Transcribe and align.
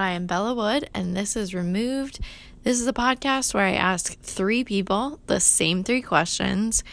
I 0.00 0.12
am 0.12 0.26
Bella 0.26 0.54
Wood, 0.54 0.88
and 0.94 1.16
this 1.16 1.34
is 1.34 1.52
Removed. 1.52 2.20
This 2.62 2.80
is 2.80 2.86
a 2.86 2.92
podcast 2.92 3.52
where 3.52 3.64
I 3.64 3.72
ask 3.72 4.16
three 4.20 4.62
people 4.62 5.18
the 5.26 5.40
same 5.40 5.82
three 5.82 6.02
questions, 6.02 6.84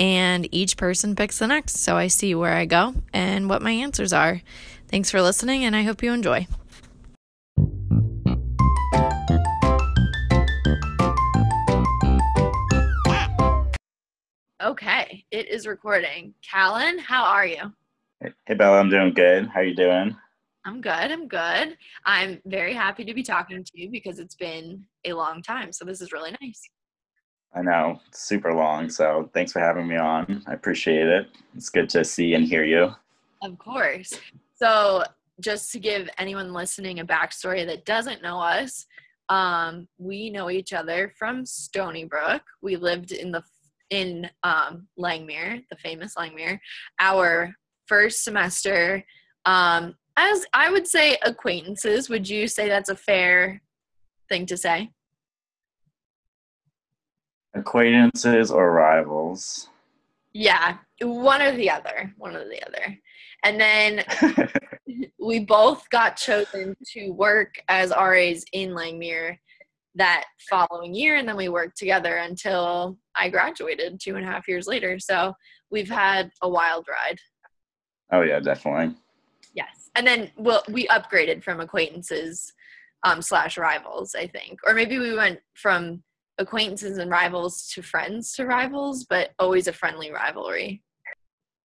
and 0.00 0.48
each 0.50 0.78
person 0.78 1.14
picks 1.14 1.38
the 1.38 1.46
next. 1.46 1.76
So 1.76 1.98
I 1.98 2.06
see 2.06 2.34
where 2.34 2.54
I 2.54 2.64
go 2.64 2.94
and 3.12 3.50
what 3.50 3.60
my 3.60 3.72
answers 3.72 4.14
are. 4.14 4.40
Thanks 4.88 5.10
for 5.10 5.20
listening, 5.20 5.62
and 5.62 5.76
I 5.76 5.82
hope 5.82 6.02
you 6.02 6.10
enjoy. 6.10 6.46
Okay, 14.62 15.26
it 15.30 15.50
is 15.50 15.66
recording. 15.66 16.32
Callan, 16.40 16.98
how 16.98 17.24
are 17.24 17.46
you? 17.46 17.74
Hey 18.46 18.54
Bella, 18.54 18.80
I'm 18.80 18.88
doing 18.88 19.12
good. 19.12 19.48
How 19.48 19.60
are 19.60 19.64
you 19.64 19.76
doing? 19.76 20.16
I'm 20.66 20.80
good. 20.80 20.92
I'm 20.92 21.28
good. 21.28 21.76
I'm 22.06 22.40
very 22.46 22.72
happy 22.72 23.04
to 23.04 23.14
be 23.14 23.22
talking 23.22 23.62
to 23.62 23.70
you 23.74 23.90
because 23.90 24.18
it's 24.18 24.34
been 24.34 24.84
a 25.04 25.12
long 25.12 25.42
time. 25.42 25.72
So 25.72 25.84
this 25.84 26.00
is 26.00 26.12
really 26.12 26.34
nice. 26.40 26.62
I 27.54 27.62
know, 27.62 28.00
super 28.12 28.52
long. 28.52 28.88
So 28.88 29.30
thanks 29.32 29.52
for 29.52 29.60
having 29.60 29.86
me 29.86 29.96
on. 29.96 30.42
I 30.46 30.54
appreciate 30.54 31.06
it. 31.06 31.28
It's 31.54 31.68
good 31.68 31.88
to 31.90 32.04
see 32.04 32.34
and 32.34 32.44
hear 32.44 32.64
you. 32.64 32.94
Of 33.42 33.58
course. 33.58 34.18
So 34.56 35.04
just 35.40 35.70
to 35.72 35.78
give 35.78 36.08
anyone 36.18 36.52
listening 36.52 37.00
a 37.00 37.04
backstory 37.04 37.66
that 37.66 37.84
doesn't 37.84 38.22
know 38.22 38.40
us, 38.40 38.86
um, 39.28 39.86
we 39.98 40.30
know 40.30 40.50
each 40.50 40.72
other 40.72 41.12
from 41.18 41.44
Stony 41.46 42.04
Brook. 42.04 42.42
We 42.62 42.76
lived 42.76 43.12
in 43.12 43.30
the 43.30 43.42
in 43.90 44.28
um, 44.42 44.88
Langmuir, 44.98 45.62
the 45.70 45.76
famous 45.76 46.14
Langmuir, 46.16 46.58
our 46.98 47.54
first 47.86 48.24
semester 48.24 49.04
um, 49.44 49.94
as 50.16 50.46
I 50.52 50.70
would 50.70 50.86
say 50.86 51.18
acquaintances. 51.24 52.08
Would 52.08 52.28
you 52.28 52.48
say 52.48 52.68
that's 52.68 52.88
a 52.88 52.96
fair 52.96 53.62
thing 54.28 54.46
to 54.46 54.56
say? 54.56 54.90
Acquaintances 57.54 58.50
or 58.50 58.72
rivals? 58.72 59.68
Yeah, 60.32 60.78
one 61.00 61.42
or 61.42 61.56
the 61.56 61.70
other. 61.70 62.12
One 62.16 62.34
or 62.36 62.48
the 62.48 62.62
other. 62.66 62.98
And 63.44 63.60
then 63.60 64.04
we 65.20 65.40
both 65.40 65.88
got 65.90 66.16
chosen 66.16 66.76
to 66.92 67.10
work 67.10 67.54
as 67.68 67.90
RAs 67.90 68.44
in 68.52 68.70
Langmuir 68.70 69.36
that 69.96 70.24
following 70.50 70.92
year 70.92 71.16
and 71.16 71.28
then 71.28 71.36
we 71.36 71.48
worked 71.48 71.78
together 71.78 72.16
until 72.16 72.98
I 73.16 73.28
graduated 73.28 74.00
two 74.00 74.16
and 74.16 74.24
a 74.24 74.28
half 74.28 74.48
years 74.48 74.66
later. 74.66 74.98
So 74.98 75.34
we've 75.70 75.90
had 75.90 76.30
a 76.42 76.48
wild 76.48 76.86
ride. 76.88 77.18
Oh 78.10 78.22
yeah, 78.22 78.40
definitely. 78.40 78.96
And 79.94 80.06
then 80.06 80.30
well, 80.36 80.62
we 80.68 80.86
upgraded 80.88 81.42
from 81.42 81.60
acquaintances 81.60 82.52
um, 83.04 83.22
slash 83.22 83.58
rivals, 83.58 84.14
I 84.14 84.26
think, 84.26 84.58
or 84.66 84.74
maybe 84.74 84.98
we 84.98 85.14
went 85.14 85.40
from 85.54 86.02
acquaintances 86.38 86.98
and 86.98 87.10
rivals 87.10 87.68
to 87.74 87.82
friends 87.82 88.32
to 88.34 88.46
rivals, 88.46 89.04
but 89.04 89.30
always 89.38 89.68
a 89.68 89.72
friendly 89.72 90.10
rivalry. 90.10 90.82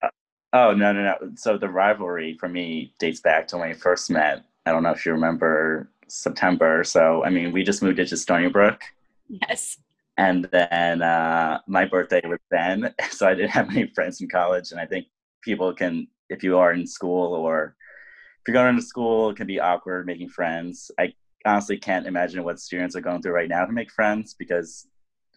Uh, 0.04 0.10
oh 0.54 0.74
no 0.74 0.94
no 0.94 1.04
no! 1.04 1.32
So 1.36 1.58
the 1.58 1.70
rivalry 1.70 2.38
for 2.40 2.50
me 2.50 2.94
dates 3.00 3.22
back 3.22 3.48
to 3.48 3.58
when 3.58 3.70
we 3.70 3.76
first 3.76 4.10
met. 4.10 4.44
I 4.66 4.72
don't 4.72 4.84
know 4.84 4.92
if 4.92 5.06
you 5.06 5.14
remember 5.14 5.90
September. 6.08 6.84
So 6.84 7.24
I 7.24 7.30
mean, 7.30 7.52
we 7.52 7.64
just 7.64 7.82
moved 7.82 8.00
into 8.00 8.18
Stony 8.18 8.50
Brook. 8.50 8.82
Yes. 9.28 9.78
And 10.18 10.50
then 10.52 11.02
uh, 11.02 11.60
my 11.66 11.86
birthday 11.86 12.22
was 12.26 12.40
then, 12.52 12.94
so 13.10 13.26
I 13.26 13.34
didn't 13.34 13.52
have 13.52 13.70
any 13.70 13.88
friends 13.88 14.20
in 14.20 14.28
college, 14.28 14.72
and 14.72 14.80
I 14.80 14.86
think 14.86 15.06
people 15.42 15.74
can, 15.74 16.08
if 16.30 16.44
you 16.44 16.58
are 16.58 16.74
in 16.74 16.86
school 16.86 17.34
or 17.34 17.78
if 18.42 18.48
you're 18.48 18.54
going 18.54 18.76
to 18.76 18.82
school, 18.82 19.30
it 19.30 19.38
can 19.38 19.48
be 19.48 19.60
awkward 19.60 20.06
making 20.06 20.30
friends. 20.30 20.92
I 21.00 21.14
honestly 21.46 21.78
can't 21.78 22.08
imagine 22.08 22.44
what 22.44 22.60
students 22.60 22.96
are 22.96 23.02
going 23.02 23.22
through 23.22 23.34
right 23.34 23.50
now 23.50 23.66
to 23.66 23.72
make 23.72 23.92
friends 23.92 24.36
because 24.38 24.88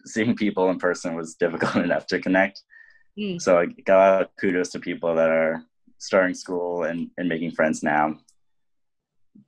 seeing 0.05 0.35
people 0.35 0.69
in 0.69 0.79
person 0.79 1.15
was 1.15 1.35
difficult 1.39 1.83
enough 1.83 2.07
to 2.07 2.19
connect. 2.19 2.61
Mm. 3.19 3.41
So 3.41 3.59
I 3.59 3.65
got 3.85 4.31
kudos 4.39 4.69
to 4.71 4.79
people 4.79 5.15
that 5.15 5.29
are 5.29 5.63
starting 5.97 6.33
school 6.33 6.83
and, 6.83 7.09
and 7.17 7.29
making 7.29 7.51
friends 7.51 7.83
now. 7.83 8.17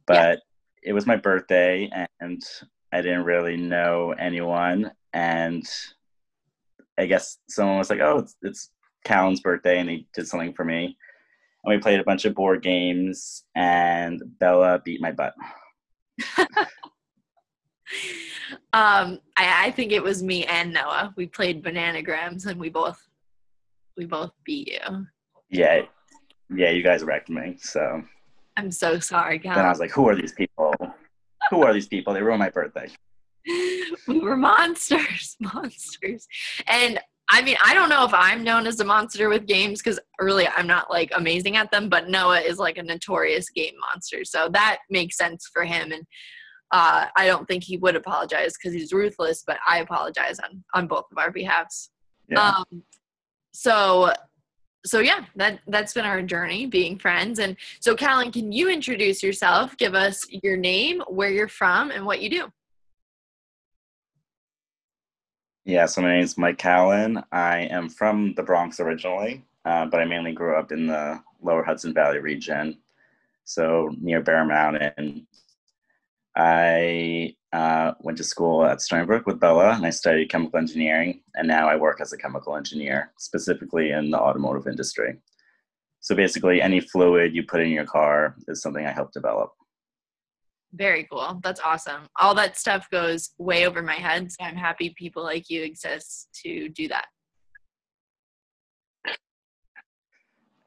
But 0.06 0.40
yeah. 0.84 0.90
it 0.90 0.94
was 0.94 1.06
my 1.06 1.16
birthday 1.16 1.90
and 2.20 2.44
I 2.92 3.02
didn't 3.02 3.24
really 3.24 3.58
know 3.58 4.14
anyone. 4.18 4.92
And 5.14 5.64
I 6.98 7.06
guess 7.06 7.38
someone 7.50 7.78
was 7.78 7.90
like, 7.90 8.00
oh, 8.00 8.20
it's, 8.20 8.36
it's 8.42 8.72
Callan's 9.04 9.42
birthday 9.42 9.80
and 9.80 9.90
he 9.90 10.08
did 10.14 10.28
something 10.28 10.54
for 10.54 10.66
me 10.66 10.98
and 11.66 11.76
we 11.76 11.82
played 11.82 12.00
a 12.00 12.04
bunch 12.04 12.26
of 12.26 12.36
board 12.36 12.62
games 12.62 13.44
and 13.56 14.22
bella 14.40 14.82
beat 14.84 15.02
my 15.02 15.12
butt. 15.12 15.34
Um 18.74 19.20
I, 19.38 19.68
I 19.68 19.72
think 19.72 19.92
it 19.92 20.04
was 20.04 20.22
me 20.24 20.44
and 20.46 20.74
noah. 20.74 21.14
We 21.16 21.28
played 21.28 21.64
bananagrams 21.64 22.46
and 22.48 22.60
we 22.60 22.70
both 22.70 23.00
we 23.96 24.06
both 24.06 24.32
beat 24.44 24.68
you. 24.68 25.06
Yeah 25.50 25.84
yeah 26.50 26.72
you 26.72 26.84
guys 26.84 27.04
wrecked 27.04 27.30
me 27.30 27.58
so. 27.60 28.04
I'm 28.58 28.72
so 28.72 29.00
sorry 29.00 29.38
guys 29.38 29.56
then 29.56 29.66
i 29.66 29.70
was 29.70 29.80
like 29.80 29.92
who 29.92 30.10
are 30.10 30.16
these 30.16 30.34
people? 30.34 30.74
Who 31.52 31.64
are 31.64 31.74
these 31.74 31.88
people? 31.88 32.14
They 32.14 32.22
ruined 32.22 32.40
my 32.40 32.50
birthday. 32.50 32.90
We 34.08 34.20
were 34.20 34.36
monsters 34.36 35.38
monsters. 35.40 36.28
And 36.68 37.00
I 37.30 37.42
mean, 37.42 37.58
I 37.64 37.74
don't 37.74 37.90
know 37.90 38.06
if 38.06 38.14
I'm 38.14 38.44
known 38.44 38.68
as 38.68 38.80
a 38.80 38.86
monster 38.86 39.30
with 39.30 39.48
games 39.48 39.82
because 39.82 40.00
really 40.20 40.48
I'm 40.48 40.68
not 40.68 40.92
like 40.92 41.12
amazing 41.16 41.58
at 41.58 41.72
them, 41.72 41.90
but 41.90 42.08
Noah 42.08 42.42
is 42.42 42.60
like 42.60 42.78
a 42.78 42.84
notorious 42.84 43.50
game 43.50 43.74
monster. 43.80 44.24
So 44.24 44.48
that 44.54 44.80
makes 44.90 45.18
sense 45.18 45.50
for 45.52 45.64
him. 45.64 45.92
And 45.92 46.04
uh, 46.72 47.08
I 47.16 47.26
don't 47.26 47.48
think 47.48 47.64
he 47.64 47.78
would 47.78 47.96
apologize 47.96 48.54
because 48.54 48.74
he's 48.74 48.94
ruthless, 48.94 49.44
but 49.46 49.58
I 49.68 49.80
apologize 49.80 50.40
on, 50.40 50.64
on 50.74 50.88
both 50.88 51.06
of 51.12 51.18
our 51.18 51.32
behalfs. 51.32 51.90
Yeah. 52.30 52.50
Um, 52.50 52.84
so, 53.54 54.14
so 54.86 55.00
yeah, 55.00 55.26
that, 55.36 55.62
that's 55.68 55.94
been 55.94 56.06
our 56.06 56.22
journey 56.22 56.68
being 56.68 57.00
friends. 57.00 57.40
And 57.40 57.58
so 57.80 57.96
Callan, 57.96 58.32
can 58.32 58.52
you 58.52 58.70
introduce 58.70 59.24
yourself? 59.24 59.76
Give 59.78 59.96
us 59.96 60.28
your 60.44 60.58
name, 60.58 61.02
where 61.08 61.32
you're 61.32 61.48
from 61.48 61.90
and 61.90 62.06
what 62.06 62.22
you 62.22 62.30
do. 62.30 62.52
Yeah, 65.68 65.88
so 65.88 66.04
my 66.04 66.10
name 66.14 66.24
is 66.24 66.38
Mike 66.38 66.60
Callan. 66.60 67.24
I 67.32 67.62
am 67.62 67.90
from 67.90 68.36
the 68.36 68.44
Bronx 68.44 68.80
originally, 68.80 69.44
uh, 69.66 69.88
but 69.88 70.00
I 70.00 70.06
mainly 70.06 70.32
grew 70.32 70.56
up 70.56 70.72
in 70.72 70.86
the 70.86 71.20
lower 71.42 71.64
Hudson 71.64 71.92
Valley 71.92 72.20
region, 72.20 72.78
so 73.46 73.90
near 74.00 74.22
Bear 74.22 74.46
Mountain. 74.46 75.26
I 76.36 77.34
uh, 77.52 77.94
went 78.00 78.20
to 78.20 78.24
school 78.24 78.64
at 78.64 78.80
Stony 78.80 79.08
Brook 79.08 79.26
with 79.26 79.40
Bella, 79.40 79.72
and 79.72 79.84
I 79.88 79.90
studied 79.90 80.30
chemical 80.30 80.60
engineering, 80.60 81.22
and 81.34 81.48
now 81.48 81.68
I 81.68 81.78
work 81.78 82.00
as 82.00 82.14
a 82.14 82.18
chemical 82.18 82.56
engineer, 82.56 83.12
specifically 83.18 83.90
in 83.90 84.12
the 84.12 84.20
automotive 84.20 84.68
industry. 84.68 85.18
So 86.00 86.16
basically, 86.16 86.62
any 86.62 86.80
fluid 86.80 87.34
you 87.34 87.42
put 87.42 87.62
in 87.62 87.72
your 87.72 87.86
car 87.86 88.36
is 88.48 88.62
something 88.62 88.86
I 88.86 88.92
help 88.92 89.14
develop. 89.14 89.54
Very 90.76 91.08
cool. 91.10 91.40
That's 91.42 91.62
awesome. 91.62 92.08
All 92.20 92.36
that 92.36 92.58
stuff 92.58 92.90
goes 92.90 93.32
way 93.38 93.66
over 93.66 93.82
my 93.82 93.96
head. 93.96 94.32
So 94.32 94.44
I'm 94.44 94.58
happy 94.58 94.94
people 94.98 95.24
like 95.24 95.50
you 95.50 95.64
exist 95.64 96.30
to 96.44 96.70
do 96.70 96.90
that. 96.90 97.06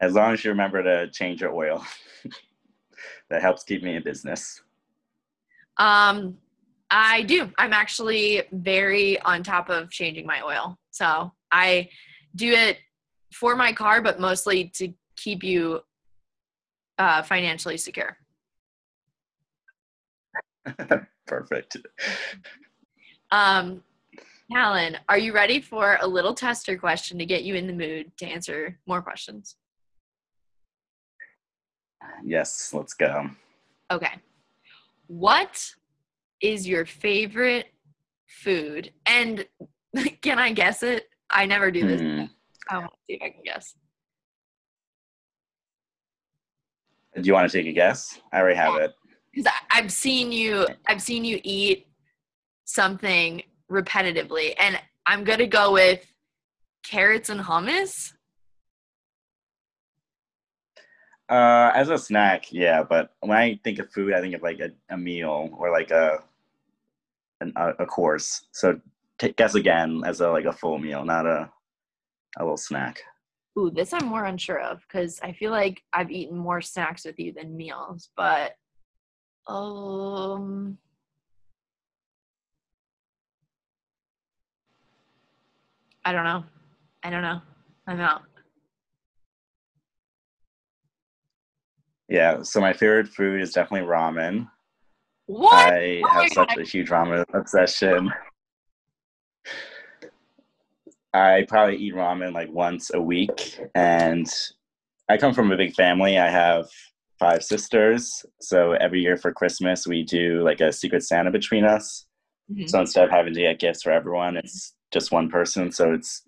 As 0.01 0.15
long 0.15 0.33
as 0.33 0.45
you 0.45 0.51
remember 0.51 0.83
to 0.83 1.11
change 1.11 1.41
your 1.41 1.53
oil, 1.55 1.85
that 3.31 3.43
helps 3.43 3.65
keep 3.65 3.83
me 3.83 3.97
in 3.97 4.03
business. 4.03 4.63
Um, 5.77 6.39
I 6.91 7.23
do. 7.23 7.51
I'm 7.59 7.73
actually 7.73 8.45
very 8.53 9.21
on 9.23 9.43
top 9.43 9.69
of 9.69 9.91
changing 9.91 10.25
my 10.25 10.41
oil. 10.43 10.79
So 10.91 11.33
I 11.53 11.91
do 12.35 12.53
it 12.53 12.79
for 13.33 13.57
my 13.57 13.73
car, 13.73 14.01
but 14.01 14.21
mostly 14.21 14.71
to 14.77 14.93
keep 15.17 15.43
you 15.43 15.81
uh, 16.99 17.23
financially 17.23 17.77
secure. 17.77 18.17
Perfect. 21.27 21.77
Um, 23.31 23.83
Callan, 24.51 24.97
are 25.09 25.19
you 25.19 25.35
ready 25.35 25.61
for 25.61 25.99
a 26.01 26.07
little 26.07 26.35
tester 26.35 26.79
question 26.79 27.19
to 27.19 27.27
get 27.27 27.45
you 27.45 27.55
in 27.55 27.67
the 27.67 27.73
mood 27.73 28.11
to 28.19 28.27
answer 28.27 28.79
more 28.87 29.03
questions? 29.03 29.57
Yes, 32.25 32.73
let's 32.73 32.95
go. 32.95 33.29
Okay. 33.91 34.13
What 35.07 35.75
is 36.41 36.67
your 36.67 36.87
favorite 36.87 37.67
food? 38.27 38.93
And 39.07 39.47
can 40.23 40.39
I 40.39 40.53
guess 40.53 40.83
it? 40.83 41.09
I 41.31 41.45
never 41.45 41.71
do 41.71 41.87
this. 41.87 42.01
Hmm. 42.01 42.25
I 42.71 42.79
want 42.79 42.91
to 42.93 42.99
see 43.07 43.15
if 43.15 43.23
I 43.23 43.31
can 43.31 43.43
guess. 43.45 43.75
Do 47.15 47.23
you 47.23 47.35
want 47.35 47.51
to 47.51 47.59
take 47.59 47.67
a 47.67 47.73
guess? 47.73 48.21
I 48.33 48.39
already 48.39 48.57
have 48.57 48.75
yeah. 48.75 48.85
it 48.87 48.95
because 49.33 49.51
I've 49.71 49.93
seen 49.93 50.33
you 50.33 50.67
I've 50.87 51.03
seen 51.03 51.25
you 51.25 51.41
eat 51.43 51.87
something 52.65 53.43
repetitively 53.71 54.55
and 54.59 54.81
I'm 55.07 55.25
going 55.25 55.39
to 55.39 55.47
go 55.47 55.73
with 55.73 56.05
carrots 56.85 57.31
and 57.31 57.41
hummus. 57.41 58.13
Uh, 61.31 61.71
as 61.75 61.91
a 61.91 61.99
snack, 61.99 62.53
yeah. 62.53 62.83
But 62.83 63.13
when 63.21 63.37
I 63.37 63.61
think 63.63 63.79
of 63.79 63.91
food, 63.93 64.15
I 64.15 64.21
think 64.21 64.35
of 64.35 64.43
like 64.43 64.61
a, 64.61 64.71
a 64.91 64.97
meal 64.97 65.51
or 65.59 65.71
like 65.71 65.91
a 65.91 66.23
an, 67.41 67.53
a, 67.57 67.71
a 67.81 67.87
course. 67.87 68.47
So 68.53 68.81
t- 69.19 69.35
guess 69.37 69.55
again 69.55 70.03
as 70.07 70.21
a 70.21 70.31
like 70.31 70.47
a 70.47 70.53
full 70.53 70.79
meal, 70.79 71.05
not 71.05 71.27
a 71.27 71.51
a 72.39 72.43
little 72.43 72.57
snack. 72.57 73.01
Ooh, 73.59 73.71
this 73.71 73.93
I'm 73.93 74.07
more 74.07 74.25
unsure 74.25 74.61
of 74.61 74.81
because 74.83 75.21
I 75.23 75.33
feel 75.33 75.51
like 75.51 75.83
I've 75.93 76.11
eaten 76.11 76.37
more 76.37 76.61
snacks 76.61 77.05
with 77.05 77.19
you 77.19 77.33
than 77.33 77.57
meals. 77.57 78.11
But 78.17 78.53
um, 79.49 80.79
I 86.05 86.13
don't 86.13 86.25
know. 86.25 86.45
I 87.03 87.11
don't 87.11 87.23
know. 87.23 87.41
I'm 87.87 88.01
out. 88.01 88.23
Yeah. 92.09 92.43
So 92.43 92.61
my 92.61 92.73
favorite 92.73 93.09
food 93.09 93.41
is 93.41 93.53
definitely 93.53 93.89
ramen. 93.89 94.49
What? 95.27 95.53
I 95.53 96.03
Oh 96.05 96.09
have 96.09 96.33
such 96.33 96.49
God. 96.49 96.59
a 96.59 96.65
huge 96.65 96.89
ramen 96.89 97.25
obsession. 97.35 98.11
I 101.13 101.45
probably 101.49 101.77
eat 101.77 101.95
ramen 101.95 102.33
like 102.33 102.51
once 102.53 102.91
a 102.93 103.01
week, 103.01 103.59
and 103.75 104.27
I 105.09 105.17
come 105.17 105.35
from 105.35 105.51
a 105.53 105.57
big 105.57 105.75
family. 105.75 106.19
I 106.19 106.31
have 106.31 106.67
five 107.19 107.43
sisters, 107.43 108.25
so 108.41 108.73
every 108.73 109.01
year 109.01 109.17
for 109.17 109.33
Christmas 109.33 109.87
we 109.87 110.03
do 110.03 110.43
like 110.43 110.61
a 110.61 110.73
secret 110.73 111.03
Santa 111.03 111.31
between 111.31 111.65
us. 111.65 112.07
Mhm. 112.51 112.69
So 112.69 112.81
instead 112.81 113.05
of 113.05 113.11
having 113.11 113.35
to 113.35 113.41
get 113.41 113.59
gifts 113.59 113.83
for 113.83 113.91
everyone, 113.93 114.37
it's 114.37 114.75
just 114.93 115.13
one 115.13 115.29
person. 115.29 115.71
So 115.73 115.93
it's 115.93 116.25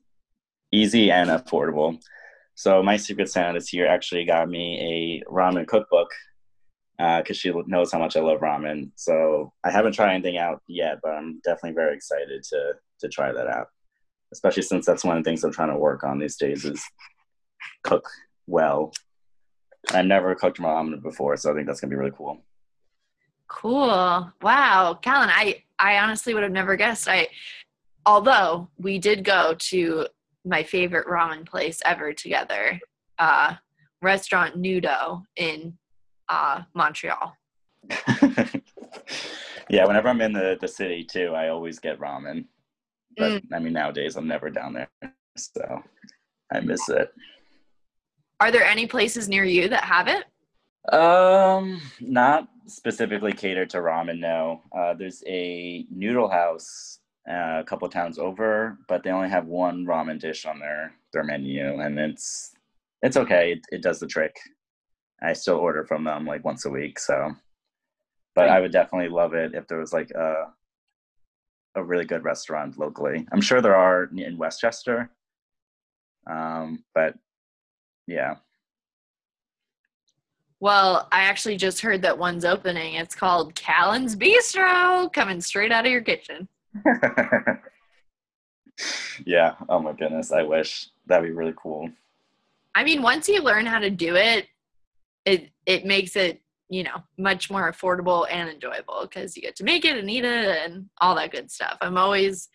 easy 0.72 1.10
and 1.10 1.30
affordable. 1.30 2.02
So 2.54 2.82
my 2.82 2.96
secret 2.96 3.30
Santa 3.30 3.54
this 3.54 3.72
year 3.72 3.86
actually 3.86 4.24
got 4.24 4.48
me 4.48 5.22
a 5.24 5.30
ramen 5.30 5.66
cookbook 5.66 6.10
because 6.98 7.38
she 7.38 7.50
knows 7.66 7.90
how 7.90 7.98
much 7.98 8.16
I 8.16 8.20
love 8.20 8.40
ramen. 8.40 8.90
So 8.96 9.52
I 9.64 9.70
haven't 9.70 9.94
tried 9.94 10.12
anything 10.12 10.36
out 10.36 10.60
yet, 10.68 10.98
but 11.02 11.12
I'm 11.12 11.40
definitely 11.42 11.74
very 11.74 11.94
excited 11.94 12.42
to 12.50 12.74
to 13.00 13.08
try 13.08 13.32
that 13.32 13.46
out. 13.46 13.68
Especially 14.32 14.62
since 14.62 14.84
that's 14.84 15.04
one 15.04 15.16
of 15.16 15.24
the 15.24 15.28
things 15.28 15.42
I'm 15.42 15.52
trying 15.52 15.70
to 15.72 15.78
work 15.78 16.04
on 16.04 16.18
these 16.18 16.36
days 16.36 16.64
is 16.66 16.84
cook 17.82 18.06
well. 18.46 18.92
I've 19.92 20.06
never 20.06 20.34
cooked 20.34 20.58
ramen 20.58 21.02
before, 21.02 21.36
so 21.36 21.50
I 21.50 21.54
think 21.54 21.66
that's 21.66 21.80
gonna 21.80 21.90
be 21.90 21.96
really 21.96 22.12
cool. 22.16 22.42
Cool. 23.48 24.32
Wow, 24.42 24.98
Callan, 25.02 25.30
I 25.30 25.62
I 25.78 25.98
honestly 25.98 26.34
would 26.34 26.42
have 26.42 26.52
never 26.52 26.76
guessed. 26.76 27.08
I 27.08 27.28
although 28.06 28.68
we 28.78 28.98
did 28.98 29.24
go 29.24 29.54
to 29.58 30.06
my 30.44 30.62
favorite 30.62 31.06
ramen 31.06 31.46
place 31.46 31.80
ever 31.84 32.12
together, 32.12 32.78
uh 33.18 33.54
restaurant 34.02 34.60
Nudo 34.60 35.24
in 35.36 35.76
uh 36.28 36.62
Montreal. 36.74 37.36
yeah, 39.68 39.86
whenever 39.86 40.08
I'm 40.08 40.20
in 40.20 40.32
the, 40.32 40.56
the 40.60 40.68
city 40.68 41.04
too, 41.04 41.32
I 41.34 41.48
always 41.48 41.78
get 41.78 41.98
ramen. 41.98 42.44
But 43.16 43.42
I 43.52 43.58
mean, 43.58 43.72
nowadays 43.72 44.16
I'm 44.16 44.28
never 44.28 44.50
down 44.50 44.72
there, 44.74 44.88
so 45.36 45.82
I 46.52 46.60
miss 46.60 46.88
it. 46.88 47.12
Are 48.40 48.50
there 48.50 48.64
any 48.64 48.86
places 48.86 49.28
near 49.28 49.44
you 49.44 49.68
that 49.68 49.84
have 49.84 50.08
it? 50.08 50.24
Um, 50.92 51.80
not 52.00 52.48
specifically 52.66 53.32
catered 53.32 53.70
to 53.70 53.78
ramen. 53.78 54.18
No, 54.18 54.62
uh, 54.76 54.94
there's 54.94 55.22
a 55.26 55.86
noodle 55.90 56.28
house 56.28 57.00
uh, 57.28 57.60
a 57.60 57.64
couple 57.64 57.88
towns 57.88 58.18
over, 58.18 58.78
but 58.88 59.02
they 59.02 59.10
only 59.10 59.28
have 59.28 59.46
one 59.46 59.84
ramen 59.84 60.18
dish 60.18 60.46
on 60.46 60.58
their 60.58 60.94
their 61.12 61.22
menu, 61.22 61.80
and 61.80 61.98
it's 61.98 62.52
it's 63.02 63.18
okay. 63.18 63.52
It, 63.52 63.60
it 63.70 63.82
does 63.82 64.00
the 64.00 64.06
trick. 64.06 64.36
I 65.22 65.34
still 65.34 65.56
order 65.56 65.84
from 65.84 66.04
them 66.04 66.24
like 66.24 66.44
once 66.44 66.64
a 66.64 66.70
week, 66.70 66.98
so. 66.98 67.32
But 68.34 68.48
I 68.48 68.60
would 68.60 68.72
definitely 68.72 69.08
love 69.08 69.34
it 69.34 69.54
if 69.54 69.66
there 69.68 69.78
was 69.78 69.92
like 69.92 70.10
a 70.12 70.46
a 71.74 71.84
really 71.84 72.06
good 72.06 72.24
restaurant 72.24 72.78
locally. 72.78 73.26
I'm 73.32 73.40
sure 73.40 73.60
there 73.60 73.76
are 73.76 74.08
in 74.16 74.38
Westchester. 74.38 75.10
Um, 76.28 76.84
but 76.94 77.14
yeah. 78.10 78.34
Well, 80.58 81.08
I 81.12 81.22
actually 81.22 81.56
just 81.56 81.80
heard 81.80 82.02
that 82.02 82.18
one's 82.18 82.44
opening. 82.44 82.94
It's 82.94 83.14
called 83.14 83.54
Callan's 83.54 84.16
Bistro, 84.16 85.10
coming 85.12 85.40
straight 85.40 85.72
out 85.72 85.86
of 85.86 85.92
your 85.92 86.02
kitchen. 86.02 86.48
yeah. 89.24 89.54
Oh 89.68 89.78
my 89.78 89.92
goodness. 89.92 90.32
I 90.32 90.42
wish 90.42 90.88
that'd 91.06 91.24
be 91.24 91.34
really 91.34 91.54
cool. 91.56 91.88
I 92.74 92.84
mean, 92.84 93.00
once 93.00 93.28
you 93.28 93.40
learn 93.42 93.64
how 93.64 93.78
to 93.78 93.90
do 93.90 94.16
it, 94.16 94.48
it 95.24 95.50
it 95.66 95.84
makes 95.86 96.16
it, 96.16 96.42
you 96.68 96.82
know, 96.82 97.02
much 97.16 97.50
more 97.50 97.70
affordable 97.70 98.26
and 98.30 98.50
enjoyable 98.50 99.02
because 99.02 99.36
you 99.36 99.42
get 99.42 99.56
to 99.56 99.64
make 99.64 99.84
it 99.84 99.96
and 99.96 100.10
eat 100.10 100.24
it 100.24 100.58
and 100.64 100.90
all 101.00 101.14
that 101.14 101.32
good 101.32 101.50
stuff. 101.50 101.78
I'm 101.80 101.96
always 101.96 102.48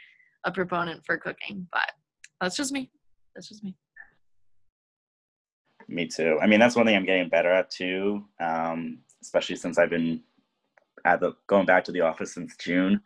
a 0.43 0.51
proponent 0.51 1.05
for 1.05 1.17
cooking, 1.17 1.67
but 1.71 1.91
that's 2.39 2.57
just 2.57 2.71
me. 2.71 2.91
That's 3.33 3.49
just 3.49 3.63
me. 3.63 3.75
Me 5.87 6.07
too. 6.07 6.39
I 6.41 6.47
mean, 6.47 6.59
that's 6.59 6.75
one 6.75 6.85
thing 6.85 6.95
I'm 6.95 7.05
getting 7.05 7.29
better 7.29 7.51
at 7.51 7.69
too. 7.69 8.25
Um, 8.39 8.99
especially 9.21 9.55
since 9.55 9.77
I've 9.77 9.89
been 9.89 10.21
at 11.05 11.19
the 11.19 11.33
going 11.47 11.65
back 11.65 11.83
to 11.85 11.91
the 11.91 12.01
office 12.01 12.33
since 12.33 12.55
June. 12.57 13.01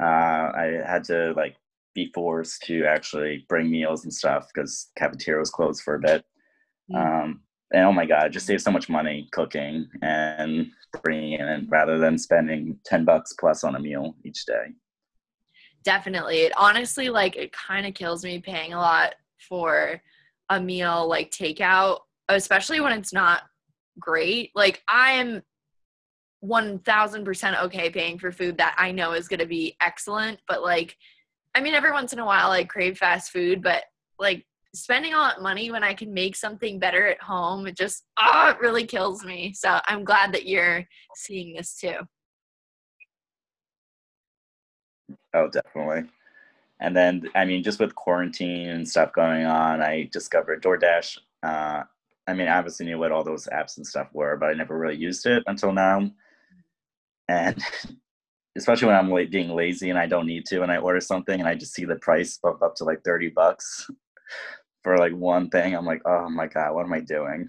Uh, 0.00 0.04
I 0.04 0.82
had 0.86 1.04
to 1.04 1.32
like 1.36 1.56
be 1.94 2.10
forced 2.14 2.62
to 2.62 2.84
actually 2.84 3.44
bring 3.48 3.70
meals 3.70 4.04
and 4.04 4.14
stuff 4.14 4.48
because 4.54 4.90
cafeteria 4.96 5.40
was 5.40 5.50
closed 5.50 5.82
for 5.82 5.96
a 5.96 6.00
bit. 6.00 6.24
Um, 6.94 7.40
and 7.72 7.84
oh 7.84 7.92
my 7.92 8.06
god, 8.06 8.26
it 8.26 8.30
just 8.30 8.46
saves 8.46 8.62
so 8.62 8.70
much 8.70 8.88
money 8.88 9.28
cooking 9.32 9.88
and 10.00 10.70
bringing 11.02 11.32
it 11.32 11.40
in 11.40 11.66
rather 11.68 11.98
than 11.98 12.16
spending 12.16 12.78
ten 12.84 13.04
bucks 13.04 13.34
plus 13.38 13.64
on 13.64 13.74
a 13.74 13.80
meal 13.80 14.14
each 14.24 14.46
day. 14.46 14.66
Definitely. 15.84 16.38
It 16.40 16.52
honestly 16.56 17.08
like 17.10 17.36
it 17.36 17.52
kind 17.52 17.86
of 17.86 17.94
kills 17.94 18.24
me 18.24 18.38
paying 18.38 18.72
a 18.72 18.78
lot 18.78 19.14
for 19.48 20.00
a 20.48 20.60
meal 20.60 21.08
like 21.08 21.30
takeout, 21.30 22.00
especially 22.28 22.80
when 22.80 22.92
it's 22.92 23.12
not 23.12 23.42
great. 23.98 24.50
Like 24.54 24.82
I'm 24.88 25.42
1000% 26.44 27.62
okay 27.64 27.90
paying 27.90 28.18
for 28.18 28.30
food 28.30 28.58
that 28.58 28.74
I 28.78 28.92
know 28.92 29.12
is 29.12 29.28
going 29.28 29.40
to 29.40 29.46
be 29.46 29.76
excellent, 29.80 30.40
but 30.46 30.62
like 30.62 30.96
I 31.54 31.60
mean 31.60 31.74
every 31.74 31.92
once 31.92 32.12
in 32.12 32.18
a 32.18 32.26
while 32.26 32.50
I 32.50 32.64
crave 32.64 32.98
fast 32.98 33.32
food, 33.32 33.62
but 33.62 33.84
like 34.18 34.44
spending 34.74 35.14
all 35.14 35.26
that 35.26 35.42
money 35.42 35.70
when 35.70 35.82
I 35.82 35.94
can 35.94 36.12
make 36.12 36.36
something 36.36 36.78
better 36.78 37.06
at 37.06 37.22
home, 37.22 37.66
it 37.66 37.76
just 37.76 38.04
oh, 38.20 38.50
it 38.50 38.60
really 38.60 38.86
kills 38.86 39.24
me. 39.24 39.52
So 39.54 39.80
I'm 39.86 40.04
glad 40.04 40.32
that 40.32 40.46
you're 40.46 40.84
seeing 41.16 41.54
this 41.54 41.76
too. 41.76 41.96
Oh, 45.34 45.48
definitely. 45.48 46.10
And 46.80 46.96
then, 46.96 47.28
I 47.34 47.44
mean, 47.44 47.62
just 47.62 47.80
with 47.80 47.94
quarantine 47.94 48.68
and 48.68 48.88
stuff 48.88 49.12
going 49.12 49.44
on, 49.44 49.82
I 49.82 50.08
discovered 50.12 50.62
DoorDash. 50.62 51.18
Uh, 51.42 51.82
I 52.26 52.34
mean, 52.34 52.46
I 52.46 52.58
obviously 52.58 52.86
knew 52.86 52.98
what 52.98 53.10
all 53.10 53.24
those 53.24 53.46
apps 53.46 53.78
and 53.78 53.86
stuff 53.86 54.08
were, 54.12 54.36
but 54.36 54.50
I 54.50 54.52
never 54.52 54.78
really 54.78 54.96
used 54.96 55.26
it 55.26 55.42
until 55.46 55.72
now. 55.72 56.10
And 57.28 57.62
especially 58.56 58.86
when 58.86 58.96
I'm 58.96 59.10
like 59.10 59.30
being 59.30 59.50
lazy 59.50 59.90
and 59.90 59.98
I 59.98 60.06
don't 60.06 60.26
need 60.26 60.46
to, 60.46 60.62
and 60.62 60.70
I 60.70 60.76
order 60.76 61.00
something 61.00 61.38
and 61.38 61.48
I 61.48 61.54
just 61.54 61.74
see 61.74 61.84
the 61.84 61.96
price 61.96 62.38
bump 62.40 62.62
up 62.62 62.74
to 62.76 62.84
like 62.84 63.02
30 63.04 63.30
bucks 63.30 63.88
for 64.84 64.98
like 64.98 65.12
one 65.12 65.50
thing, 65.50 65.74
I'm 65.74 65.86
like, 65.86 66.02
oh 66.04 66.28
my 66.28 66.46
God, 66.46 66.74
what 66.74 66.84
am 66.84 66.92
I 66.92 67.00
doing? 67.00 67.48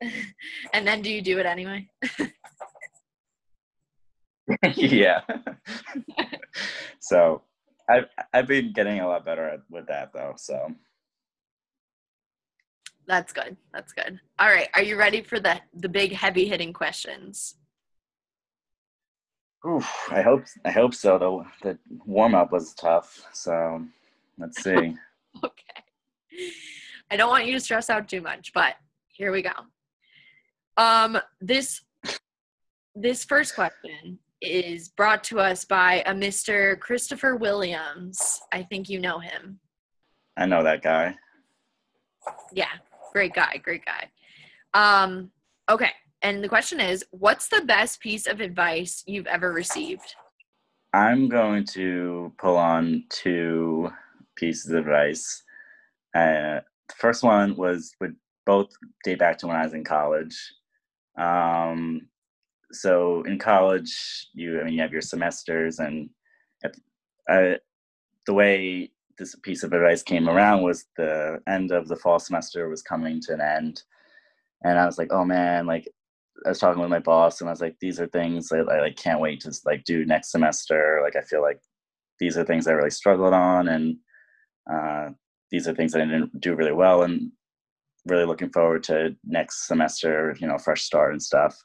and 0.72 0.86
then 0.86 1.02
do 1.02 1.10
you 1.10 1.22
do 1.22 1.38
it 1.38 1.46
anyway? 1.46 1.88
yeah. 4.74 5.22
so 7.00 7.42
I've 7.88 8.06
I've 8.32 8.46
been 8.46 8.72
getting 8.72 9.00
a 9.00 9.08
lot 9.08 9.24
better 9.24 9.48
at, 9.48 9.60
with 9.70 9.86
that 9.88 10.12
though. 10.12 10.34
So 10.36 10.74
That's 13.06 13.32
good. 13.32 13.56
That's 13.72 13.92
good. 13.92 14.20
All 14.38 14.48
right. 14.48 14.68
Are 14.74 14.82
you 14.82 14.96
ready 14.96 15.22
for 15.22 15.40
the 15.40 15.60
the 15.74 15.88
big 15.88 16.12
heavy 16.12 16.46
hitting 16.46 16.72
questions? 16.72 17.56
oof, 19.66 19.88
I 20.10 20.22
hope 20.22 20.44
I 20.64 20.70
hope 20.70 20.94
so. 20.94 21.18
Though 21.18 21.46
the 21.62 21.78
warm 22.06 22.34
up 22.34 22.52
was 22.52 22.74
tough. 22.74 23.26
So 23.32 23.84
let's 24.38 24.62
see. 24.62 24.96
Okay. 25.42 25.82
I 27.10 27.16
don't 27.16 27.28
want 27.28 27.46
you 27.46 27.54
to 27.54 27.60
stress 27.60 27.90
out 27.90 28.08
too 28.08 28.20
much, 28.20 28.52
but 28.54 28.74
here 29.08 29.32
we 29.32 29.42
go. 29.42 29.50
Um 30.76 31.18
this 31.40 31.82
this 32.94 33.24
first 33.24 33.56
question 33.56 34.20
is 34.44 34.88
brought 34.88 35.24
to 35.24 35.40
us 35.40 35.64
by 35.64 36.02
a 36.06 36.12
Mr. 36.12 36.78
Christopher 36.80 37.36
Williams. 37.36 38.40
I 38.52 38.62
think 38.62 38.88
you 38.88 39.00
know 39.00 39.18
him. 39.18 39.58
I 40.36 40.46
know 40.46 40.62
that 40.62 40.82
guy. 40.82 41.14
Yeah, 42.52 42.72
great 43.12 43.34
guy, 43.34 43.56
great 43.62 43.84
guy. 43.84 44.10
Um, 44.74 45.30
okay, 45.70 45.90
and 46.22 46.42
the 46.42 46.48
question 46.48 46.80
is, 46.80 47.04
what's 47.10 47.48
the 47.48 47.62
best 47.66 48.00
piece 48.00 48.26
of 48.26 48.40
advice 48.40 49.04
you've 49.06 49.26
ever 49.26 49.52
received? 49.52 50.14
I'm 50.92 51.28
going 51.28 51.64
to 51.72 52.32
pull 52.38 52.56
on 52.56 53.04
two 53.10 53.90
pieces 54.36 54.70
of 54.70 54.86
advice. 54.86 55.42
Uh, 56.14 56.60
the 56.88 56.94
first 56.96 57.22
one 57.22 57.56
was 57.56 57.94
would 58.00 58.16
both 58.46 58.68
date 59.04 59.18
back 59.18 59.38
to 59.38 59.46
when 59.46 59.56
I 59.56 59.64
was 59.64 59.74
in 59.74 59.84
college. 59.84 60.36
Um, 61.18 62.08
so 62.72 63.22
in 63.24 63.38
college, 63.38 64.28
you 64.32 64.60
I 64.60 64.64
mean 64.64 64.74
you 64.74 64.82
have 64.82 64.92
your 64.92 65.02
semesters, 65.02 65.78
and 65.78 66.10
the 67.28 68.34
way 68.34 68.90
this 69.18 69.34
piece 69.42 69.62
of 69.62 69.72
advice 69.72 70.02
came 70.02 70.28
around 70.28 70.62
was 70.62 70.86
the 70.96 71.40
end 71.48 71.70
of 71.70 71.88
the 71.88 71.96
fall 71.96 72.18
semester 72.18 72.68
was 72.68 72.82
coming 72.82 73.20
to 73.22 73.34
an 73.34 73.40
end, 73.40 73.82
and 74.64 74.78
I 74.78 74.86
was 74.86 74.98
like, 74.98 75.12
oh 75.12 75.24
man, 75.24 75.66
like 75.66 75.88
I 76.44 76.48
was 76.50 76.58
talking 76.58 76.82
with 76.82 76.90
my 76.90 76.98
boss, 76.98 77.40
and 77.40 77.48
I 77.48 77.52
was 77.52 77.60
like, 77.60 77.76
these 77.80 78.00
are 78.00 78.06
things 78.08 78.50
I, 78.52 78.58
I 78.58 78.80
like 78.80 78.96
can't 78.96 79.20
wait 79.20 79.40
to 79.40 79.52
like 79.64 79.84
do 79.84 80.04
next 80.04 80.30
semester. 80.30 81.00
Like 81.02 81.16
I 81.16 81.22
feel 81.22 81.42
like 81.42 81.60
these 82.20 82.36
are 82.38 82.44
things 82.44 82.66
I 82.66 82.72
really 82.72 82.90
struggled 82.90 83.34
on, 83.34 83.68
and 83.68 83.96
uh, 84.72 85.10
these 85.50 85.68
are 85.68 85.74
things 85.74 85.94
I 85.94 86.00
didn't 86.00 86.40
do 86.40 86.54
really 86.54 86.72
well, 86.72 87.02
and 87.02 87.30
really 88.06 88.24
looking 88.24 88.50
forward 88.50 88.82
to 88.84 89.16
next 89.24 89.66
semester. 89.66 90.36
You 90.40 90.48
know, 90.48 90.58
fresh 90.58 90.82
start 90.82 91.12
and 91.12 91.22
stuff. 91.22 91.56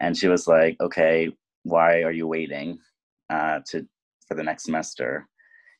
And 0.00 0.16
she 0.16 0.28
was 0.28 0.46
like, 0.46 0.76
okay, 0.80 1.32
why 1.62 2.02
are 2.02 2.12
you 2.12 2.26
waiting 2.26 2.78
uh, 3.30 3.60
to 3.70 3.86
for 4.26 4.34
the 4.34 4.42
next 4.42 4.64
semester? 4.64 5.28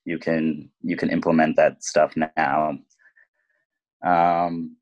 You 0.05 0.19
can 0.19 0.71
you 0.83 0.97
can 0.97 1.11
implement 1.11 1.57
that 1.57 1.83
stuff 1.83 2.15
now. 2.17 2.79
Um, 4.05 4.77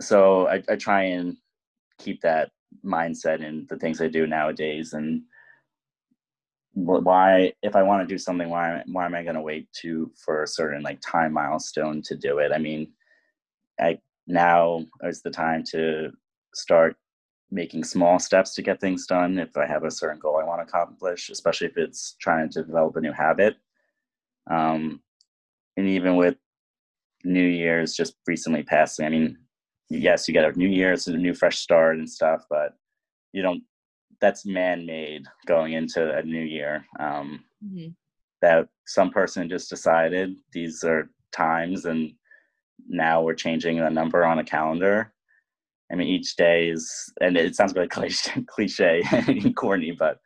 so 0.00 0.48
I, 0.48 0.62
I 0.68 0.76
try 0.76 1.04
and 1.04 1.36
keep 1.98 2.20
that 2.22 2.50
mindset 2.84 3.42
in 3.42 3.66
the 3.68 3.76
things 3.76 4.00
I 4.00 4.08
do 4.08 4.26
nowadays 4.26 4.92
and 4.92 5.22
why 6.78 7.52
if 7.62 7.74
i 7.74 7.82
want 7.82 8.06
to 8.06 8.14
do 8.14 8.18
something 8.18 8.48
why 8.48 8.82
why 8.86 9.04
am 9.04 9.14
i 9.14 9.22
going 9.22 9.34
to 9.34 9.42
wait 9.42 9.68
to 9.72 10.10
for 10.24 10.42
a 10.42 10.46
certain 10.46 10.82
like 10.82 11.00
time 11.00 11.32
milestone 11.32 12.00
to 12.02 12.16
do 12.16 12.38
it 12.38 12.52
i 12.52 12.58
mean 12.58 12.88
i 13.80 13.98
now 14.26 14.84
is 15.02 15.22
the 15.22 15.30
time 15.30 15.64
to 15.64 16.10
start 16.54 16.96
making 17.50 17.82
small 17.82 18.18
steps 18.18 18.54
to 18.54 18.62
get 18.62 18.80
things 18.80 19.06
done 19.06 19.38
if 19.38 19.56
i 19.56 19.66
have 19.66 19.84
a 19.84 19.90
certain 19.90 20.18
goal 20.18 20.38
i 20.40 20.44
want 20.44 20.60
to 20.60 20.66
accomplish 20.66 21.30
especially 21.30 21.66
if 21.66 21.76
it's 21.76 22.16
trying 22.20 22.48
to 22.48 22.62
develop 22.62 22.96
a 22.96 23.00
new 23.00 23.12
habit. 23.12 23.56
Um, 24.50 25.02
and 25.76 25.86
even 25.86 26.16
with 26.16 26.36
new 27.24 27.44
year's 27.44 27.94
just 27.94 28.14
recently 28.26 28.62
passing 28.62 29.06
i 29.06 29.08
mean 29.08 29.36
yes 29.90 30.28
you 30.28 30.34
get 30.34 30.44
a 30.44 30.58
new 30.58 30.68
year's 30.68 31.06
and 31.06 31.16
a 31.16 31.20
new 31.20 31.34
fresh 31.34 31.58
start 31.58 31.96
and 31.96 32.08
stuff 32.08 32.44
but 32.48 32.74
you 33.32 33.42
don't 33.42 33.62
that's 34.20 34.46
man-made 34.46 35.26
going 35.46 35.72
into 35.74 36.14
a 36.14 36.22
new 36.22 36.42
year. 36.42 36.84
Um, 36.98 37.44
mm-hmm. 37.64 37.88
that 38.42 38.68
some 38.86 39.10
person 39.10 39.48
just 39.48 39.70
decided 39.70 40.36
these 40.52 40.84
are 40.84 41.10
times 41.32 41.84
and 41.84 42.12
now 42.88 43.22
we're 43.22 43.34
changing 43.34 43.78
the 43.78 43.90
number 43.90 44.24
on 44.24 44.38
a 44.38 44.44
calendar 44.44 45.12
i 45.92 45.94
mean 45.94 46.08
each 46.08 46.36
day 46.36 46.68
is 46.68 47.12
and 47.20 47.36
it 47.36 47.54
sounds 47.54 47.74
really 47.74 47.88
cliche, 47.96 48.44
cliche 48.46 49.02
and 49.12 49.56
corny 49.56 49.92
but 49.98 50.18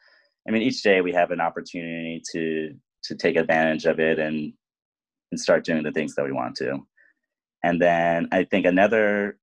i 0.49 0.50
mean 0.50 0.62
each 0.62 0.83
day 0.83 1.00
we 1.00 1.12
have 1.12 1.31
an 1.31 1.40
opportunity 1.40 2.23
to 2.33 2.73
to 3.02 3.14
take 3.14 3.37
advantage 3.37 3.85
of 3.85 3.99
it 3.99 4.19
and 4.19 4.52
and 5.31 5.40
start 5.40 5.64
doing 5.64 5.83
the 5.83 5.90
things 5.90 6.14
that 6.14 6.25
we 6.25 6.33
want 6.33 6.54
to. 6.57 6.78
And 7.64 7.81
then 7.81 8.28
i 8.33 8.45
think 8.45 8.66
another 8.66 9.38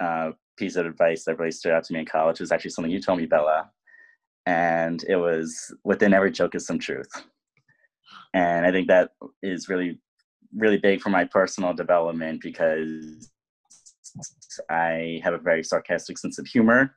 uh, 0.00 0.32
piece 0.56 0.76
of 0.76 0.86
advice 0.86 1.24
that 1.24 1.38
really 1.38 1.50
stood 1.50 1.72
out 1.72 1.84
to 1.84 1.92
me 1.92 2.00
in 2.00 2.06
college 2.06 2.40
was 2.40 2.52
actually 2.52 2.70
something 2.70 2.90
you 2.90 3.00
told 3.00 3.18
me 3.18 3.26
bella 3.26 3.70
and 4.46 5.04
it 5.08 5.16
was 5.16 5.74
within 5.84 6.12
every 6.12 6.30
joke 6.30 6.54
is 6.54 6.66
some 6.66 6.78
truth. 6.78 7.10
And 8.34 8.66
i 8.66 8.70
think 8.70 8.88
that 8.88 9.10
is 9.42 9.68
really 9.68 9.98
really 10.54 10.78
big 10.78 11.00
for 11.00 11.08
my 11.10 11.24
personal 11.24 11.72
development 11.72 12.40
because 12.42 13.30
i 14.70 15.20
have 15.22 15.34
a 15.34 15.38
very 15.38 15.62
sarcastic 15.62 16.18
sense 16.18 16.38
of 16.38 16.46
humor 16.46 16.94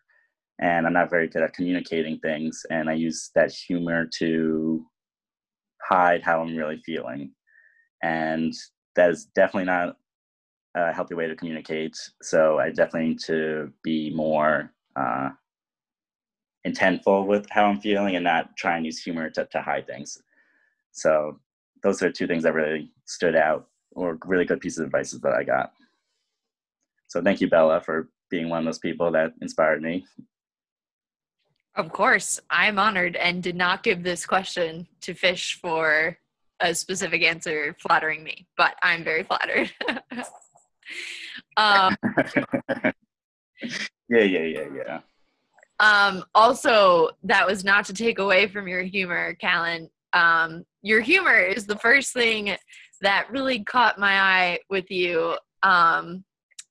and 0.59 0.85
i'm 0.85 0.93
not 0.93 1.09
very 1.09 1.27
good 1.27 1.43
at 1.43 1.53
communicating 1.53 2.19
things 2.19 2.65
and 2.69 2.89
i 2.89 2.93
use 2.93 3.31
that 3.35 3.51
humor 3.51 4.05
to 4.05 4.85
hide 5.81 6.21
how 6.21 6.41
i'm 6.41 6.55
really 6.55 6.81
feeling 6.85 7.31
and 8.03 8.53
that 8.95 9.09
is 9.09 9.25
definitely 9.35 9.65
not 9.65 9.97
a 10.75 10.91
healthy 10.91 11.15
way 11.15 11.27
to 11.27 11.35
communicate 11.35 11.95
so 12.21 12.59
i 12.59 12.69
definitely 12.69 13.09
need 13.09 13.19
to 13.19 13.71
be 13.83 14.11
more 14.13 14.71
uh, 14.95 15.29
intentful 16.65 17.27
with 17.27 17.47
how 17.49 17.65
I'm 17.65 17.79
feeling 17.79 18.15
and 18.15 18.23
not 18.23 18.55
try 18.57 18.75
and 18.75 18.85
use 18.85 19.01
humor 19.01 19.29
to, 19.31 19.45
to 19.45 19.61
hide 19.61 19.87
things. 19.87 20.21
So 20.91 21.39
those 21.83 22.01
are 22.01 22.11
two 22.11 22.27
things 22.27 22.43
that 22.43 22.53
really 22.53 22.89
stood 23.05 23.35
out 23.35 23.67
or 23.91 24.17
really 24.25 24.45
good 24.45 24.59
pieces 24.59 24.79
of 24.79 24.87
advice 24.87 25.11
that 25.11 25.33
I 25.33 25.43
got. 25.43 25.73
So 27.07 27.21
thank 27.21 27.41
you, 27.41 27.49
Bella, 27.49 27.81
for 27.81 28.09
being 28.29 28.49
one 28.49 28.59
of 28.59 28.65
those 28.65 28.79
people 28.79 29.11
that 29.11 29.33
inspired 29.41 29.81
me. 29.81 30.05
Of 31.75 31.91
course, 31.91 32.39
I'm 32.49 32.79
honored 32.79 33.15
and 33.15 33.43
did 33.43 33.55
not 33.55 33.83
give 33.83 34.01
this 34.01 34.25
question 34.25 34.87
to 35.01 35.13
Fish 35.13 35.59
for 35.61 36.17
a 36.61 36.73
specific 36.73 37.21
answer 37.21 37.75
flattering 37.79 38.23
me, 38.23 38.47
but 38.57 38.75
I'm 38.81 39.03
very 39.03 39.23
flattered. 39.23 39.71
um, 41.57 41.95
yeah, 44.09 44.21
yeah, 44.21 44.39
yeah, 44.39 44.67
yeah. 44.75 44.99
Um, 45.79 46.23
also, 46.33 47.09
that 47.23 47.45
was 47.45 47.65
not 47.65 47.85
to 47.85 47.93
take 47.93 48.19
away 48.19 48.47
from 48.47 48.67
your 48.67 48.83
humor, 48.83 49.33
Callan. 49.35 49.89
Um, 50.13 50.63
your 50.81 51.01
humor 51.01 51.37
is 51.37 51.65
the 51.65 51.77
first 51.77 52.13
thing 52.13 52.55
that 53.01 53.29
really 53.29 53.63
caught 53.63 53.99
my 53.99 54.21
eye 54.21 54.59
with 54.69 54.89
you. 54.89 55.35
Um, 55.63 56.23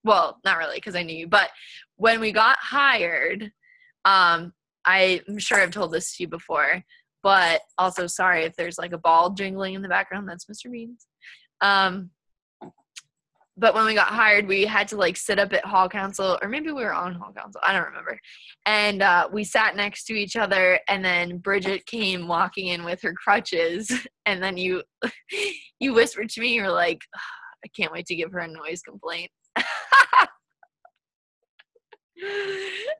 well, 0.04 0.38
not 0.44 0.58
really 0.58 0.76
because 0.76 0.94
I 0.94 1.02
knew 1.02 1.16
you, 1.16 1.26
but 1.26 1.50
when 1.96 2.20
we 2.20 2.32
got 2.32 2.56
hired, 2.58 3.50
um, 4.04 4.52
I'm 4.84 5.38
sure 5.38 5.60
I've 5.60 5.70
told 5.70 5.92
this 5.92 6.16
to 6.16 6.24
you 6.24 6.28
before, 6.28 6.82
but 7.22 7.62
also 7.78 8.06
sorry 8.06 8.44
if 8.44 8.54
there's 8.56 8.78
like 8.78 8.92
a 8.92 8.98
ball 8.98 9.30
jingling 9.30 9.74
in 9.74 9.82
the 9.82 9.88
background. 9.88 10.28
That's 10.28 10.44
Mr. 10.44 10.70
Beans. 10.70 11.06
Um, 11.60 12.10
but 13.56 13.74
when 13.74 13.86
we 13.86 13.94
got 13.94 14.08
hired, 14.08 14.48
we 14.48 14.64
had 14.64 14.88
to 14.88 14.96
like 14.96 15.16
sit 15.16 15.38
up 15.38 15.52
at 15.52 15.64
hall 15.64 15.88
council, 15.88 16.38
or 16.42 16.48
maybe 16.48 16.72
we 16.72 16.82
were 16.82 16.92
on 16.92 17.14
hall 17.14 17.32
council. 17.32 17.60
I 17.64 17.72
don't 17.72 17.86
remember. 17.86 18.18
And 18.66 19.00
uh, 19.00 19.28
we 19.32 19.44
sat 19.44 19.76
next 19.76 20.04
to 20.06 20.14
each 20.14 20.34
other, 20.36 20.80
and 20.88 21.04
then 21.04 21.38
Bridget 21.38 21.86
came 21.86 22.26
walking 22.26 22.68
in 22.68 22.84
with 22.84 23.00
her 23.02 23.12
crutches, 23.12 23.90
and 24.26 24.42
then 24.42 24.56
you, 24.56 24.82
you 25.80 25.94
whispered 25.94 26.30
to 26.30 26.40
me, 26.40 26.54
you 26.54 26.62
were 26.62 26.70
like, 26.70 27.02
"I 27.64 27.68
can't 27.68 27.92
wait 27.92 28.06
to 28.06 28.16
give 28.16 28.32
her 28.32 28.40
a 28.40 28.48
noise 28.48 28.82
complaint." 28.82 29.30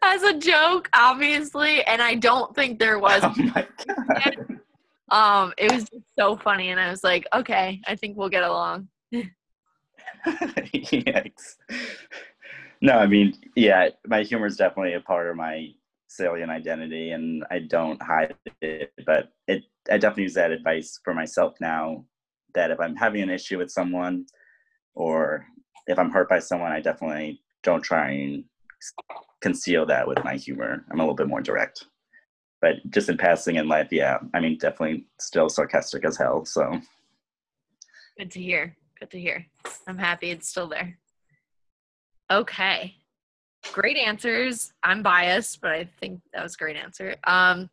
As 0.02 0.23
a 0.23 0.38
joke, 0.38 0.88
obviously, 0.92 1.82
and 1.84 2.02
I 2.02 2.14
don't 2.14 2.54
think 2.54 2.78
there 2.78 2.99
was. 2.99 3.23
Oh 3.25 3.34
my 3.37 3.66
god. 3.87 4.61
Um, 5.11 5.52
it 5.58 5.70
was 5.70 5.84
just 5.84 6.04
so 6.18 6.37
funny, 6.37 6.70
and 6.70 6.80
I 6.80 6.90
was 6.90 7.04
like, 7.04 7.26
"Okay, 7.34 7.80
I 7.87 7.94
think 7.94 8.16
we'll 8.16 8.28
get 8.28 8.42
along." 8.42 8.88
Yikes. 10.26 11.56
No, 12.80 12.99
I 12.99 13.06
mean, 13.06 13.34
yeah, 13.54 13.90
my 14.06 14.23
humor 14.23 14.46
is 14.46 14.56
definitely 14.56 14.94
a 14.94 15.00
part 15.00 15.28
of 15.28 15.37
my 15.37 15.68
salient 16.08 16.50
identity, 16.50 17.11
and 17.11 17.44
I 17.50 17.61
don't 17.61 18.02
hide 18.02 18.34
it. 18.61 18.92
But 19.06 19.30
it, 19.46 19.62
I 19.90 19.99
definitely 19.99 20.25
use 20.25 20.34
that 20.34 20.50
advice 20.50 20.99
for 21.04 21.14
myself 21.14 21.54
now. 21.61 22.04
That 22.54 22.70
if 22.70 22.80
I'm 22.80 22.96
having 22.96 23.23
an 23.23 23.30
issue 23.30 23.58
with 23.58 23.70
someone, 23.70 24.26
or 24.94 25.46
if 25.87 25.99
I'm 25.99 26.11
hurt 26.11 26.29
by 26.29 26.38
someone, 26.38 26.73
I 26.73 26.81
definitely 26.81 27.41
don't 27.62 27.83
try 27.83 28.11
and 28.11 28.45
conceal 29.41 29.87
that 29.87 30.07
with 30.07 30.23
my 30.25 30.37
humor. 30.37 30.85
I'm 30.91 31.00
a 31.00 31.03
little 31.03 31.14
bit 31.14 31.29
more 31.29 31.41
direct. 31.41 31.87
But 32.61 32.76
just 32.91 33.09
in 33.09 33.19
passing 33.19 33.57
in 33.57 33.69
life, 33.69 33.88
yeah, 33.91 34.19
I 34.33 34.41
mean, 34.41 34.57
definitely 34.59 35.07
still 35.21 35.49
sarcastic 35.49 36.05
as 36.05 36.17
hell. 36.17 36.45
So 36.47 36.81
good 38.19 38.31
to 38.31 38.41
hear. 38.41 38.75
Good 38.99 39.11
to 39.11 39.21
hear. 39.21 39.47
I'm 39.87 39.99
happy 39.99 40.31
it's 40.31 40.49
still 40.49 40.69
there. 40.69 40.97
Okay. 42.31 42.95
Great 43.73 43.99
answers. 43.99 44.73
I'm 44.83 45.03
biased, 45.03 45.61
but 45.61 45.73
I 45.73 45.88
think 46.00 46.21
that 46.33 46.43
was 46.43 46.55
a 46.55 46.59
great 46.59 46.76
answer. 46.76 47.17
Um, 47.25 47.69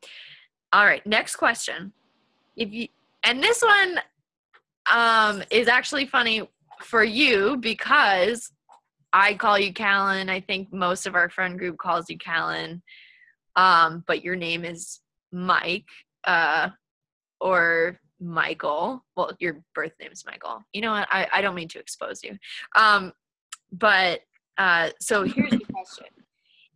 all 0.74 0.86
right, 0.86 1.06
next 1.06 1.36
question. 1.38 1.94
If 2.58 2.72
you 2.74 2.88
and 3.24 3.42
this 3.42 3.62
one 3.62 4.00
um 4.92 5.44
is 5.52 5.68
actually 5.68 6.06
funny 6.06 6.50
for 6.84 7.04
you 7.04 7.58
because 7.58 8.52
I 9.14 9.34
call 9.34 9.60
you 9.60 9.74
Callan. 9.74 10.30
I 10.30 10.40
think 10.40 10.72
most 10.72 11.06
of 11.06 11.16
our 11.16 11.30
friend 11.30 11.58
group 11.58 11.78
calls 11.78 12.10
you 12.10 12.18
Callan. 12.18 12.82
Um, 13.56 14.04
but 14.08 14.24
your 14.24 14.36
name 14.36 14.64
is 14.64 15.02
Mike. 15.32 15.90
Uh, 16.24 16.70
or 17.42 18.00
Michael. 18.20 19.04
Well, 19.16 19.32
your 19.40 19.62
birth 19.74 19.94
name's 20.00 20.24
Michael. 20.26 20.64
You 20.74 20.82
know 20.82 20.92
what? 20.92 21.08
I, 21.12 21.28
I 21.34 21.42
don't 21.42 21.56
mean 21.56 21.68
to 21.70 21.80
expose 21.80 22.24
you. 22.24 22.38
Um, 22.76 23.12
but 23.72 24.22
uh, 24.58 24.92
so 25.00 25.24
here's 25.24 25.52
the 25.52 25.66
question. 25.74 26.06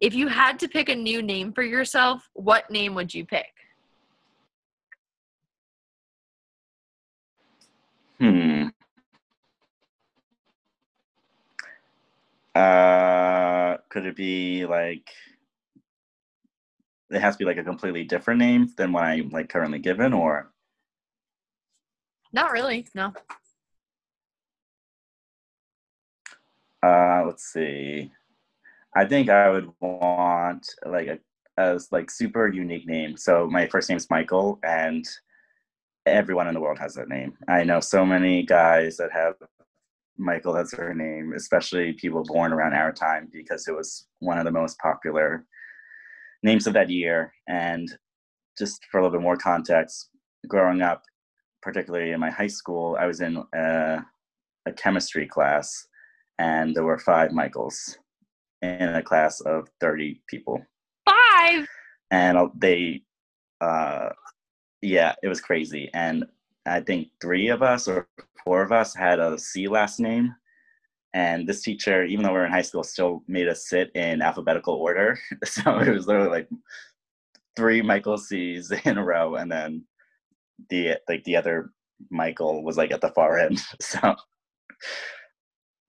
If 0.02 0.14
you 0.14 0.28
had 0.28 0.60
to 0.60 0.68
pick 0.68 0.90
a 0.90 0.96
new 0.96 1.22
name 1.22 1.54
for 1.54 1.64
yourself, 1.64 2.28
what 2.34 2.70
name 2.70 2.96
would 2.96 3.14
you 3.14 3.26
pick? 3.26 3.46
Hmm. 8.20 8.68
Uh, 12.56 13.78
could 13.90 14.06
it 14.06 14.16
be 14.16 14.66
like 14.66 15.10
it 17.12 17.22
has 17.22 17.36
to 17.36 17.40
be 17.40 17.46
like 17.46 17.58
a 17.58 17.64
completely 17.64 18.04
different 18.04 18.40
name 18.40 18.68
than 18.78 18.92
what 18.92 19.04
I'm 19.04 19.30
like 19.30 19.50
currently 19.50 19.80
given, 19.80 20.14
or 20.14 20.52
Not 22.34 22.52
really. 22.52 22.88
No. 22.96 23.14
uh, 26.84 27.24
let's 27.26 27.52
see. 27.52 28.12
I 28.96 29.06
think 29.06 29.30
I 29.30 29.50
would 29.50 29.70
want 29.82 30.66
like 30.86 31.08
a, 31.08 31.20
a 31.58 31.80
like 31.92 32.10
super 32.10 32.48
unique 32.48 32.88
name. 32.88 33.18
So 33.18 33.48
my 33.48 33.68
first 33.68 33.90
name 33.90 33.98
is 33.98 34.10
Michael, 34.10 34.60
and 34.64 35.06
everyone 36.06 36.48
in 36.48 36.54
the 36.54 36.62
world 36.62 36.80
has 36.80 36.94
that 36.96 37.10
name. 37.10 37.34
I 37.48 37.64
know 37.64 37.80
so 37.80 38.06
many 38.06 38.44
guys 38.44 38.98
that 38.98 39.12
have 39.12 39.36
Michael 40.18 40.58
as 40.58 40.72
her 40.72 40.94
name, 40.94 41.34
especially 41.36 41.94
people 41.94 42.24
born 42.24 42.54
around 42.54 42.74
our 42.74 42.92
time, 42.92 43.30
because 43.32 43.68
it 43.68 43.76
was 43.76 44.08
one 44.20 44.38
of 44.38 44.46
the 44.46 44.52
most 44.52 44.78
popular 44.80 45.46
names 46.44 46.68
of 46.68 46.74
that 46.74 46.90
year. 46.90 47.34
And 47.48 47.90
just 48.58 48.80
for 48.90 49.00
a 49.00 49.04
little 49.04 49.18
bit 49.18 49.24
more 49.24 49.38
context, 49.38 50.10
growing 50.48 50.82
up, 50.82 51.04
particularly 51.62 52.12
in 52.12 52.20
my 52.20 52.30
high 52.30 52.48
school, 52.48 52.98
I 53.00 53.08
was 53.08 53.22
in 53.22 53.44
a, 53.54 54.06
a 54.66 54.72
chemistry 54.74 55.28
class, 55.28 55.88
and 56.40 56.76
there 56.76 56.84
were 56.84 57.00
five 57.00 57.32
Michaels 57.32 57.98
in 58.62 58.96
a 58.96 59.02
class 59.02 59.42
of 59.42 59.68
30 59.82 60.22
people. 60.28 60.66
Five. 61.06 61.68
And 62.12 62.38
uh, 62.38 62.48
they, 62.56 63.02
uh, 63.62 64.10
yeah, 64.82 65.16
it 65.24 65.28
was 65.28 65.42
crazy. 65.42 65.90
And 65.94 66.26
I 66.66 66.80
think 66.82 67.10
three 67.22 67.50
of 67.50 67.62
us 67.62 67.88
or 67.88 68.08
four 68.44 68.62
of 68.62 68.72
us 68.72 68.96
had 68.96 69.20
a 69.20 69.38
C 69.38 69.68
last 69.68 70.00
name. 70.00 70.36
And 71.14 71.48
this 71.48 71.62
teacher, 71.62 72.04
even 72.04 72.24
though 72.24 72.32
we 72.32 72.40
were 72.40 72.46
in 72.46 72.52
high 72.52 72.62
school, 72.62 72.84
still 72.84 73.24
made 73.28 73.48
us 73.48 73.70
sit 73.70 73.90
in 73.96 74.22
alphabetical 74.22 74.74
order. 74.74 75.18
So 75.46 75.80
it 75.80 75.90
was 75.90 76.08
literally 76.08 76.30
like 76.30 76.50
three 77.56 77.82
Michael 77.82 78.18
C's 78.18 78.72
in 78.86 78.98
a 78.98 79.04
row, 79.04 79.36
and 79.36 79.52
then 79.52 79.86
the 80.70 80.98
like 81.08 81.24
the 81.24 81.38
other 81.38 81.72
Michael 82.10 82.64
was 82.64 82.78
like 82.78 82.92
at 82.92 83.02
the 83.02 83.10
far 83.10 83.38
end. 83.38 83.62
So 83.82 84.16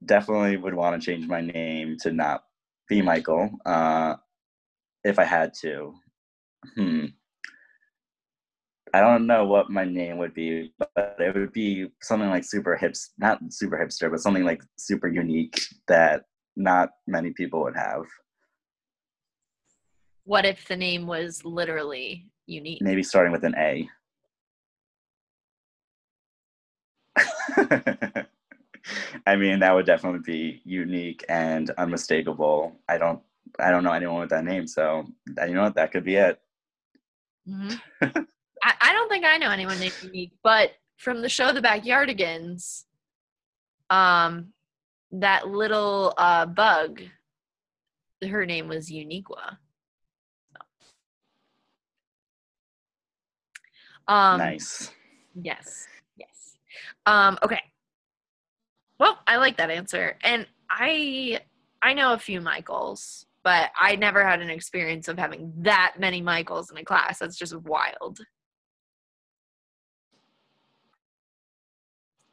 definitely 0.05 0.57
would 0.57 0.75
want 0.75 1.01
to 1.01 1.05
change 1.05 1.27
my 1.27 1.41
name 1.41 1.97
to 2.03 2.13
not 2.13 2.45
be 2.89 3.03
Michael 3.03 3.51
uh, 3.65 4.15
if 5.05 5.19
I 5.19 5.25
had 5.25 5.53
to. 5.63 5.95
Hmm. 6.77 7.07
I 8.97 9.01
don't 9.01 9.27
know 9.27 9.45
what 9.45 9.69
my 9.69 9.85
name 9.85 10.17
would 10.17 10.33
be, 10.33 10.73
but 10.79 11.17
it 11.19 11.35
would 11.35 11.53
be 11.53 11.89
something 12.01 12.31
like 12.31 12.45
super 12.45 12.77
hips, 12.77 13.11
not 13.19 13.41
super 13.51 13.77
hipster, 13.77 14.11
but 14.11 14.21
something 14.21 14.43
like 14.43 14.63
super 14.79 15.07
unique 15.07 15.61
that 15.87 16.23
not 16.57 16.93
many 17.07 17.31
people 17.33 17.63
would 17.65 17.77
have. 17.77 18.05
What 20.25 20.47
if 20.47 20.67
the 20.67 20.77
name 20.77 21.07
was 21.07 21.45
literally 21.45 22.27
unique? 22.47 22.81
Maybe 22.81 23.03
starting 23.03 23.33
with 23.33 23.45
an 23.45 23.55
A. 23.59 23.87
I 29.27 29.37
mean, 29.37 29.59
that 29.59 29.75
would 29.75 29.85
definitely 29.85 30.21
be 30.25 30.63
unique 30.65 31.23
and 31.29 31.69
unmistakable. 31.77 32.81
I 32.89 32.97
don't, 32.97 33.21
I 33.59 33.71
don't 33.71 33.85
know 33.85 33.93
anyone 33.93 34.21
with 34.21 34.31
that 34.31 34.45
name, 34.45 34.67
so 34.67 35.07
you 35.47 35.53
know 35.53 35.65
what, 35.65 35.75
that 35.75 35.93
could 35.93 36.05
be 36.05 36.15
it. 36.15 36.41
hmm 37.47 37.75
I, 38.67 38.75
I 38.81 38.93
don't 38.93 39.09
think 39.09 39.25
I 39.25 39.37
know 39.37 39.51
anyone 39.51 39.79
named 39.79 39.95
Unique, 40.03 40.33
but 40.43 40.73
from 40.97 41.23
the 41.23 41.29
show 41.29 41.53
The 41.53 41.63
Backyardigans, 41.63 42.83
um, 43.91 44.49
that 45.13 45.47
little 45.47 46.13
uh, 46.19 46.47
bug, 46.47 47.01
her 48.29 48.45
name 48.45 48.67
was 48.67 48.91
Uniqua. 48.91 49.59
Um, 54.09 54.39
nice. 54.39 54.91
Yes. 55.41 55.87
Yes. 56.17 56.57
Um, 57.07 57.39
okay. 57.45 57.61
Well, 58.99 59.21
I 59.29 59.37
like 59.37 59.59
that 59.59 59.71
answer. 59.71 60.17
And 60.23 60.45
I 60.69 61.41
I 61.83 61.93
know 61.93 62.15
a 62.15 62.19
few 62.19 62.41
Michaels, 62.41 63.27
but 63.45 63.71
I 63.79 63.95
never 63.95 64.27
had 64.27 64.41
an 64.41 64.51
experience 64.51 65.07
of 65.07 65.19
having 65.19 65.53
that 65.59 65.95
many 66.01 66.21
Michaels 66.21 66.71
in 66.73 66.79
a 66.79 66.85
class. 66.85 67.21
That's 67.21 67.37
just 67.37 67.55
wild. 67.61 68.19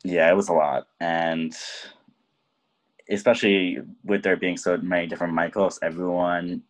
Yeah, 0.03 0.29
it 0.29 0.35
was 0.35 0.49
a 0.49 0.53
lot, 0.53 0.87
and 0.99 1.55
especially 3.09 3.79
with 4.03 4.23
there 4.23 4.37
being 4.37 4.57
so 4.57 4.77
many 4.77 5.07
different 5.07 5.33
Michaels, 5.33 5.79
everyone 5.81 6.61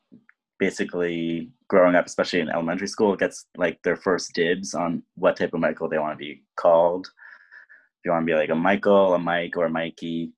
basically 0.60 1.52
growing 1.70 1.96
up, 1.96 2.06
especially 2.06 2.40
in 2.40 2.50
elementary 2.50 2.88
school, 2.88 3.16
gets 3.16 3.46
like 3.58 3.82
their 3.84 3.96
first 3.96 4.34
dibs 4.34 4.74
on 4.74 5.04
what 5.16 5.38
type 5.38 5.54
of 5.54 5.60
Michael 5.60 5.90
they 5.90 6.00
want 6.00 6.14
to 6.14 6.18
be 6.18 6.44
called. 6.56 7.08
If 7.08 8.06
you 8.06 8.12
want 8.12 8.24
to 8.24 8.32
be 8.32 8.38
like 8.38 8.50
a 8.50 8.56
Michael, 8.56 9.14
a 9.14 9.20
Mike, 9.20 9.58
or 9.58 9.66
a 9.66 9.70
Mikey, 9.70 10.34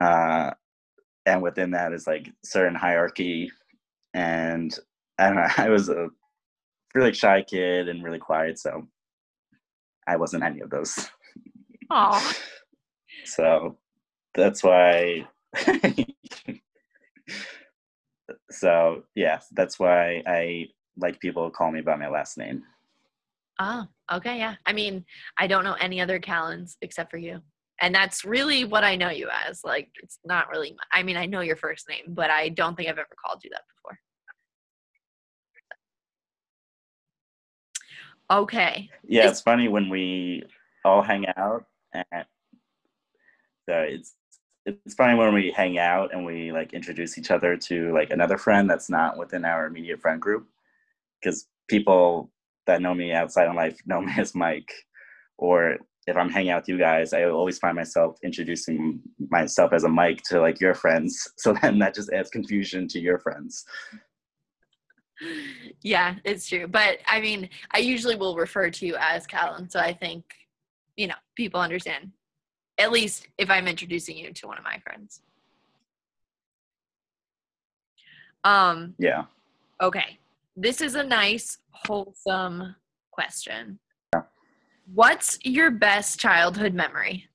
uh, 0.00 0.52
and 1.26 1.42
within 1.42 1.72
that 1.72 1.92
is 1.92 2.06
like 2.06 2.30
certain 2.44 2.74
hierarchy. 2.76 3.52
And 4.14 4.76
I 5.18 5.26
don't 5.26 5.36
know, 5.36 5.48
I 5.58 5.70
was 5.70 5.88
a 5.88 6.08
really 6.94 7.14
shy 7.14 7.42
kid 7.42 7.88
and 7.88 8.04
really 8.04 8.18
quiet, 8.20 8.58
so 8.58 8.88
I 10.06 10.16
wasn't 10.16 10.44
any 10.44 10.60
of 10.60 10.70
those. 10.70 11.10
Oh, 11.90 12.32
So 13.24 13.78
that's 14.34 14.62
why. 14.62 15.26
so 18.50 19.02
yeah, 19.14 19.40
that's 19.52 19.78
why 19.78 20.22
I 20.26 20.66
like 20.96 21.20
people 21.20 21.50
call 21.50 21.70
me 21.70 21.80
by 21.80 21.96
my 21.96 22.08
last 22.08 22.36
name. 22.38 22.62
oh, 23.60 23.84
okay, 24.12 24.38
yeah. 24.38 24.54
I 24.66 24.72
mean, 24.72 25.04
I 25.38 25.46
don't 25.46 25.64
know 25.64 25.74
any 25.74 26.00
other 26.00 26.18
Callens 26.20 26.76
except 26.82 27.10
for 27.10 27.18
you. 27.18 27.40
And 27.80 27.94
that's 27.94 28.24
really 28.24 28.64
what 28.64 28.84
I 28.84 28.94
know 28.96 29.10
you 29.10 29.28
as. 29.48 29.60
Like, 29.64 29.90
it's 30.02 30.18
not 30.24 30.48
really, 30.48 30.76
I 30.92 31.02
mean, 31.02 31.16
I 31.16 31.26
know 31.26 31.40
your 31.40 31.56
first 31.56 31.88
name, 31.88 32.04
but 32.08 32.30
I 32.30 32.48
don't 32.50 32.76
think 32.76 32.88
I've 32.88 32.98
ever 32.98 33.08
called 33.24 33.42
you 33.42 33.50
that 33.50 33.62
before. 33.74 33.98
Okay. 38.30 38.90
Yeah, 39.04 39.24
Is- 39.26 39.32
it's 39.32 39.40
funny 39.40 39.68
when 39.68 39.88
we 39.88 40.44
all 40.84 41.02
hang 41.02 41.26
out 41.36 41.64
so 41.94 43.74
it's 43.88 44.14
it's 44.66 44.94
funny 44.94 45.14
when 45.14 45.34
we 45.34 45.50
hang 45.50 45.78
out 45.78 46.14
and 46.14 46.24
we 46.24 46.50
like 46.50 46.72
introduce 46.72 47.18
each 47.18 47.30
other 47.30 47.56
to 47.56 47.92
like 47.92 48.10
another 48.10 48.38
friend 48.38 48.68
that's 48.68 48.88
not 48.88 49.18
within 49.18 49.44
our 49.44 49.66
immediate 49.66 50.00
friend 50.00 50.20
group 50.20 50.46
because 51.20 51.46
people 51.68 52.30
that 52.66 52.80
know 52.80 52.94
me 52.94 53.12
outside 53.12 53.48
in 53.48 53.54
life 53.54 53.78
know 53.86 54.00
me 54.00 54.12
as 54.16 54.34
Mike 54.34 54.72
or 55.38 55.76
if 56.06 56.16
I'm 56.16 56.28
hanging 56.28 56.50
out 56.50 56.62
with 56.62 56.68
you 56.68 56.78
guys, 56.78 57.14
I 57.14 57.24
always 57.24 57.58
find 57.58 57.74
myself 57.74 58.18
introducing 58.22 59.00
myself 59.30 59.72
as 59.72 59.84
a 59.84 59.88
Mike 59.88 60.22
to 60.24 60.40
like 60.40 60.60
your 60.60 60.74
friends. 60.74 61.28
So 61.38 61.54
then 61.60 61.78
that 61.78 61.94
just 61.94 62.12
adds 62.12 62.30
confusion 62.30 62.88
to 62.88 63.00
your 63.00 63.18
friends. 63.18 63.64
yeah, 65.82 66.16
it's 66.24 66.46
true. 66.48 66.66
But 66.66 66.98
I 67.06 67.20
mean, 67.20 67.48
I 67.72 67.78
usually 67.78 68.16
will 68.16 68.36
refer 68.36 68.70
to 68.70 68.86
you 68.86 68.96
as 68.98 69.26
Callum. 69.26 69.68
so 69.68 69.80
I 69.80 69.94
think 69.94 70.24
you 70.96 71.06
know 71.06 71.14
people 71.36 71.60
understand. 71.60 72.12
At 72.78 72.90
least 72.90 73.28
if 73.38 73.50
I'm 73.50 73.68
introducing 73.68 74.16
you 74.16 74.32
to 74.32 74.46
one 74.46 74.58
of 74.58 74.64
my 74.64 74.78
friends. 74.78 75.20
Um. 78.42 78.94
Yeah. 78.98 79.24
Okay. 79.80 80.18
This 80.56 80.80
is 80.80 80.94
a 80.94 81.02
nice, 81.02 81.58
wholesome 81.70 82.76
question. 83.10 83.78
What's 84.92 85.38
your 85.42 85.70
best 85.70 86.20
childhood 86.20 86.74
memory? 86.74 87.28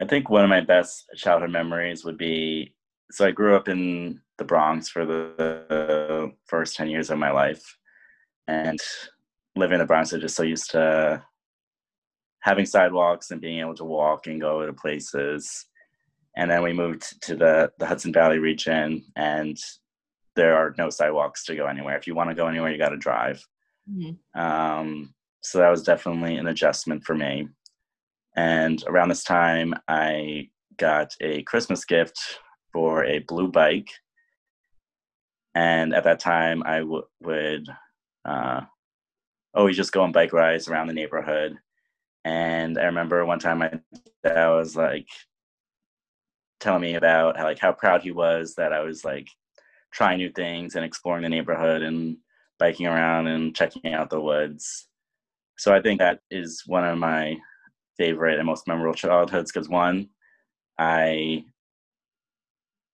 I 0.00 0.06
think 0.06 0.30
one 0.30 0.42
of 0.42 0.50
my 0.50 0.62
best 0.62 1.04
childhood 1.16 1.50
memories 1.50 2.04
would 2.04 2.16
be 2.16 2.74
so 3.10 3.26
I 3.26 3.30
grew 3.30 3.54
up 3.54 3.68
in 3.68 4.20
the 4.38 4.44
Bronx 4.44 4.88
for 4.88 5.06
the 5.06 6.32
first 6.46 6.76
10 6.76 6.88
years 6.88 7.10
of 7.10 7.18
my 7.18 7.30
life. 7.30 7.62
And 8.48 8.78
living 9.54 9.74
in 9.74 9.80
the 9.80 9.86
Bronx, 9.86 10.12
I 10.12 10.18
just 10.18 10.34
so 10.34 10.42
used 10.42 10.70
to 10.72 11.22
having 12.44 12.66
sidewalks 12.66 13.30
and 13.30 13.40
being 13.40 13.60
able 13.60 13.74
to 13.74 13.84
walk 13.84 14.26
and 14.26 14.38
go 14.38 14.66
to 14.66 14.72
places. 14.72 15.64
And 16.36 16.50
then 16.50 16.62
we 16.62 16.74
moved 16.74 17.22
to 17.22 17.34
the, 17.34 17.72
the 17.78 17.86
Hudson 17.86 18.12
Valley 18.12 18.38
region, 18.38 19.02
and 19.16 19.56
there 20.36 20.54
are 20.54 20.74
no 20.76 20.90
sidewalks 20.90 21.46
to 21.46 21.56
go 21.56 21.66
anywhere. 21.66 21.96
If 21.96 22.06
you 22.06 22.14
want 22.14 22.28
to 22.28 22.34
go 22.36 22.46
anywhere, 22.46 22.70
you 22.70 22.76
got 22.76 22.90
to 22.90 22.98
drive. 22.98 23.42
Um, 24.34 25.14
so 25.42 25.58
that 25.58 25.70
was 25.70 25.82
definitely 25.82 26.36
an 26.36 26.48
adjustment 26.48 27.04
for 27.04 27.14
me. 27.14 27.48
And 28.36 28.84
around 28.88 29.08
this 29.08 29.24
time, 29.24 29.74
I 29.88 30.50
got 30.76 31.14
a 31.22 31.42
Christmas 31.44 31.84
gift 31.86 32.18
for 32.72 33.04
a 33.04 33.20
blue 33.20 33.48
bike. 33.48 33.88
And 35.54 35.94
at 35.94 36.04
that 36.04 36.20
time, 36.20 36.62
I 36.66 36.80
w- 36.80 37.06
would 37.22 37.68
uh, 38.26 38.62
always 39.54 39.76
just 39.76 39.92
go 39.92 40.02
on 40.02 40.12
bike 40.12 40.32
rides 40.34 40.68
around 40.68 40.88
the 40.88 40.92
neighborhood. 40.94 41.56
And 42.24 42.78
I 42.78 42.84
remember 42.84 43.24
one 43.24 43.38
time 43.38 43.58
my 43.58 43.72
dad 44.22 44.48
was 44.48 44.76
like 44.76 45.08
telling 46.60 46.82
me 46.82 46.94
about 46.94 47.36
how 47.36 47.44
like 47.44 47.58
how 47.58 47.72
proud 47.72 48.02
he 48.02 48.10
was 48.10 48.54
that 48.54 48.72
I 48.72 48.80
was 48.80 49.04
like 49.04 49.28
trying 49.92 50.18
new 50.18 50.30
things 50.30 50.74
and 50.74 50.84
exploring 50.84 51.22
the 51.22 51.28
neighborhood 51.28 51.82
and 51.82 52.16
biking 52.58 52.86
around 52.86 53.26
and 53.26 53.54
checking 53.54 53.92
out 53.92 54.10
the 54.10 54.20
woods. 54.20 54.88
So 55.56 55.74
I 55.74 55.80
think 55.80 56.00
that 56.00 56.20
is 56.30 56.62
one 56.66 56.84
of 56.84 56.98
my 56.98 57.36
favorite 57.96 58.38
and 58.38 58.46
most 58.46 58.66
memorable 58.66 58.94
childhoods 58.94 59.52
because 59.52 59.68
one, 59.68 60.08
I 60.78 61.44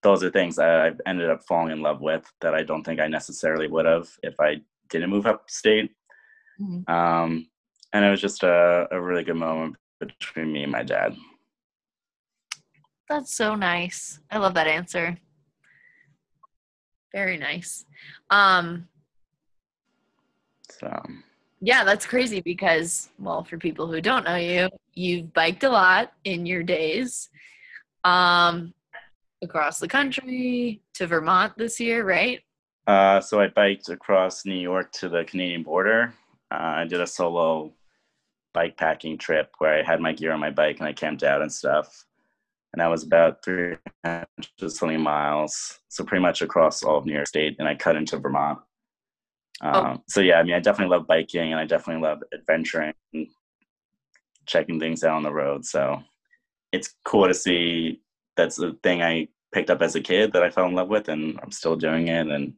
those 0.03 0.25
are 0.25 0.31
things 0.31 0.59
I've 0.59 1.01
ended 1.07 1.31
up 1.31 1.43
falling 1.47 1.73
in 1.73 1.83
love 1.83 2.01
with 2.01 2.25
that 2.41 2.55
I 2.55 2.63
don't 2.63 2.83
think 2.83 3.01
I 3.01 3.07
necessarily 3.07 3.69
would 3.69 3.85
have 3.85 4.09
if 4.23 4.35
I 4.41 4.61
didn't 4.89 5.11
move 5.11 5.27
upstate. 5.27 5.91
Mm-hmm. 6.61 6.91
Um, 6.93 7.49
and 7.93 8.05
it 8.05 8.11
was 8.11 8.21
just 8.21 8.43
a, 8.43 8.87
a 8.91 9.01
really 9.01 9.25
good 9.25 9.37
moment 9.37 9.77
between 9.99 10.53
me 10.53 10.63
and 10.63 10.73
my 10.73 10.83
dad. 10.83 11.15
That's 13.09 13.35
so 13.35 13.55
nice. 13.55 14.21
I 14.31 14.39
love 14.39 14.55
that 14.55 14.67
answer. 14.67 15.19
Very 17.13 17.37
nice. 17.37 17.85
Um, 18.31 18.87
so 20.71 21.03
yeah, 21.61 21.85
that's 21.85 22.07
crazy 22.07 22.41
because, 22.41 23.11
well, 23.19 23.45
for 23.45 23.59
people 23.59 23.87
who 23.87 24.01
don't 24.01 24.25
know 24.25 24.37
you, 24.37 24.69
you've 24.95 25.33
biked 25.33 25.65
a 25.65 25.69
lot 25.69 26.13
in 26.25 26.47
your 26.47 26.63
days 26.63 27.29
um, 28.05 28.73
across 29.43 29.79
the 29.79 29.89
country 29.89 30.81
to 30.95 31.07
Vermont 31.07 31.53
this 31.59 31.79
year, 31.79 32.05
right? 32.05 32.41
Uh, 32.87 33.21
so 33.21 33.41
I 33.41 33.49
biked 33.49 33.91
across 33.91 34.47
New 34.47 34.55
York 34.55 34.91
to 34.93 35.09
the 35.09 35.25
Canadian 35.25 35.63
border. 35.63 36.15
Uh, 36.51 36.79
I 36.79 36.85
did 36.87 37.01
a 37.01 37.07
solo 37.07 37.73
bike 38.53 38.77
packing 38.77 39.19
trip 39.19 39.53
where 39.59 39.79
I 39.79 39.83
had 39.83 40.01
my 40.01 40.13
gear 40.13 40.33
on 40.33 40.41
my 40.41 40.51
bike 40.51 40.79
and 40.79 40.89
I 40.89 40.93
camped 40.93 41.23
out 41.23 41.43
and 41.43 41.53
stuff. 41.53 42.05
And 42.73 42.81
that 42.81 42.91
was 42.91 43.03
about 43.03 43.45
320 43.45 44.97
miles. 44.97 45.81
So 45.89 46.05
pretty 46.05 46.23
much 46.23 46.43
across 46.43 46.83
all 46.83 46.99
of 46.99 47.07
New 47.07 47.15
York 47.15 47.27
State. 47.27 47.57
And 47.59 47.67
I 47.67 47.75
cut 47.75 47.97
into 47.97 48.19
Vermont. 48.19 48.61
Oh. 49.63 49.69
Um, 49.69 49.87
oh. 49.87 50.03
So 50.09 50.21
yeah, 50.21 50.39
I 50.39 50.43
mean, 50.43 50.55
I 50.55 50.61
definitely 50.61 50.97
love 50.97 51.07
biking 51.07 51.53
and 51.53 51.61
I 51.61 51.65
definitely 51.65 52.03
love 52.03 52.23
adventuring, 52.33 52.95
and 53.13 53.27
checking 54.47 54.81
things 54.81 55.05
out 55.05 55.17
on 55.17 55.23
the 55.23 55.33
road. 55.33 55.65
So 55.65 56.01
it's 56.73 56.95
cool 57.05 57.27
to 57.27 57.35
see 57.35 58.01
that's 58.37 58.57
the 58.57 58.77
thing 58.83 59.03
I 59.03 59.29
picked 59.53 59.71
up 59.71 59.83
as 59.83 59.95
a 59.95 60.01
kid 60.01 60.33
that 60.33 60.43
I 60.43 60.51
fell 60.51 60.67
in 60.67 60.75
love 60.75 60.89
with, 60.89 61.09
and 61.09 61.39
I'm 61.43 61.53
still 61.53 61.77
doing 61.77 62.09
it. 62.09 62.27
And 62.29 62.55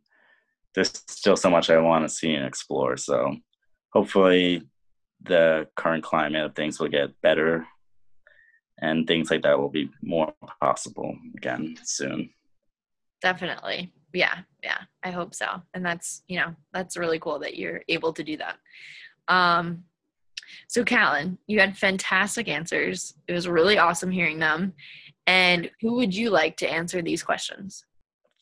there's 0.75 0.93
still 1.09 1.37
so 1.37 1.51
much 1.51 1.71
I 1.71 1.79
want 1.79 2.05
to 2.05 2.15
see 2.15 2.35
and 2.35 2.47
explore. 2.47 2.97
So 2.97 3.37
hopefully, 3.93 4.63
the 5.25 5.69
current 5.77 6.05
climate 6.05 6.45
of 6.45 6.55
things 6.55 6.81
will 6.81 6.89
get 6.89 7.21
better, 7.23 7.67
and 8.81 9.07
things 9.07 9.31
like 9.31 9.43
that 9.43 9.59
will 9.59 9.69
be 9.69 9.91
more 10.03 10.35
possible 10.61 11.17
again 11.37 11.77
soon. 11.85 12.31
Definitely. 13.21 13.93
Yeah 14.13 14.39
yeah 14.63 14.79
i 15.03 15.11
hope 15.11 15.35
so. 15.35 15.47
And 15.75 15.85
that's 15.85 16.23
you 16.29 16.39
know 16.39 16.55
that's 16.73 16.97
really 16.97 17.19
cool 17.19 17.39
that 17.41 17.57
you're 17.57 17.83
able 17.89 18.13
to 18.13 18.25
do 18.25 18.37
that. 18.37 18.57
Um 19.29 19.85
so 20.69 20.85
callan 20.85 21.39
you 21.47 21.61
had 21.61 21.79
fantastic 21.79 22.49
answers. 22.49 23.15
It 23.29 23.33
was 23.33 23.49
really 23.49 23.79
awesome 23.79 24.11
hearing 24.11 24.39
them. 24.39 24.75
And 25.27 25.71
who 25.81 25.95
would 25.95 26.15
you 26.15 26.31
like 26.31 26.57
to 26.59 26.71
answer 26.71 27.01
these 27.01 27.23
questions? 27.23 27.85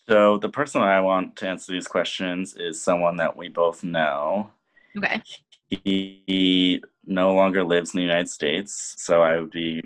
So 0.09 0.39
the 0.39 0.49
person 0.49 0.83
i 0.83 1.01
want 1.01 1.37
to 1.37 1.49
answer 1.49 1.73
these 1.73 1.87
questions 1.87 2.55
is 2.57 2.83
someone 2.83 3.17
that 3.19 3.37
we 3.37 3.49
both 3.49 3.85
know. 3.85 4.51
Okay 4.97 5.23
he 5.71 6.83
no 7.05 7.35
longer 7.35 7.65
lives 7.65 7.95
in 7.95 7.99
the 7.99 8.05
united 8.05 8.29
states 8.29 8.95
so 8.99 9.23
i 9.23 9.39
would 9.39 9.51
be 9.51 9.83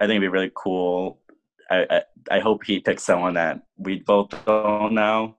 i 0.00 0.06
think 0.06 0.16
it'd 0.16 0.22
be 0.22 0.28
really 0.28 0.52
cool 0.54 1.18
I, 1.72 2.02
I, 2.28 2.40
hope 2.40 2.64
he 2.64 2.80
picks 2.80 3.04
someone 3.04 3.34
that 3.34 3.62
we 3.78 4.00
both 4.00 4.30
don't 4.44 4.92
know 4.92 5.36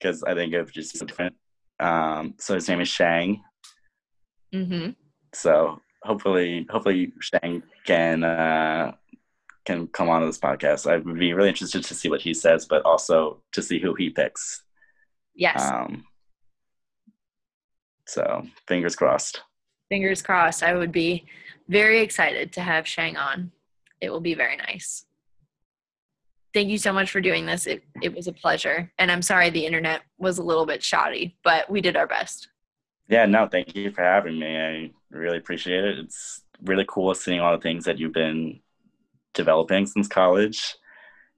because 0.00 0.22
I 0.22 0.34
think 0.34 0.52
it 0.52 0.62
would 0.62 0.72
just 0.72 0.98
be 0.98 1.06
different. 1.06 1.34
Um, 1.78 2.34
so 2.38 2.54
his 2.54 2.68
name 2.68 2.80
is 2.80 2.88
Shang. 2.88 3.42
Mm-hmm. 4.54 4.90
So 5.32 5.80
hopefully, 6.02 6.66
hopefully 6.70 7.12
Shang 7.20 7.62
can 7.86 8.24
uh, 8.24 8.92
can 9.64 9.86
come 9.88 10.08
on 10.08 10.20
to 10.20 10.26
this 10.26 10.38
podcast. 10.38 10.90
I 10.90 10.96
would 10.96 11.18
be 11.18 11.32
really 11.34 11.50
interested 11.50 11.84
to 11.84 11.94
see 11.94 12.08
what 12.08 12.20
he 12.20 12.34
says, 12.34 12.66
but 12.66 12.84
also 12.84 13.42
to 13.52 13.62
see 13.62 13.78
who 13.78 13.94
he 13.94 14.10
picks. 14.10 14.62
Yes. 15.34 15.62
Um, 15.62 16.04
so 18.10 18.46
fingers 18.66 18.96
crossed. 18.96 19.40
Fingers 19.88 20.22
crossed. 20.22 20.62
I 20.62 20.74
would 20.74 20.92
be 20.92 21.26
very 21.68 22.00
excited 22.00 22.52
to 22.52 22.60
have 22.60 22.86
Shang 22.86 23.16
on. 23.16 23.52
It 24.00 24.10
will 24.10 24.20
be 24.20 24.34
very 24.34 24.56
nice 24.56 25.04
thank 26.52 26.68
you 26.68 26.78
so 26.78 26.92
much 26.92 27.10
for 27.10 27.20
doing 27.20 27.46
this. 27.46 27.66
It, 27.66 27.82
it 28.02 28.14
was 28.14 28.26
a 28.26 28.32
pleasure. 28.32 28.90
And 28.98 29.10
I'm 29.10 29.22
sorry 29.22 29.50
the 29.50 29.66
internet 29.66 30.02
was 30.18 30.38
a 30.38 30.42
little 30.42 30.66
bit 30.66 30.82
shoddy, 30.82 31.36
but 31.44 31.70
we 31.70 31.80
did 31.80 31.96
our 31.96 32.06
best. 32.06 32.48
Yeah, 33.08 33.26
no, 33.26 33.48
thank 33.48 33.74
you 33.74 33.90
for 33.90 34.02
having 34.02 34.38
me. 34.38 34.56
I 34.56 34.90
really 35.10 35.38
appreciate 35.38 35.84
it. 35.84 35.98
It's 35.98 36.42
really 36.62 36.84
cool 36.88 37.14
seeing 37.14 37.40
all 37.40 37.52
the 37.52 37.62
things 37.62 37.84
that 37.84 37.98
you've 37.98 38.12
been 38.12 38.60
developing 39.34 39.86
since 39.86 40.08
college. 40.08 40.76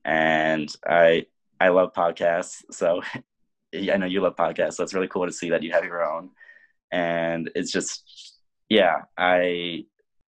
And 0.05 0.75
I 0.87 1.27
I 1.61 1.69
love 1.69 1.93
podcasts. 1.95 2.63
So 2.71 3.03
I 3.75 3.97
know 3.97 4.07
you 4.07 4.21
love 4.21 4.37
podcasts. 4.37 4.75
So 4.75 4.85
it's 4.85 4.95
really 4.95 5.09
cool 5.09 5.27
to 5.27 5.33
see 5.33 5.51
that 5.51 5.63
you 5.63 5.73
have 5.73 5.85
your 5.85 6.05
own. 6.05 6.31
And 6.93 7.51
it's 7.55 7.73
just 7.73 8.39
yeah, 8.69 9.03
I 9.19 9.85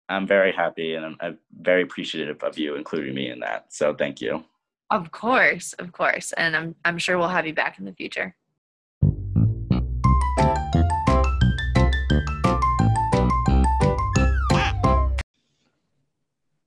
I'm 0.07 0.25
very 0.25 0.51
happy 0.51 0.95
and 0.95 1.05
I'm, 1.05 1.17
I'm 1.19 1.37
very 1.59 1.83
appreciative 1.83 2.41
of 2.43 2.57
you 2.57 2.75
including 2.75 3.13
me 3.13 3.29
in 3.29 3.41
that. 3.41 3.73
So 3.73 3.93
thank 3.93 4.21
you. 4.21 4.43
Of 4.89 5.11
course, 5.11 5.73
of 5.73 5.91
course. 5.91 6.31
And 6.33 6.55
I'm 6.55 6.75
I'm 6.85 6.97
sure 6.97 7.17
we'll 7.17 7.27
have 7.27 7.45
you 7.45 7.53
back 7.53 7.77
in 7.77 7.85
the 7.85 7.93
future. 7.93 8.35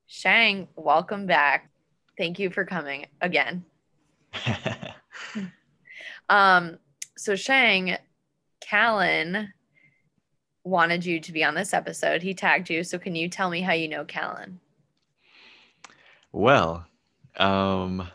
Shang, 0.07 0.69
welcome 0.75 1.27
back. 1.27 1.71
Thank 2.19 2.39
you 2.39 2.51
for 2.51 2.65
coming 2.65 3.07
again. 3.21 3.65
um, 6.29 6.79
so 7.17 7.37
Shang, 7.37 7.97
Callan 8.61 9.53
wanted 10.69 11.05
you 11.05 11.21
to 11.21 11.33
be 11.33 11.43
on 11.43 11.55
this 11.55 11.75
episode. 11.75 12.23
He 12.23 12.35
tagged 12.35 12.71
you. 12.71 12.85
So 12.85 12.99
can 12.99 13.15
you 13.15 13.29
tell 13.29 13.51
me 13.51 13.61
how 13.61 13.73
you 13.73 13.89
know 13.89 14.05
Callan? 14.05 14.61
Well, 16.33 16.87
um, 17.37 18.09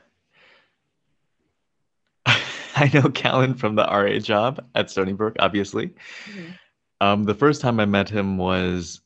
I 2.26 2.92
know 2.94 3.10
Callan 3.10 3.56
from 3.56 3.76
the 3.76 3.84
RA 3.84 4.20
job 4.20 4.63
at 4.76 4.89
Stony 4.89 5.13
Brook, 5.13 5.36
obviously. 5.39 5.88
Mm-hmm. 5.88 6.52
Um, 7.02 7.24
the 7.24 7.34
first 7.34 7.62
time 7.62 7.80
I 7.80 7.86
met 7.86 8.10
him 8.10 8.38
was 8.38 9.02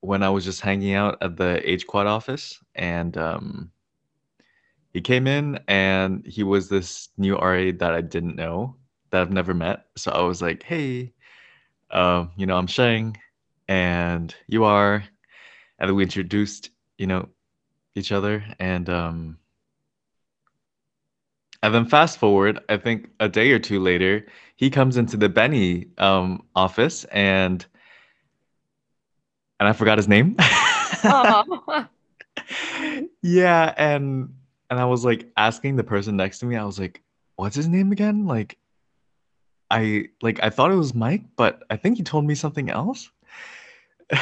when 0.00 0.22
I 0.22 0.28
was 0.28 0.44
just 0.44 0.60
hanging 0.60 0.94
out 0.94 1.18
at 1.22 1.36
the 1.36 1.60
H 1.68 1.86
Quad 1.86 2.06
office, 2.06 2.58
and 2.74 3.16
um, 3.16 3.70
he 4.92 5.00
came 5.00 5.26
in 5.26 5.60
and 5.68 6.26
he 6.26 6.42
was 6.42 6.68
this 6.68 7.08
new 7.16 7.36
RA 7.36 7.70
that 7.78 7.94
I 7.94 8.00
didn't 8.00 8.36
know 8.36 8.76
that 9.10 9.22
I've 9.22 9.32
never 9.32 9.54
met. 9.54 9.86
So 9.96 10.10
I 10.10 10.22
was 10.22 10.42
like, 10.42 10.62
"Hey, 10.62 11.12
um, 11.92 12.30
you 12.36 12.46
know, 12.46 12.56
I'm 12.56 12.66
Shang, 12.66 13.16
and 13.68 14.34
you 14.46 14.64
are," 14.64 15.04
and 15.78 15.88
then 15.88 15.94
we 15.96 16.02
introduced, 16.02 16.70
you 16.98 17.06
know, 17.06 17.28
each 17.94 18.12
other 18.12 18.44
and 18.58 18.88
um 18.88 19.38
and 21.62 21.74
then 21.74 21.84
fast 21.84 22.18
forward 22.18 22.60
i 22.68 22.76
think 22.76 23.08
a 23.18 23.28
day 23.28 23.50
or 23.52 23.58
two 23.58 23.80
later 23.80 24.26
he 24.56 24.70
comes 24.70 24.96
into 24.96 25.16
the 25.16 25.28
benny 25.28 25.86
um 25.98 26.42
office 26.54 27.04
and 27.10 27.66
and 29.58 29.68
i 29.68 29.72
forgot 29.72 29.98
his 29.98 30.08
name. 30.08 30.36
Yeah 33.22 33.74
and 33.76 34.32
and 34.70 34.80
i 34.80 34.84
was 34.84 35.04
like 35.04 35.30
asking 35.36 35.76
the 35.76 35.84
person 35.84 36.16
next 36.16 36.38
to 36.38 36.46
me 36.46 36.56
i 36.56 36.64
was 36.64 36.78
like 36.78 37.02
what's 37.40 37.56
his 37.56 37.68
name 37.68 37.90
again? 37.90 38.26
Like 38.26 38.58
i 39.70 40.04
like 40.22 40.42
i 40.42 40.50
thought 40.50 40.70
it 40.70 40.76
was 40.76 40.94
mike 40.94 41.22
but 41.36 41.62
i 41.70 41.76
think 41.76 41.96
he 41.96 42.02
told 42.02 42.24
me 42.24 42.34
something 42.34 42.70
else 42.70 43.10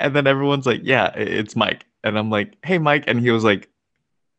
and 0.00 0.14
then 0.14 0.26
everyone's 0.26 0.66
like 0.66 0.80
yeah 0.84 1.12
it's 1.14 1.56
mike 1.56 1.84
and 2.04 2.18
I'm 2.18 2.30
like, 2.30 2.56
"Hey, 2.64 2.78
Mike," 2.78 3.04
and 3.06 3.20
he 3.20 3.30
was 3.30 3.44
like, 3.44 3.68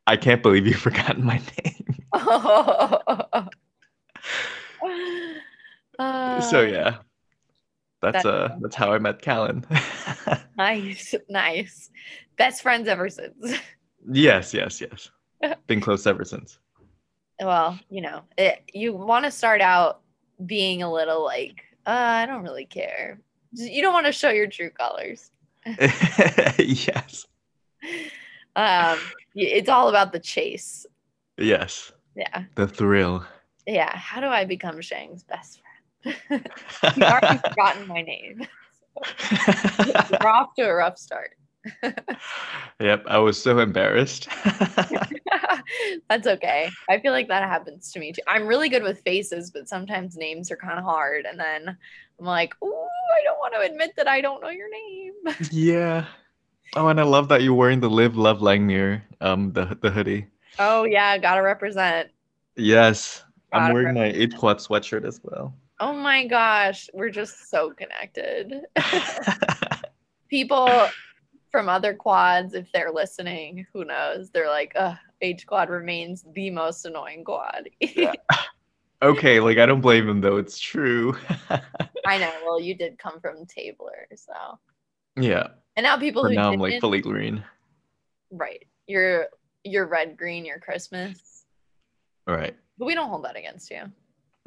"I 0.08 0.18
can't 0.18 0.42
believe 0.42 0.66
you've 0.68 0.76
forgotten 0.82 1.24
my 1.24 1.42
name." 1.66 1.96
uh, 6.00 6.42
so 6.42 6.62
yeah, 6.62 6.98
that's, 8.02 8.26
uh 8.26 8.58
that's 8.62 8.76
how 8.76 8.92
I 8.94 9.00
met 9.00 9.22
Callan. 9.22 9.66
nice, 10.58 11.16
nice. 11.30 11.90
Best 12.38 12.62
friends 12.62 12.88
ever 12.88 13.10
since. 13.10 13.60
yes, 14.12 14.54
yes, 14.54 14.82
yes. 14.82 15.10
Been 15.68 15.82
close 15.82 16.06
ever 16.06 16.26
since. 16.26 16.60
Well, 17.42 17.80
you 17.90 18.02
know, 18.02 18.22
it, 18.38 18.62
you 18.72 18.94
want 18.94 19.26
to 19.26 19.32
start 19.32 19.62
out 19.62 20.02
being 20.46 20.84
a 20.84 20.92
little 20.92 21.24
like, 21.26 21.64
uh, 21.88 21.90
I 21.90 22.26
don't 22.28 22.44
really 22.44 22.66
care. 22.66 23.20
You 23.54 23.82
don't 23.82 23.94
want 23.94 24.06
to 24.06 24.12
show 24.12 24.30
your 24.30 24.48
true 24.48 24.70
colors. 24.70 25.32
yes. 26.60 27.26
Um, 28.56 28.98
it's 29.36 29.70
all 29.70 29.90
about 29.90 30.14
the 30.14 30.20
chase. 30.20 30.86
Yes, 31.38 31.92
Yeah. 32.16 32.44
the 32.56 32.68
thrill. 32.68 33.26
Yeah. 33.66 33.96
How 33.96 34.22
do 34.22 34.28
I 34.28 34.46
become 34.46 34.80
Shang's 34.82 35.24
best 35.24 35.62
friend? 36.04 36.16
You've 36.96 37.04
already 37.04 37.40
forgotten 37.40 37.88
my 37.88 38.02
name. 38.04 38.46
We're 40.22 40.30
off 40.30 40.54
to 40.58 40.64
a 40.64 40.74
rough 40.74 40.98
start. 40.98 41.32
yep, 42.80 43.04
I 43.08 43.18
was 43.18 43.42
so 43.42 43.60
embarrassed. 43.60 44.28
That's 46.10 46.28
okay. 46.28 46.70
I 46.90 47.00
feel 47.00 47.12
like 47.12 47.28
that 47.28 47.44
happens 47.44 47.92
to 47.94 48.00
me 48.00 48.14
too. 48.14 48.22
I'm 48.28 48.48
really 48.48 48.70
good 48.70 48.84
with 48.84 49.02
faces, 49.02 49.52
but 49.52 49.68
sometimes 49.68 50.18
names 50.18 50.52
are 50.52 50.58
kind 50.58 50.80
of 50.80 50.86
hard. 50.86 51.26
And 51.26 51.40
then 51.40 51.78
I'm 52.20 52.26
like, 52.26 52.54
ooh, 52.64 52.74
I 52.74 53.24
don't 53.24 53.40
want 53.40 53.54
to 53.54 53.62
admit 53.62 53.94
that 53.98 54.08
I 54.08 54.22
don't 54.22 54.42
know 54.42 54.50
your 54.50 54.70
name. 54.70 55.14
yeah. 55.52 56.06
Oh, 56.76 56.88
and 56.88 57.00
I 57.00 57.04
love 57.04 57.28
that 57.30 57.44
you're 57.44 57.54
wearing 57.54 57.80
the 57.80 57.90
Live 57.90 58.16
Love 58.16 58.40
Langmuir, 58.40 59.02
um, 59.20 59.52
the 59.52 59.78
the 59.82 59.92
hoodie. 59.92 60.28
Oh, 60.58 60.84
yeah. 60.84 61.18
Gotta 61.18 61.42
represent. 61.42 62.10
Yes, 62.56 63.24
I'm 63.52 63.64
Gotta 63.64 63.74
wearing 63.74 63.94
my 63.96 64.06
H 64.06 64.36
quad 64.38 64.58
sweatshirt 64.60 65.06
as 65.06 65.20
well. 65.24 65.54
Oh 65.80 65.94
my 65.94 66.26
gosh. 66.26 66.90
We're 66.94 67.10
just 67.10 67.50
so 67.50 67.72
connected. 67.72 68.62
People 70.30 70.90
from 71.52 71.70
other 71.70 71.94
quads, 71.94 72.54
if 72.54 72.72
they're 72.72 72.92
listening, 72.92 73.66
who 73.74 73.86
knows? 73.86 74.30
They're 74.32 74.50
like, 74.50 74.76
H 75.22 75.46
quad 75.46 75.70
remains 75.70 76.26
the 76.34 76.50
most 76.50 76.86
annoying 76.86 77.24
quad. 77.24 77.70
okay, 79.02 79.40
like 79.40 79.58
I 79.58 79.66
don't 79.66 79.82
blame 79.82 80.08
him 80.10 80.22
though. 80.22 80.38
It's 80.38 80.60
true. 80.60 81.16
I 82.08 82.18
know. 82.18 82.32
Well, 82.46 82.60
you 82.62 82.76
did 82.76 82.98
come 82.98 83.20
from 83.20 83.46
Tabler, 83.46 84.08
so. 84.16 84.34
yeah, 85.18 85.48
And 85.76 85.84
now 85.84 85.98
people 85.98 86.28
who 86.28 86.34
now 86.34 86.52
I'm 86.52 86.60
like 86.60 86.80
fully 86.82 87.02
green. 87.02 87.44
right, 88.32 88.64
you're 88.88 89.28
you're 89.64 89.86
red 89.88 90.18
green, 90.18 90.44
you're 90.46 90.60
Christmas, 90.60 91.46
All 92.28 92.36
right. 92.36 92.56
but 92.80 92.86
we 92.86 92.96
don't 92.96 93.10
hold 93.10 93.26
that 93.26 93.36
against 93.38 93.70
you. 93.70 93.84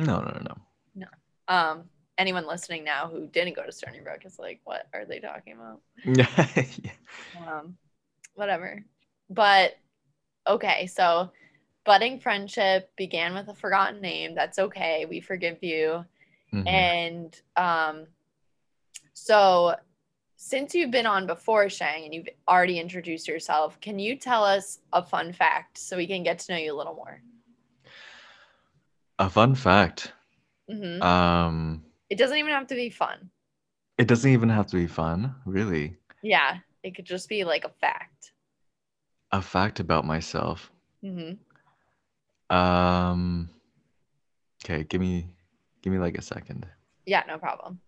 No, 0.01 0.19
no, 0.21 0.40
no, 0.45 0.57
no. 0.97 1.07
Um, 1.47 1.85
anyone 2.18 2.46
listening 2.46 2.85
now 2.85 3.09
who 3.09 3.27
didn't 3.27 3.57
go 3.57 3.64
to 3.64 3.72
Stony 3.72 4.00
Brook 4.00 4.20
is 4.24 4.38
like, 4.38 4.61
what 4.64 4.87
are 4.94 5.05
they 5.05 5.20
talking 5.20 5.55
about? 5.55 5.81
Yeah. 6.05 6.92
Um, 7.46 7.77
whatever. 8.35 8.85
But 9.31 9.74
okay, 10.46 10.87
so 10.87 11.31
budding 11.85 12.20
friendship 12.20 12.90
began 12.96 13.35
with 13.35 13.48
a 13.48 13.55
forgotten 13.55 14.00
name. 14.00 14.35
That's 14.35 14.59
okay. 14.59 15.07
We 15.09 15.20
forgive 15.20 15.62
you. 15.62 16.05
Mhm. 16.53 16.68
And 16.68 17.40
um, 17.57 18.07
so, 19.14 19.74
since 20.37 20.74
you've 20.74 20.90
been 20.90 21.07
on 21.07 21.27
before, 21.27 21.68
Shang, 21.70 22.05
and 22.05 22.14
you've 22.14 22.29
already 22.46 22.79
introduced 22.79 23.27
yourself, 23.29 23.81
can 23.81 23.98
you 23.98 24.16
tell 24.16 24.44
us 24.44 24.81
a 24.92 25.03
fun 25.03 25.33
fact 25.33 25.79
so 25.79 25.96
we 25.96 26.07
can 26.07 26.22
get 26.22 26.38
to 26.40 26.53
know 26.53 26.59
you 26.59 26.74
a 26.74 26.77
little 26.77 26.94
more? 26.94 27.22
A 29.18 29.31
fun 29.31 29.55
fact. 29.55 30.12
hmm 30.68 31.00
Um, 31.03 31.85
It 32.14 32.18
doesn't 32.18 32.38
even 32.38 32.53
have 32.53 32.68
to 32.68 32.77
be 32.77 32.90
fun. 32.90 33.29
it 33.98 34.07
doesn't 34.07 34.31
even 34.31 34.48
have 34.48 34.68
to 34.68 34.77
be 34.77 34.87
fun, 34.87 35.35
really. 35.44 35.96
Yeah, 36.22 36.59
it 36.85 36.94
could 36.94 37.07
just 37.07 37.29
be 37.29 37.42
like 37.42 37.64
a 37.64 37.70
fact. 37.81 38.31
A 39.33 39.42
fact 39.42 39.81
about 39.81 40.05
myself. 40.05 40.70
hmm 41.03 41.33
Um, 42.50 43.50
okay, 44.62 44.85
give 44.85 45.00
me, 45.00 45.27
give 45.83 45.92
me 45.92 45.98
like 45.98 46.16
a 46.16 46.22
second. 46.22 46.68
Yeah, 47.05 47.24
no 47.27 47.37
problem. 47.38 47.81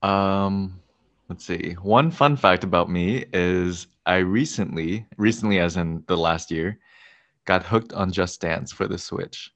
Um, 0.00 0.80
let's 1.28 1.44
see. 1.44 1.72
One 1.82 2.10
fun 2.10 2.36
fact 2.36 2.64
about 2.64 2.90
me 2.90 3.24
is 3.32 3.86
I 4.06 4.18
recently, 4.18 5.06
recently 5.16 5.58
as 5.58 5.76
in 5.76 6.02
the 6.06 6.16
last 6.16 6.50
year, 6.50 6.78
got 7.44 7.64
hooked 7.64 7.92
on 7.92 8.12
Just 8.12 8.40
Dance 8.40 8.72
for 8.72 8.88
the 8.88 8.98
Switch. 8.98 9.52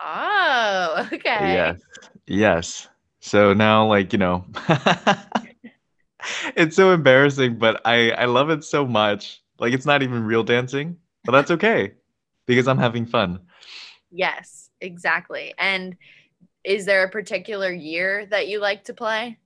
Oh, 0.00 1.08
okay. 1.12 1.52
Yes. 1.54 1.80
Yes. 2.26 2.88
So 3.20 3.52
now 3.52 3.86
like, 3.86 4.12
you 4.12 4.18
know, 4.18 4.44
it's 6.56 6.76
so 6.76 6.92
embarrassing, 6.92 7.58
but 7.58 7.80
I 7.84 8.10
I 8.12 8.24
love 8.26 8.50
it 8.50 8.64
so 8.64 8.86
much. 8.86 9.42
Like 9.58 9.72
it's 9.72 9.86
not 9.86 10.02
even 10.02 10.24
real 10.24 10.42
dancing, 10.42 10.96
but 11.24 11.32
that's 11.32 11.50
okay 11.50 11.92
because 12.46 12.66
I'm 12.66 12.78
having 12.78 13.06
fun. 13.06 13.40
Yes, 14.10 14.70
exactly. 14.80 15.54
And 15.58 15.96
is 16.64 16.84
there 16.84 17.04
a 17.04 17.10
particular 17.10 17.70
year 17.70 18.26
that 18.26 18.48
you 18.48 18.58
like 18.58 18.84
to 18.84 18.94
play? 18.94 19.38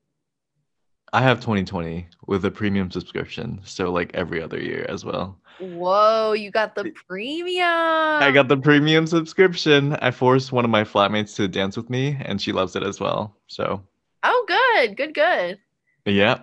I 1.15 1.23
have 1.23 1.39
2020 1.39 2.09
with 2.27 2.45
a 2.45 2.51
premium 2.51 2.91
subscription, 2.91 3.61
so 3.65 3.93
like 3.93 4.11
every 4.15 4.43
other 4.43 4.59
year 4.61 4.85
as 4.89 5.05
well. 5.05 5.39
Whoa, 5.61 6.33
you 6.33 6.51
got 6.51 6.75
the 6.75 6.93
premium. 7.07 7.63
I 7.69 8.33
got 8.35 8.49
the 8.49 8.57
premium 8.57 9.07
subscription. 9.07 9.93
I 10.03 10.11
forced 10.11 10.51
one 10.51 10.65
of 10.65 10.73
my 10.73 10.83
flatmates 10.83 11.37
to 11.37 11.47
dance 11.47 11.77
with 11.77 11.89
me, 11.89 12.17
and 12.23 12.43
she 12.43 12.51
loves 12.51 12.75
it 12.75 12.83
as 12.83 12.99
well. 12.99 13.37
So, 13.47 13.81
Oh, 14.25 14.45
good, 14.49 14.97
good, 14.97 15.15
good. 15.15 15.59
yeah, 16.05 16.41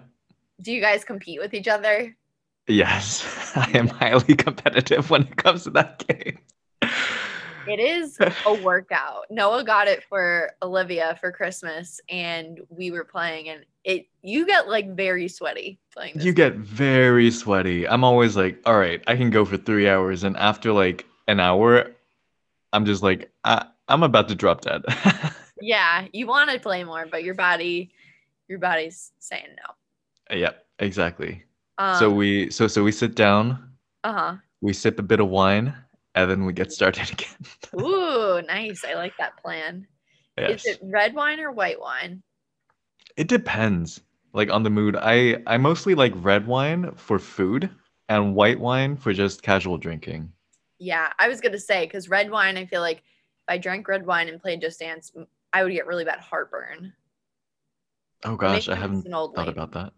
Do 0.61 0.71
you 0.71 0.79
guys 0.79 1.03
compete 1.03 1.41
with 1.41 1.53
each 1.53 1.67
other? 1.67 2.15
yes, 2.67 3.51
I 3.57 3.69
am 3.77 3.87
highly 3.89 4.35
competitive 4.35 5.09
when 5.09 5.23
it 5.23 5.35
comes 5.35 5.63
to 5.65 5.71
that 5.71 6.07
game. 6.07 6.37
It 7.67 7.79
is 7.79 8.17
a 8.45 8.53
workout. 8.53 9.25
Noah 9.29 9.63
got 9.63 9.87
it 9.87 10.03
for 10.03 10.51
Olivia 10.61 11.17
for 11.19 11.31
Christmas, 11.31 11.99
and 12.09 12.59
we 12.69 12.91
were 12.91 13.03
playing, 13.03 13.49
and 13.49 13.65
it 13.83 14.07
you 14.21 14.45
get 14.45 14.67
like 14.67 14.95
very 14.95 15.27
sweaty 15.27 15.79
playing. 15.93 16.13
This 16.15 16.25
You 16.25 16.33
get 16.33 16.55
very 16.55 17.31
sweaty. 17.31 17.87
I'm 17.87 18.03
always 18.03 18.35
like, 18.35 18.59
all 18.65 18.77
right, 18.77 19.01
I 19.07 19.15
can 19.15 19.29
go 19.29 19.45
for 19.45 19.57
three 19.57 19.89
hours, 19.89 20.23
and 20.23 20.35
after 20.37 20.71
like 20.71 21.05
an 21.27 21.39
hour, 21.39 21.91
I'm 22.73 22.85
just 22.85 23.03
like, 23.03 23.31
I, 23.43 23.65
I'm 23.87 24.03
about 24.03 24.27
to 24.29 24.35
drop 24.35 24.61
dead. 24.61 24.83
yeah, 25.61 26.07
you 26.13 26.27
want 26.27 26.49
to 26.49 26.59
play 26.59 26.83
more, 26.83 27.05
but 27.09 27.23
your 27.23 27.35
body, 27.35 27.91
your 28.47 28.59
body's 28.59 29.11
saying 29.19 29.47
no. 29.57 30.35
yeah, 30.35 30.51
exactly. 30.79 31.43
Um, 31.77 31.97
so 31.97 32.09
we, 32.09 32.49
so 32.49 32.67
so 32.67 32.83
we 32.83 32.91
sit 32.91 33.15
down, 33.15 33.71
uh 34.03 34.13
huh. 34.13 34.35
we 34.61 34.73
sip 34.73 34.99
a 34.99 35.03
bit 35.03 35.19
of 35.19 35.29
wine, 35.29 35.73
and 36.15 36.29
then 36.29 36.45
we 36.45 36.53
get 36.53 36.71
started 36.71 37.09
again. 37.11 37.37
Ooh, 37.79 38.41
nice. 38.47 38.83
I 38.83 38.93
like 38.95 39.13
that 39.17 39.37
plan. 39.37 39.87
yes. 40.37 40.65
Is 40.65 40.75
it 40.75 40.79
red 40.83 41.13
wine 41.13 41.39
or 41.39 41.51
white 41.51 41.79
wine? 41.79 42.21
It 43.17 43.27
depends, 43.27 44.01
like 44.33 44.49
on 44.51 44.63
the 44.63 44.69
mood. 44.69 44.95
I 44.95 45.41
I 45.47 45.57
mostly 45.57 45.95
like 45.95 46.13
red 46.15 46.47
wine 46.47 46.91
for 46.95 47.19
food 47.19 47.69
and 48.09 48.35
white 48.35 48.59
wine 48.59 48.95
for 48.97 49.13
just 49.13 49.41
casual 49.41 49.77
drinking. 49.77 50.31
Yeah, 50.79 51.13
I 51.19 51.27
was 51.27 51.41
gonna 51.41 51.59
say 51.59 51.85
because 51.85 52.09
red 52.09 52.29
wine. 52.31 52.57
I 52.57 52.65
feel 52.65 52.81
like 52.81 52.97
if 52.97 53.03
I 53.47 53.57
drank 53.57 53.87
red 53.87 54.05
wine 54.05 54.27
and 54.29 54.41
played 54.41 54.61
Just 54.61 54.79
Dance, 54.79 55.11
I 55.53 55.63
would 55.63 55.71
get 55.73 55.87
really 55.87 56.05
bad 56.05 56.19
heartburn. 56.19 56.93
Oh 58.23 58.35
gosh, 58.35 58.69
I 58.69 58.75
haven't 58.75 59.03
thought 59.03 59.37
lady. 59.37 59.51
about 59.51 59.91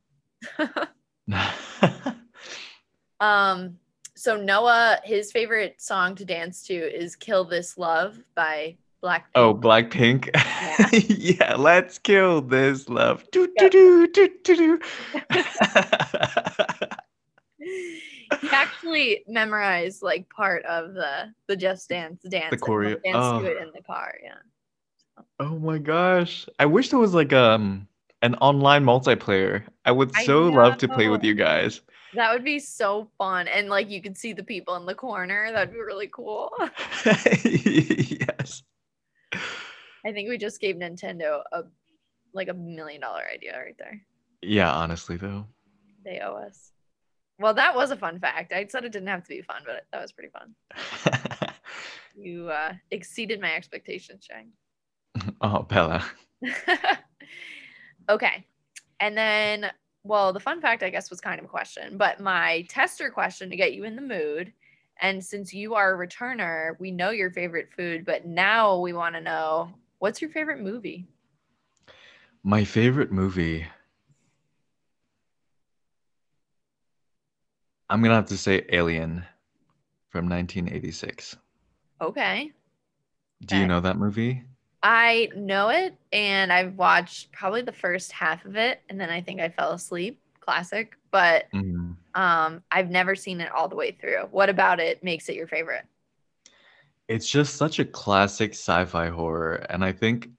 that. 0.58 0.88
um. 3.20 3.80
So 4.24 4.38
Noah, 4.38 5.02
his 5.04 5.34
favorite 5.34 5.82
song 5.82 6.16
to 6.16 6.24
dance 6.24 6.64
to 6.68 6.74
is 6.74 7.14
"Kill 7.14 7.44
This 7.44 7.78
Love" 7.78 8.18
by 8.36 8.78
Blackpink. 9.04 9.36
oh, 9.36 9.54
Blackpink. 9.54 10.30
Yeah. 10.34 10.88
yeah, 11.50 11.56
let's 11.56 12.00
kill 12.00 12.40
this 12.40 12.88
love. 12.88 13.26
Do, 13.34 13.50
do, 13.58 13.70
do, 13.70 14.08
do, 14.08 14.30
do, 14.46 14.56
do. 14.56 14.80
he 17.60 18.50
actually 18.50 19.26
memorized 19.28 20.02
like 20.02 20.30
part 20.30 20.64
of 20.68 20.94
the 20.94 21.34
the 21.48 21.58
Just 21.58 21.90
Dance 21.90 22.22
dance. 22.30 22.50
The 22.50 22.58
choreo- 22.58 23.04
Dance 23.04 23.18
oh. 23.20 23.42
to 23.42 23.46
it 23.46 23.62
in 23.62 23.74
the 23.76 23.82
car. 23.82 24.16
Yeah. 24.24 25.24
oh 25.42 25.60
my 25.60 25.80
gosh. 25.80 26.48
I 26.60 26.66
wish 26.66 26.92
there 26.92 27.00
was 27.00 27.14
like 27.14 27.34
um 27.34 27.90
an 28.22 28.36
online 28.36 28.86
multiplayer. 28.86 29.64
I 29.84 29.92
would 29.92 30.14
I 30.16 30.24
so 30.24 30.44
love 30.44 30.78
to 30.78 30.88
play 30.88 31.10
with 31.10 31.26
you 31.26 31.36
guys. 31.36 31.82
That 32.16 32.34
would 32.34 32.44
be 32.44 32.60
so 32.60 33.10
fun. 33.18 33.48
And 33.48 33.70
like 33.70 33.90
you 33.90 34.02
could 34.02 34.18
see 34.18 34.34
the 34.34 34.44
people 34.44 34.76
in 34.76 34.86
the 34.86 34.96
corner. 34.96 35.52
That'd 35.52 35.74
be 35.74 35.80
really 35.80 36.10
cool. 36.14 36.52
yes. 37.06 38.64
I 40.06 40.12
think 40.12 40.30
we 40.30 40.38
just 40.38 40.60
gave 40.60 40.76
Nintendo 40.76 41.42
a 41.52 41.64
like 42.34 42.50
a 42.50 42.54
million 42.54 43.02
dollar 43.02 43.24
idea 43.32 43.58
right 43.58 43.76
there. 43.78 44.02
Yeah, 44.42 44.72
honestly 44.72 45.18
though. 45.18 45.48
They 46.04 46.20
owe 46.20 46.36
us. 46.36 46.72
Well, 47.40 47.54
that 47.56 47.76
was 47.76 47.92
a 47.92 47.96
fun 47.96 48.20
fact. 48.20 48.54
I 48.54 48.68
said 48.68 48.84
it 48.84 48.92
didn't 48.92 49.08
have 49.08 49.24
to 49.24 49.30
be 49.30 49.42
fun, 49.42 49.64
but 49.66 49.86
that 49.92 50.02
was 50.02 50.12
pretty 50.12 50.30
fun. 50.30 50.56
You 52.16 52.50
uh, 52.50 52.74
exceeded 52.92 53.42
my 53.42 53.54
expectations, 53.54 54.28
Shang. 54.30 54.52
oh, 55.42 55.64
Bella. 55.64 56.06
okay. 58.10 58.46
And 59.00 59.18
then, 59.18 59.72
well, 60.04 60.34
the 60.34 60.40
fun 60.40 60.60
fact, 60.60 60.84
I 60.84 60.90
guess, 60.90 61.10
was 61.10 61.22
kind 61.22 61.40
of 61.40 61.46
a 61.46 61.50
question, 61.50 61.98
but 61.98 62.20
my 62.20 62.66
tester 62.70 63.10
question 63.10 63.50
to 63.50 63.56
get 63.56 63.74
you 63.74 63.86
in 63.86 63.96
the 63.96 64.02
mood. 64.02 64.52
And 65.02 65.24
since 65.24 65.54
you 65.54 65.74
are 65.76 65.96
a 65.96 66.08
returner, 66.08 66.80
we 66.80 66.92
know 66.92 67.10
your 67.10 67.32
favorite 67.32 67.70
food, 67.76 68.06
but 68.06 68.26
now 68.26 68.78
we 68.80 68.94
want 68.94 69.16
to 69.16 69.22
know 69.22 69.74
what's 70.00 70.22
your 70.22 70.30
favorite 70.30 70.60
movie? 70.60 71.08
My 72.44 72.64
favorite 72.64 73.12
movie. 73.12 73.66
I'm 77.90 78.02
gonna 78.02 78.16
have 78.16 78.28
to 78.28 78.38
say 78.38 78.66
Alien 78.72 79.26
from 80.10 80.28
1986. 80.28 81.38
Okay. 82.02 82.52
Do 83.46 83.58
you 83.58 83.68
know 83.68 83.80
that 83.80 83.98
movie? 83.98 84.44
I 84.84 85.30
know 85.36 85.70
it 85.70 85.96
and 86.12 86.52
I've 86.52 86.78
watched 86.78 87.32
probably 87.32 87.62
the 87.62 87.72
first 87.72 88.12
half 88.12 88.44
of 88.46 88.58
it 88.58 88.82
and 88.90 89.00
then 89.00 89.10
I 89.10 89.22
think 89.22 89.40
I 89.40 89.50
fell 89.50 89.72
asleep. 89.72 90.20
Classic. 90.42 90.98
But 91.10 91.46
Mhm. 91.54 91.96
um 92.16 92.64
I've 92.70 92.90
never 92.90 93.16
seen 93.16 93.40
it 93.40 93.52
all 93.52 93.70
the 93.70 93.78
way 93.78 93.92
through. 93.92 94.28
What 94.32 94.50
about 94.50 94.80
it 94.82 95.02
makes 95.04 95.30
it 95.30 95.36
your 95.36 95.48
favorite? 95.48 95.86
It's 97.08 97.30
just 97.30 97.56
such 97.56 97.80
a 97.80 97.86
classic 97.86 98.52
sci-fi 98.52 99.08
horror, 99.10 99.56
and 99.70 99.84
I 99.84 99.92
think 99.92 100.30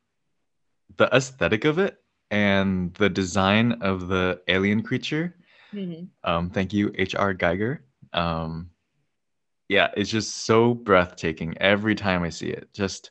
the 0.96 1.08
aesthetic 1.14 1.64
of 1.64 1.78
it 1.78 2.02
and 2.30 2.92
the 2.94 3.08
design 3.08 3.72
of 3.82 4.08
the 4.08 4.42
alien 4.48 4.82
creature. 4.82 5.36
Mhm. 5.72 6.08
Um, 6.22 6.50
thank 6.50 6.72
you, 6.72 6.92
H.R. 6.96 7.34
Giger. 7.34 7.80
Um, 8.12 8.70
yeah, 9.68 9.90
it's 9.96 10.10
just 10.10 10.44
so 10.46 10.74
breathtaking 10.74 11.56
every 11.58 11.94
time 11.94 12.22
I 12.22 12.30
see 12.30 12.48
it. 12.48 12.72
Just 12.72 13.10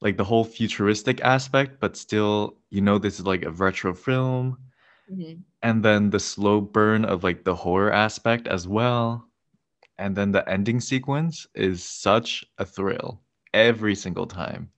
like 0.00 0.16
the 0.16 0.24
whole 0.24 0.44
futuristic 0.44 1.20
aspect, 1.22 1.80
but 1.80 1.96
still, 1.96 2.56
you 2.70 2.80
know, 2.80 2.98
this 2.98 3.18
is 3.20 3.26
like 3.26 3.44
a 3.44 3.50
retro 3.50 3.94
film. 3.94 4.58
Mhm. 5.10 5.42
and 5.62 5.82
then 5.84 6.10
the 6.10 6.20
slow 6.20 6.60
burn 6.60 7.04
of 7.04 7.24
like 7.24 7.44
the 7.44 7.54
horror 7.54 7.92
aspect 7.92 8.46
as 8.48 8.66
well. 8.68 9.28
And 9.98 10.14
then 10.16 10.32
the 10.32 10.48
ending 10.48 10.80
sequence 10.80 11.46
is 11.54 11.82
such 11.84 12.44
a 12.58 12.64
thrill 12.64 13.22
every 13.54 13.94
single 13.94 14.26
time. 14.26 14.70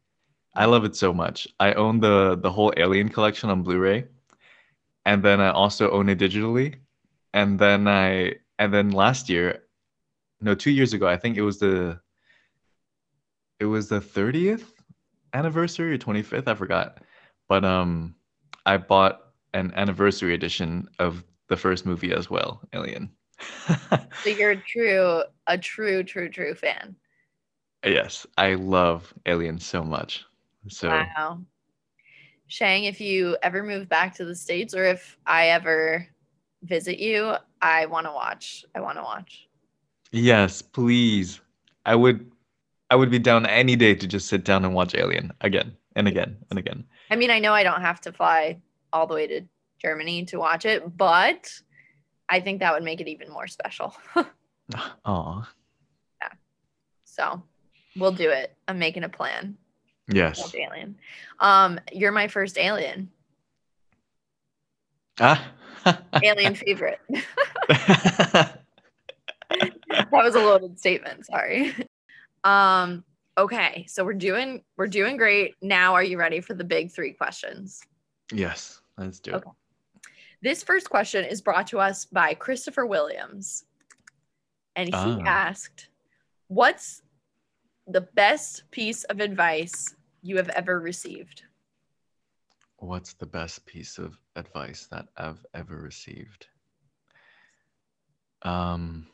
I 0.56 0.66
love 0.66 0.84
it 0.84 0.96
so 0.96 1.12
much. 1.12 1.48
I 1.60 1.74
own 1.74 2.00
the 2.00 2.36
the 2.36 2.50
whole 2.50 2.72
alien 2.76 3.08
collection 3.08 3.50
on 3.50 3.62
blu-ray. 3.62 4.08
And 5.04 5.22
then 5.22 5.40
i 5.40 5.50
also 5.50 5.90
own 5.90 6.08
it 6.08 6.18
digitally. 6.18 6.76
And 7.34 7.58
then 7.58 7.86
i 7.88 8.34
and 8.58 8.72
then 8.72 8.90
last 8.90 9.28
year 9.28 9.64
no 10.40 10.54
two 10.54 10.70
years 10.70 10.92
ago 10.94 11.06
i 11.08 11.16
think 11.16 11.36
it 11.36 11.42
was 11.42 11.58
the 11.58 12.00
it 13.60 13.66
was 13.66 13.88
the 13.88 14.00
30th 14.00 14.79
anniversary 15.34 15.92
or 15.94 15.98
25th 15.98 16.48
i 16.48 16.54
forgot 16.54 16.98
but 17.48 17.64
um 17.64 18.14
i 18.66 18.76
bought 18.76 19.20
an 19.54 19.72
anniversary 19.76 20.34
edition 20.34 20.88
of 20.98 21.24
the 21.48 21.56
first 21.56 21.84
movie 21.86 22.12
as 22.12 22.30
well 22.30 22.60
alien 22.72 23.10
So 24.22 24.28
you're 24.28 24.50
a 24.50 24.60
true 24.60 25.22
a 25.46 25.58
true 25.58 26.02
true 26.02 26.28
true 26.28 26.54
fan. 26.54 26.96
yes 27.84 28.26
i 28.36 28.54
love 28.54 29.12
alien 29.26 29.58
so 29.58 29.82
much 29.82 30.24
so 30.68 30.88
Wow. 31.16 31.40
Shang, 32.46 32.84
if 32.84 33.00
you 33.00 33.36
ever 33.42 33.62
move 33.62 33.88
back 33.88 34.14
to 34.16 34.24
the 34.24 34.34
States 34.34 34.74
or 34.74 34.84
if 34.84 35.16
I 35.24 35.48
ever 35.50 36.08
visit 36.64 36.98
you, 36.98 37.34
I 37.62 37.86
want 37.86 38.06
to 38.06 38.12
watch. 38.12 38.64
I 38.74 38.80
want 38.80 38.98
to 38.98 39.02
watch. 39.02 39.48
yes 40.12 40.62
please 40.62 41.40
i 41.86 41.94
would 41.94 42.30
i 42.90 42.96
would 42.96 43.10
be 43.10 43.18
down 43.18 43.46
any 43.46 43.76
day 43.76 43.94
to 43.94 44.06
just 44.06 44.28
sit 44.28 44.44
down 44.44 44.64
and 44.64 44.74
watch 44.74 44.94
alien 44.94 45.32
again 45.40 45.76
and 45.96 46.06
again 46.08 46.36
and 46.50 46.58
again 46.58 46.84
I 47.10 47.16
mean, 47.16 47.30
I 47.30 47.40
know 47.40 47.52
I 47.52 47.64
don't 47.64 47.80
have 47.80 48.00
to 48.02 48.12
fly 48.12 48.60
all 48.92 49.06
the 49.06 49.14
way 49.14 49.26
to 49.26 49.42
Germany 49.82 50.24
to 50.26 50.38
watch 50.38 50.64
it, 50.64 50.96
but 50.96 51.52
I 52.28 52.40
think 52.40 52.60
that 52.60 52.72
would 52.72 52.84
make 52.84 53.00
it 53.00 53.08
even 53.08 53.30
more 53.30 53.48
special. 53.48 53.94
oh 55.04 55.44
yeah. 56.22 56.28
so 57.04 57.42
we'll 57.96 58.12
do 58.12 58.30
it. 58.30 58.54
I'm 58.68 58.78
making 58.78 59.02
a 59.02 59.08
plan. 59.08 59.56
yes 60.08 60.54
Alien. 60.54 60.96
Um, 61.40 61.80
you're 61.92 62.12
my 62.12 62.28
first 62.28 62.56
alien. 62.56 63.10
ah 65.20 65.44
Alien 66.22 66.54
favorite. 66.54 67.00
that 67.68 68.60
was 70.12 70.36
a 70.36 70.40
loaded 70.40 70.78
statement. 70.78 71.26
Sorry. 71.26 71.74
Um, 72.44 73.04
okay, 73.36 73.84
so 73.88 74.04
we're 74.04 74.14
doing 74.14 74.62
we're 74.76 74.86
doing 74.86 75.16
great. 75.16 75.54
Now 75.62 75.94
are 75.94 76.02
you 76.02 76.18
ready 76.18 76.40
for 76.40 76.54
the 76.54 76.64
big 76.64 76.90
three 76.90 77.12
questions? 77.12 77.80
yes 78.32 78.80
let's 78.96 79.18
do 79.18 79.34
it 79.34 79.44
This 80.40 80.62
first 80.62 80.88
question 80.88 81.24
is 81.24 81.42
brought 81.42 81.66
to 81.68 81.78
us 81.80 82.04
by 82.04 82.34
Christopher 82.34 82.86
Williams. 82.86 83.64
And 84.76 84.88
he 84.88 84.94
Ah. 84.94 85.22
asked, 85.26 85.88
What's 86.48 87.02
the 87.86 88.02
best 88.14 88.70
piece 88.70 89.04
of 89.04 89.20
advice 89.20 89.94
you 90.22 90.36
have 90.36 90.48
ever 90.50 90.80
received? 90.80 91.42
What's 92.76 93.14
the 93.14 93.26
best 93.26 93.66
piece 93.66 93.98
of 93.98 94.16
advice 94.36 94.86
that 94.90 95.06
I've 95.16 95.44
ever 95.54 95.76
received? 95.76 96.46
Um. 98.42 99.06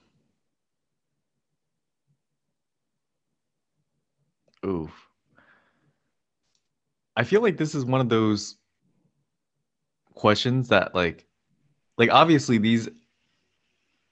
Ooh. 4.64 4.90
I 7.16 7.24
feel 7.24 7.42
like 7.42 7.56
this 7.56 7.74
is 7.74 7.84
one 7.84 8.00
of 8.00 8.08
those 8.08 8.56
questions 10.14 10.68
that 10.68 10.94
like 10.94 11.26
like 11.98 12.10
obviously 12.10 12.58
these 12.58 12.88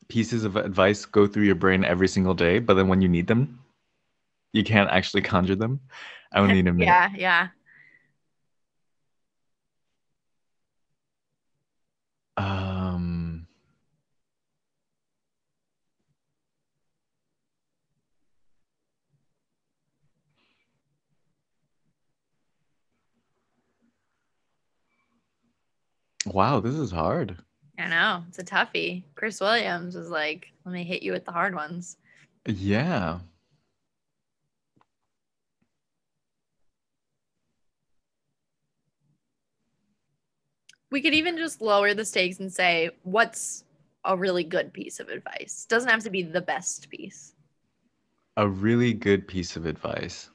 pieces 0.09 0.45
of 0.45 0.57
advice 0.57 1.05
go 1.05 1.27
through 1.27 1.45
your 1.45 1.55
brain 1.55 1.85
every 1.85 2.09
single 2.09 2.35
day, 2.35 2.59
but 2.59 2.75
then 2.75 2.89
when 2.89 3.01
you 3.01 3.09
need 3.09 3.27
them, 3.27 3.59
you 4.53 4.63
can't 4.65 4.91
actually 4.91 5.23
conjure 5.23 5.57
them. 5.57 5.81
I 6.33 6.41
would 6.41 6.51
need 6.55 6.67
a 6.67 6.73
minute. 6.73 6.87
Yeah, 6.87 7.09
yeah. 7.17 7.49
Wow, 26.35 26.59
this 26.59 26.75
is 26.75 26.91
hard. 26.91 27.37
I 27.79 27.89
know. 27.89 28.25
It's 28.29 28.41
a 28.41 28.45
toughie. 28.45 29.05
Chris 29.15 29.41
Williams 29.41 29.95
was 29.95 30.11
like, 30.11 30.49
let 30.65 30.73
me 30.73 30.85
hit 30.85 31.03
you 31.03 31.13
with 31.13 31.25
the 31.25 31.33
hard 31.33 31.55
ones. 31.55 31.97
Yeah. 32.45 33.21
We 40.91 41.01
could 41.01 41.15
even 41.15 41.37
just 41.37 41.61
lower 41.61 41.95
the 41.95 42.05
stakes 42.05 42.41
and 42.41 42.53
say, 42.53 42.91
what's 43.05 43.65
a 44.05 44.17
really 44.17 44.45
good 44.45 44.73
piece 44.73 45.01
of 45.01 45.09
advice? 45.09 45.67
Doesn't 45.69 45.91
have 45.91 46.03
to 46.03 46.11
be 46.11 46.23
the 46.23 46.41
best 46.41 46.91
piece. 46.91 47.35
A 48.37 48.49
really 48.49 48.93
good 48.93 49.27
piece 49.27 49.57
of 49.57 49.67
advice. 49.67 50.31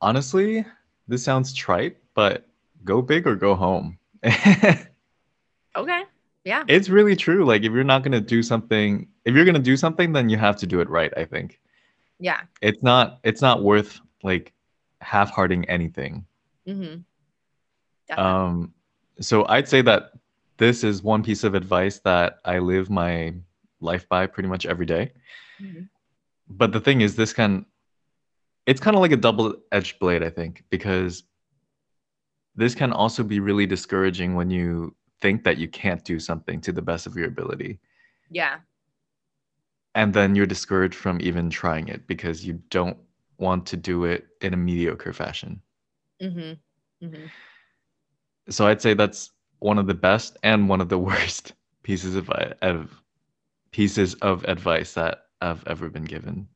Honestly, 0.00 0.64
this 1.10 1.22
sounds 1.24 1.52
trite, 1.52 1.96
but 2.14 2.46
go 2.84 3.02
big 3.02 3.26
or 3.26 3.34
go 3.36 3.54
home. 3.54 3.98
Okay. 5.76 6.02
Yeah. 6.44 6.64
it's 6.66 6.88
really 6.88 7.14
true. 7.14 7.44
Like 7.44 7.62
if 7.62 7.70
you're 7.70 7.84
not 7.84 8.02
going 8.02 8.10
to 8.12 8.20
do 8.20 8.42
something, 8.42 9.06
if 9.24 9.36
you're 9.36 9.44
going 9.44 9.54
to 9.54 9.60
do 9.62 9.76
something, 9.76 10.12
then 10.12 10.28
you 10.28 10.36
have 10.36 10.56
to 10.56 10.66
do 10.66 10.80
it 10.80 10.90
right, 10.90 11.12
I 11.16 11.24
think. 11.24 11.60
Yeah. 12.18 12.40
It's 12.60 12.82
not 12.82 13.20
it's 13.22 13.40
not 13.40 13.62
worth 13.62 14.00
like 14.24 14.52
half-hearting 15.00 15.64
anything. 15.68 16.26
Mm-hmm. 16.66 18.18
Um 18.20 18.74
so 19.20 19.46
I'd 19.48 19.68
say 19.68 19.80
that 19.82 20.10
this 20.56 20.82
is 20.82 21.04
one 21.04 21.22
piece 21.22 21.44
of 21.44 21.54
advice 21.54 22.00
that 22.00 22.38
I 22.44 22.58
live 22.58 22.90
my 22.90 23.32
life 23.80 24.08
by 24.08 24.26
pretty 24.26 24.48
much 24.48 24.66
every 24.66 24.86
day. 24.86 25.12
Mhm. 25.62 25.88
But 26.48 26.72
the 26.72 26.80
thing 26.80 27.00
is 27.00 27.14
this 27.14 27.32
can 27.32 27.64
it's 28.66 28.80
kind 28.80 28.96
of 28.96 29.00
like 29.00 29.12
a 29.12 29.16
double-edged 29.16 29.98
blade, 29.98 30.22
I 30.22 30.30
think, 30.30 30.64
because 30.70 31.24
this 32.54 32.74
can 32.74 32.92
also 32.92 33.22
be 33.22 33.40
really 33.40 33.66
discouraging 33.66 34.34
when 34.34 34.50
you 34.50 34.94
think 35.20 35.44
that 35.44 35.58
you 35.58 35.68
can't 35.68 36.04
do 36.04 36.18
something 36.18 36.60
to 36.62 36.72
the 36.72 36.82
best 36.82 37.06
of 37.06 37.16
your 37.16 37.28
ability. 37.28 37.78
Yeah. 38.30 38.58
And 39.94 40.12
then 40.12 40.34
you're 40.34 40.46
discouraged 40.46 40.94
from 40.94 41.20
even 41.20 41.50
trying 41.50 41.88
it 41.88 42.06
because 42.06 42.44
you 42.44 42.62
don't 42.70 42.96
want 43.38 43.66
to 43.66 43.76
do 43.76 44.04
it 44.04 44.26
in 44.40 44.54
a 44.54 44.56
mediocre 44.56 45.12
fashion. 45.12 45.60
Mm-hmm. 46.22 47.06
Mm-hmm. 47.06 47.26
So 48.50 48.66
I'd 48.66 48.82
say 48.82 48.94
that's 48.94 49.30
one 49.58 49.78
of 49.78 49.86
the 49.86 49.94
best 49.94 50.36
and 50.42 50.68
one 50.68 50.80
of 50.80 50.88
the 50.88 50.98
worst 51.10 51.54
pieces 51.82 52.14
of, 52.14 52.28
of 52.30 53.02
pieces 53.72 54.14
of 54.14 54.44
advice 54.44 54.94
that 54.94 55.26
I've 55.40 55.66
ever 55.66 55.88
been 55.88 56.04
given. 56.04 56.48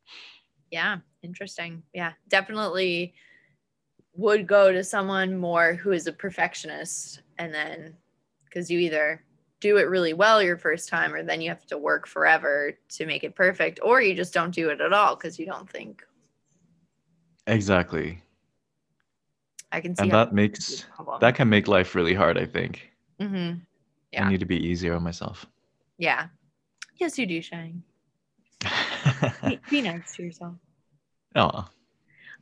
Yeah. 0.75 0.97
Interesting. 1.23 1.85
Yeah. 1.93 2.15
Definitely 2.27 3.15
would 4.17 4.45
go 4.49 4.73
to 4.73 4.83
someone 4.83 5.39
more 5.39 5.75
who 5.75 5.93
is 5.93 6.09
a 6.09 6.13
perfectionist 6.13 7.23
and 7.39 7.55
then 7.55 7.95
because 8.45 8.69
you 8.69 8.81
either 8.81 9.23
do 9.61 9.77
it 9.77 9.89
really 9.89 10.15
well 10.15 10.43
your 10.43 10.57
first 10.57 10.89
time 10.89 11.15
or 11.15 11.23
then 11.23 11.41
you 11.41 11.49
have 11.49 11.65
to 11.67 11.79
work 11.79 12.09
forever 12.09 12.77
to 12.89 13.07
make 13.07 13.23
it 13.23 13.37
perfect 13.37 13.79
or 13.85 14.03
you 14.03 14.15
just 14.15 14.35
don't 14.35 14.53
do 14.53 14.69
it 14.71 14.81
at 14.81 14.93
all 14.93 15.15
because 15.15 15.39
you 15.39 15.47
don't 15.47 15.71
think 15.71 16.03
Exactly. 17.47 18.21
I 19.71 19.81
can 19.81 19.95
see 19.95 20.03
and 20.03 20.13
that 20.13 20.33
makes 20.33 20.87
that 21.21 21.37
can 21.37 21.49
make 21.49 21.69
life 21.69 21.95
really 21.95 22.15
hard. 22.15 22.37
I 22.37 22.47
think 22.47 22.91
Mm-hmm. 23.21 23.61
Yeah. 24.13 24.27
I 24.27 24.29
need 24.29 24.41
to 24.41 24.47
be 24.47 24.57
easier 24.57 24.95
on 24.95 25.05
myself. 25.05 25.47
Yeah. 25.99 26.27
Yes, 26.99 27.17
you 27.17 27.27
do, 27.27 27.41
Shang. 27.41 27.85
Be, 29.47 29.61
be 29.71 29.83
nice 29.83 30.15
to 30.17 30.23
yourself. 30.23 30.55
Oh, 31.35 31.69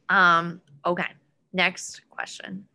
Um, 0.08 0.60
okay. 0.84 1.06
Next 1.52 2.02
question. 2.10 2.66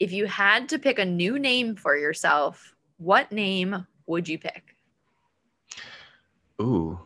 If 0.00 0.12
you 0.12 0.26
had 0.26 0.68
to 0.70 0.78
pick 0.78 0.98
a 0.98 1.04
new 1.04 1.38
name 1.38 1.76
for 1.76 1.96
yourself, 1.96 2.74
what 2.98 3.30
name 3.32 3.86
would 4.06 4.28
you 4.28 4.38
pick? 4.38 4.76
ooh, 6.62 7.00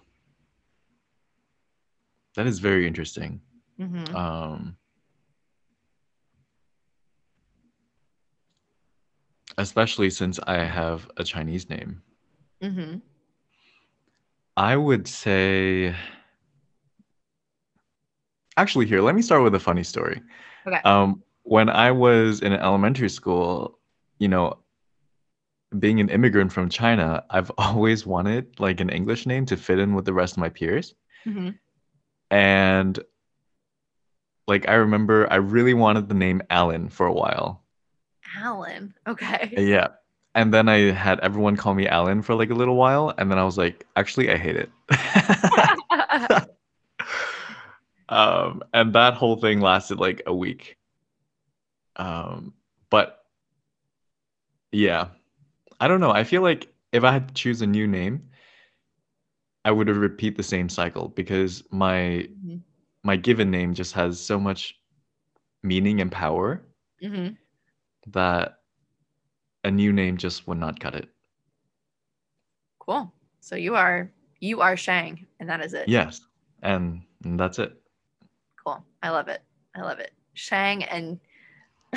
that 2.35 2.47
is 2.47 2.59
very 2.59 2.87
interesting. 2.87 3.41
Mm-hmm. 3.81 4.15
Um, 4.15 4.77
especially 9.57 10.11
since 10.11 10.39
I 10.47 10.59
have 10.59 11.09
a 11.17 11.25
Chinese 11.25 11.69
name. 11.71 12.03
Mm-hmm. 12.63 12.99
I 14.57 14.77
would 14.77 15.07
say. 15.09 15.95
Actually, 18.59 18.87
here, 18.87 19.01
let 19.01 19.15
me 19.15 19.23
start 19.23 19.45
with 19.45 19.55
a 19.55 19.61
funny 19.61 19.85
story. 19.85 20.21
Okay. 20.67 20.81
Um, 20.85 21.23
when 21.45 21.69
I 21.69 21.93
was 21.93 22.43
in 22.43 22.53
elementary 22.53 23.09
school, 23.09 23.79
you 24.19 24.27
know, 24.27 24.59
being 25.79 26.01
an 26.01 26.09
immigrant 26.09 26.53
from 26.53 26.69
China, 26.69 27.25
I've 27.31 27.53
always 27.59 28.05
wanted 28.05 28.59
like 28.59 28.81
an 28.81 28.91
English 28.91 29.27
name 29.27 29.47
to 29.47 29.57
fit 29.57 29.79
in 29.79 29.95
with 29.95 30.07
the 30.07 30.13
rest 30.13 30.35
of 30.35 30.39
my 30.39 30.49
peers. 30.49 30.97
Mm-hmm. 31.25 31.51
And 32.33 32.99
like 34.49 34.69
I 34.69 34.75
remember 34.75 35.33
I 35.33 35.37
really 35.37 35.75
wanted 35.75 36.09
the 36.09 36.15
name 36.17 36.43
Alan 36.51 36.89
for 36.89 37.07
a 37.07 37.13
while. 37.13 37.63
Alan. 38.43 38.93
Okay. 39.07 39.55
Yeah. 39.57 39.89
And 40.35 40.53
then 40.53 40.69
I 40.69 40.91
had 40.91 41.21
everyone 41.21 41.57
call 41.57 41.75
me 41.75 41.87
Alan 41.87 42.23
for 42.23 42.35
like 42.35 42.51
a 42.51 42.55
little 42.55 42.77
while, 42.77 43.15
and 43.19 43.31
then 43.31 43.39
I 43.39 43.45
was 43.45 43.57
like, 43.57 43.87
actually, 43.95 44.33
I 44.33 44.37
hate 44.37 44.57
it. 44.57 44.71
um, 48.09 48.63
and 48.73 48.93
that 48.95 49.15
whole 49.15 49.37
thing 49.37 49.61
lasted 49.61 49.99
like 49.99 50.23
a 50.27 50.35
week. 50.35 50.77
Um, 51.97 52.55
but 52.91 53.25
yeah, 54.73 55.09
I 55.81 55.89
don't 55.89 56.01
know. 56.01 56.11
I 56.11 56.25
feel 56.25 56.43
like 56.43 56.73
if 56.93 57.05
I 57.05 57.13
had 57.13 57.29
to 57.29 57.35
choose 57.35 57.63
a 57.63 57.67
new 57.67 57.87
name, 57.87 58.29
I 59.65 59.71
would 59.71 59.89
repeat 59.89 60.37
the 60.37 60.43
same 60.43 60.69
cycle 60.69 61.09
because 61.09 61.63
my 61.71 62.29
Mhm. 62.45 62.63
my 63.03 63.17
given 63.17 63.51
name 63.51 63.75
just 63.75 63.93
has 63.95 64.21
so 64.21 64.39
much 64.39 64.79
meaning 65.63 66.01
and 66.01 66.11
power 66.11 66.65
Mhm. 67.03 67.37
that 68.09 68.61
a 69.65 69.71
new 69.71 69.93
name 69.93 70.17
just 70.17 70.47
would 70.47 70.59
not 70.59 70.81
cut 70.81 70.95
it. 70.95 71.09
Cool. 72.79 73.13
So 73.41 73.57
you 73.57 73.75
are 73.75 74.11
you 74.41 74.61
are 74.61 74.77
Shang, 74.77 75.27
and 75.41 75.49
that 75.49 75.61
is 75.61 75.75
it. 75.75 75.89
Yes, 75.89 76.21
and, 76.63 77.03
and 77.25 77.39
that's 77.39 77.59
it. 77.59 77.83
Cool. 78.69 78.85
I 79.03 79.09
love 79.09 79.29
it. 79.29 79.41
I 79.75 79.81
love 79.81 79.99
it. 79.99 80.13
Shang 80.35 80.85
and 80.85 81.19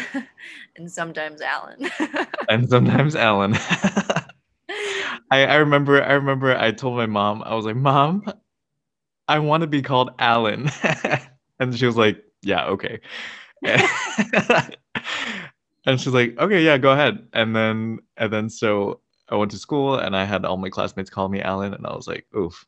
and 0.78 0.90
sometimes 0.90 1.42
Alan. 1.42 1.90
And 2.48 2.70
sometimes 2.70 3.14
Alan. 3.14 3.56
I, 5.32 5.46
I 5.46 5.56
remember 5.56 6.02
I 6.02 6.14
remember 6.14 6.56
I 6.56 6.72
told 6.72 6.96
my 6.96 7.08
mom, 7.08 7.44
I 7.44 7.56
was 7.56 7.66
like, 7.66 7.76
Mom, 7.76 8.24
I 9.28 9.40
want 9.40 9.62
to 9.62 9.68
be 9.68 9.82
called 9.82 10.12
Alan. 10.20 10.70
and 11.60 11.78
she 11.78 11.86
was 11.86 11.98
like, 11.98 12.24
Yeah, 12.42 12.66
okay. 12.68 13.02
and 15.86 16.00
she's 16.00 16.08
like, 16.08 16.38
Okay, 16.40 16.64
yeah, 16.64 16.78
go 16.78 16.92
ahead. 16.92 17.28
And 17.34 17.54
then 17.54 18.00
and 18.16 18.32
then 18.32 18.50
so 18.50 19.02
I 19.30 19.36
went 19.36 19.52
to 19.52 19.58
school 19.58 19.96
and 20.00 20.16
I 20.16 20.24
had 20.24 20.46
all 20.46 20.56
my 20.58 20.70
classmates 20.70 21.10
call 21.10 21.28
me 21.28 21.42
Alan, 21.42 21.74
and 21.74 21.86
I 21.86 21.94
was 21.94 22.08
like, 22.08 22.28
oof. 22.36 22.66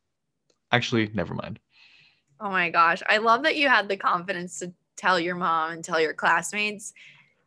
Actually, 0.74 1.10
never 1.14 1.34
mind. 1.36 1.60
Oh 2.44 2.50
my 2.50 2.70
gosh. 2.70 3.02
I 3.10 3.18
love 3.18 3.44
that 3.44 3.56
you 3.56 3.70
had 3.70 3.88
the 3.88 3.98
confidence 3.98 4.60
to 4.60 4.72
tell 4.98 5.20
your 5.20 5.36
mom 5.36 5.72
and 5.72 5.84
tell 5.84 6.00
your 6.00 6.14
classmates. 6.14 6.94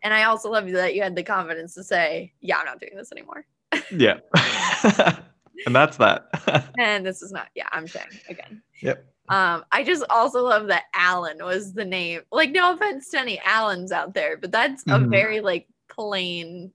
And 0.03 0.13
I 0.15 0.25
also 0.25 0.51
love 0.51 0.69
that 0.71 0.95
you 0.95 1.03
had 1.03 1.15
the 1.15 1.23
confidence 1.23 1.75
to 1.75 1.85
say, 1.85 2.33
Yeah, 2.41 2.59
I'm 2.59 2.65
not 2.67 2.81
doing 2.81 2.97
this 2.97 3.13
anymore. 3.13 3.47
Yeah. 3.91 4.19
and 5.67 5.75
that's 5.75 5.97
that. 5.99 6.29
And 6.79 7.05
this 7.05 7.23
is 7.23 7.31
not, 7.31 7.49
yeah, 7.55 7.69
I'm 7.73 7.87
saying 7.87 8.09
again. 8.29 8.63
Yep. 8.83 9.05
Um, 9.29 9.65
I 9.73 9.83
just 9.85 10.05
also 10.09 10.43
love 10.43 10.69
that 10.69 10.85
Alan 10.95 11.39
was 11.45 11.73
the 11.73 11.85
name. 11.85 12.21
Like, 12.31 12.53
no 12.53 12.73
offense 12.73 13.11
to 13.11 13.21
any 13.21 13.41
Allens 13.45 13.93
out 13.93 14.15
there, 14.15 14.37
but 14.37 14.53
that's 14.53 14.83
a 14.85 14.99
Mhm. 14.99 15.11
very 15.11 15.41
like 15.41 15.67
plain, 15.89 16.73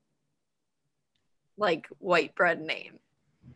like 1.57 1.87
white 1.99 2.35
bread 2.35 2.61
name. 2.61 2.99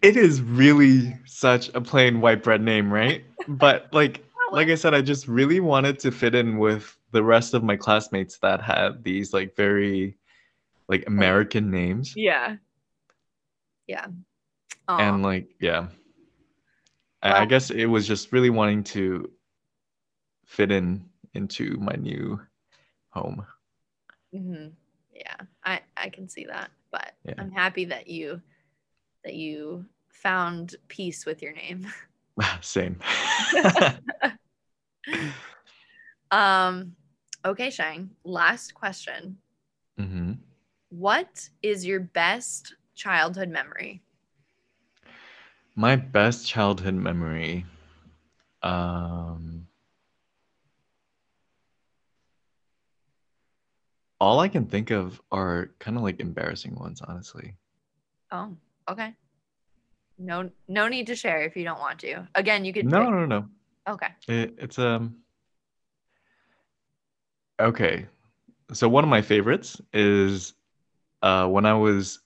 It 0.02 0.18
is 0.18 0.42
really 0.42 1.18
such 1.26 1.70
a 1.74 1.82
plain 1.82 2.22
white 2.22 2.44
bread 2.44 2.62
name, 2.62 2.92
right? 2.92 3.24
But 3.48 3.88
like 3.92 4.24
like 4.52 4.68
I 4.70 4.76
said, 4.76 4.94
I 4.94 5.02
just 5.02 5.28
really 5.28 5.60
wanted 5.60 6.00
to 6.00 6.12
fit 6.12 6.36
in 6.36 6.58
with 6.58 6.98
the 7.12 7.24
rest 7.24 7.54
of 7.54 7.64
my 7.64 7.76
classmates 7.76 8.38
that 8.40 8.62
had 8.62 9.04
these 9.04 9.34
like 9.34 9.56
very 9.56 10.18
like 10.88 11.04
American 11.08 11.72
names. 11.72 12.14
Yeah. 12.16 12.58
Yeah. 13.88 14.08
Aw. 14.88 14.98
And 14.98 15.24
like, 15.24 15.50
yeah. 15.60 15.88
I, 17.22 17.42
I 17.42 17.46
guess 17.46 17.72
it 17.72 17.86
was 17.86 18.08
just 18.08 18.32
really 18.32 18.52
wanting 18.52 18.84
to 18.84 19.32
fit 20.46 20.72
in 20.72 21.10
into 21.34 21.78
my 21.80 21.96
new 21.96 22.40
home. 23.10 23.46
Mhm. 24.34 24.74
Yeah, 25.14 25.38
I 25.64 25.82
I 25.98 26.10
can 26.10 26.28
see 26.30 26.46
that, 26.46 26.70
but 26.92 27.14
Yeah. 27.26 27.36
I'm 27.38 27.52
happy 27.52 27.86
that 27.86 28.08
you 28.08 28.42
that 29.24 29.34
you 29.34 29.86
found 30.10 30.76
peace 30.88 31.26
with 31.26 31.42
your 31.42 31.54
name. 31.54 31.88
Same. 32.62 33.00
Um, 36.32 36.96
okay, 37.46 37.70
Shang. 37.70 38.10
Last 38.24 38.74
question. 38.74 39.38
hmm 39.98 40.34
What 40.90 41.50
is 41.62 41.86
your 41.86 42.00
best 42.00 42.76
childhood 42.96 43.50
memory? 43.50 44.02
My 45.76 45.96
best 45.96 46.48
childhood 46.48 46.96
memory. 46.96 47.66
Um, 48.64 49.68
all 54.20 54.40
I 54.40 54.48
can 54.48 54.66
think 54.66 54.90
of 54.92 55.22
are 55.32 55.72
kind 55.80 55.98
of 55.98 56.04
like 56.04 56.20
embarrassing 56.20 56.76
ones, 56.76 57.02
honestly. 57.02 57.56
Oh, 58.32 58.56
okay. 58.90 59.14
No, 60.18 60.50
no 60.68 60.88
need 60.88 61.08
to 61.08 61.16
share 61.16 61.42
if 61.42 61.56
you 61.56 61.64
don't 61.64 61.80
want 61.80 62.00
to. 62.00 62.28
Again, 62.36 62.66
you 62.66 62.74
could. 62.74 62.86
No, 62.86 63.00
pick- 63.00 63.10
no, 63.10 63.26
no. 63.26 63.46
Okay. 63.88 64.08
It, 64.28 64.56
it's 64.58 64.80
um. 64.80 65.18
Okay, 67.60 68.06
so 68.74 68.90
one 68.90 69.04
of 69.04 69.10
my 69.10 69.22
favorites 69.22 69.80
is 69.94 70.54
uh, 71.22 71.48
when 71.48 71.66
I 71.66 71.74
was 71.74 72.20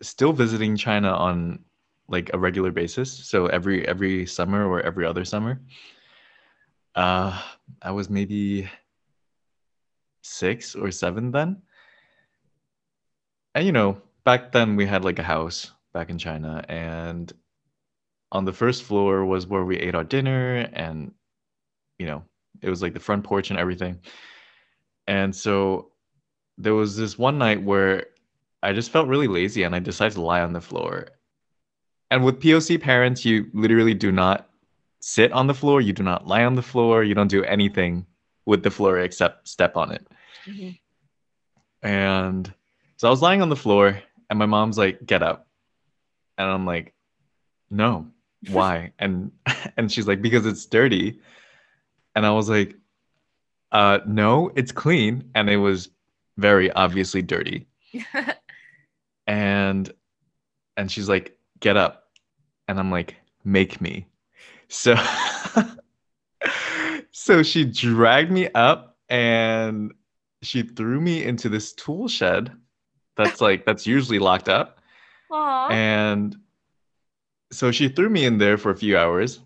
still 0.00 0.32
visiting 0.32 0.76
China 0.76 1.12
on 1.12 1.64
like 2.08 2.30
a 2.32 2.38
regular 2.38 2.70
basis. 2.70 3.12
So 3.12 3.46
every 3.46 3.86
every 3.86 4.26
summer 4.26 4.66
or 4.66 4.80
every 4.80 5.06
other 5.06 5.24
summer. 5.24 5.60
Uh, 6.94 7.40
I 7.82 7.92
was 7.92 8.10
maybe 8.10 8.68
six 10.22 10.74
or 10.74 10.90
seven 10.90 11.30
then. 11.30 11.62
And 13.54 13.64
you 13.64 13.72
know, 13.72 14.00
back 14.24 14.52
then 14.52 14.76
we 14.76 14.86
had 14.86 15.04
like 15.04 15.18
a 15.18 15.22
house 15.22 15.70
back 15.92 16.10
in 16.10 16.18
China, 16.18 16.64
and 16.68 17.32
on 18.32 18.44
the 18.44 18.52
first 18.52 18.84
floor 18.84 19.24
was 19.24 19.46
where 19.46 19.64
we 19.64 19.76
ate 19.76 19.94
our 19.94 20.04
dinner, 20.04 20.68
and 20.72 21.12
you 21.98 22.06
know, 22.06 22.22
it 22.62 22.70
was 22.70 22.82
like 22.82 22.94
the 22.94 23.00
front 23.00 23.24
porch 23.24 23.50
and 23.50 23.58
everything. 23.58 24.00
And 25.06 25.34
so 25.34 25.90
there 26.56 26.74
was 26.74 26.96
this 26.96 27.18
one 27.18 27.36
night 27.38 27.62
where 27.62 28.06
I 28.62 28.72
just 28.72 28.90
felt 28.90 29.08
really 29.08 29.28
lazy 29.28 29.62
and 29.64 29.74
I 29.74 29.80
decided 29.80 30.14
to 30.14 30.22
lie 30.22 30.42
on 30.42 30.52
the 30.52 30.60
floor. 30.60 31.08
And 32.10 32.24
with 32.24 32.40
POC 32.40 32.80
parents, 32.80 33.24
you 33.24 33.46
literally 33.52 33.94
do 33.94 34.12
not 34.12 34.48
sit 35.00 35.32
on 35.32 35.46
the 35.46 35.54
floor, 35.54 35.80
you 35.80 35.92
do 35.92 36.02
not 36.02 36.26
lie 36.26 36.44
on 36.44 36.54
the 36.54 36.62
floor, 36.62 37.02
you 37.04 37.14
don't 37.14 37.28
do 37.28 37.44
anything 37.44 38.06
with 38.46 38.62
the 38.62 38.70
floor 38.70 38.98
except 38.98 39.48
step 39.48 39.76
on 39.76 39.92
it. 39.92 40.06
Mhm. 40.46 40.78
And 41.82 42.52
so 42.96 43.08
I 43.08 43.10
was 43.10 43.22
lying 43.22 43.42
on 43.42 43.48
the 43.48 43.56
floor 43.56 44.02
and 44.28 44.38
my 44.38 44.46
mom's 44.46 44.78
like, 44.78 45.04
"Get 45.06 45.22
up." 45.22 45.48
And 46.40 46.50
I'm 46.50 46.64
like, 46.64 46.94
"No. 47.70 48.06
Why?" 48.50 48.92
and 48.98 49.30
and 49.76 49.92
she's 49.92 50.08
like, 50.08 50.22
"Because 50.22 50.46
it's 50.46 50.64
dirty." 50.64 51.20
And 52.16 52.24
I 52.24 52.30
was 52.30 52.48
like, 52.48 52.76
"Uh 53.70 53.98
no, 54.06 54.50
it's 54.56 54.72
clean." 54.72 55.30
And 55.34 55.50
it 55.50 55.58
was 55.58 55.90
very 56.38 56.72
obviously 56.72 57.22
dirty. 57.22 57.68
And 59.26 59.92
and 60.76 60.90
she's 60.90 61.08
like, 61.08 61.38
"Get 61.60 61.76
up." 61.76 62.08
And 62.66 62.80
I'm 62.80 62.90
like, 62.90 63.14
"Make 63.44 63.80
me." 63.80 64.06
So 64.66 64.96
so 67.12 67.42
she 67.44 67.64
dragged 67.64 68.32
me 68.32 68.48
up 68.54 68.96
and 69.08 69.92
she 70.42 70.62
threw 70.62 71.00
me 71.00 71.22
into 71.22 71.48
this 71.48 71.72
tool 71.74 72.08
shed 72.08 72.50
that's 73.16 73.40
like 73.40 73.64
that's 73.66 73.86
usually 73.86 74.18
locked 74.18 74.48
up. 74.48 74.79
Aww. 75.30 75.70
And 75.70 76.36
so 77.52 77.70
she 77.70 77.88
threw 77.88 78.08
me 78.08 78.24
in 78.24 78.38
there 78.38 78.58
for 78.58 78.70
a 78.70 78.76
few 78.76 78.96
hours. 78.96 79.40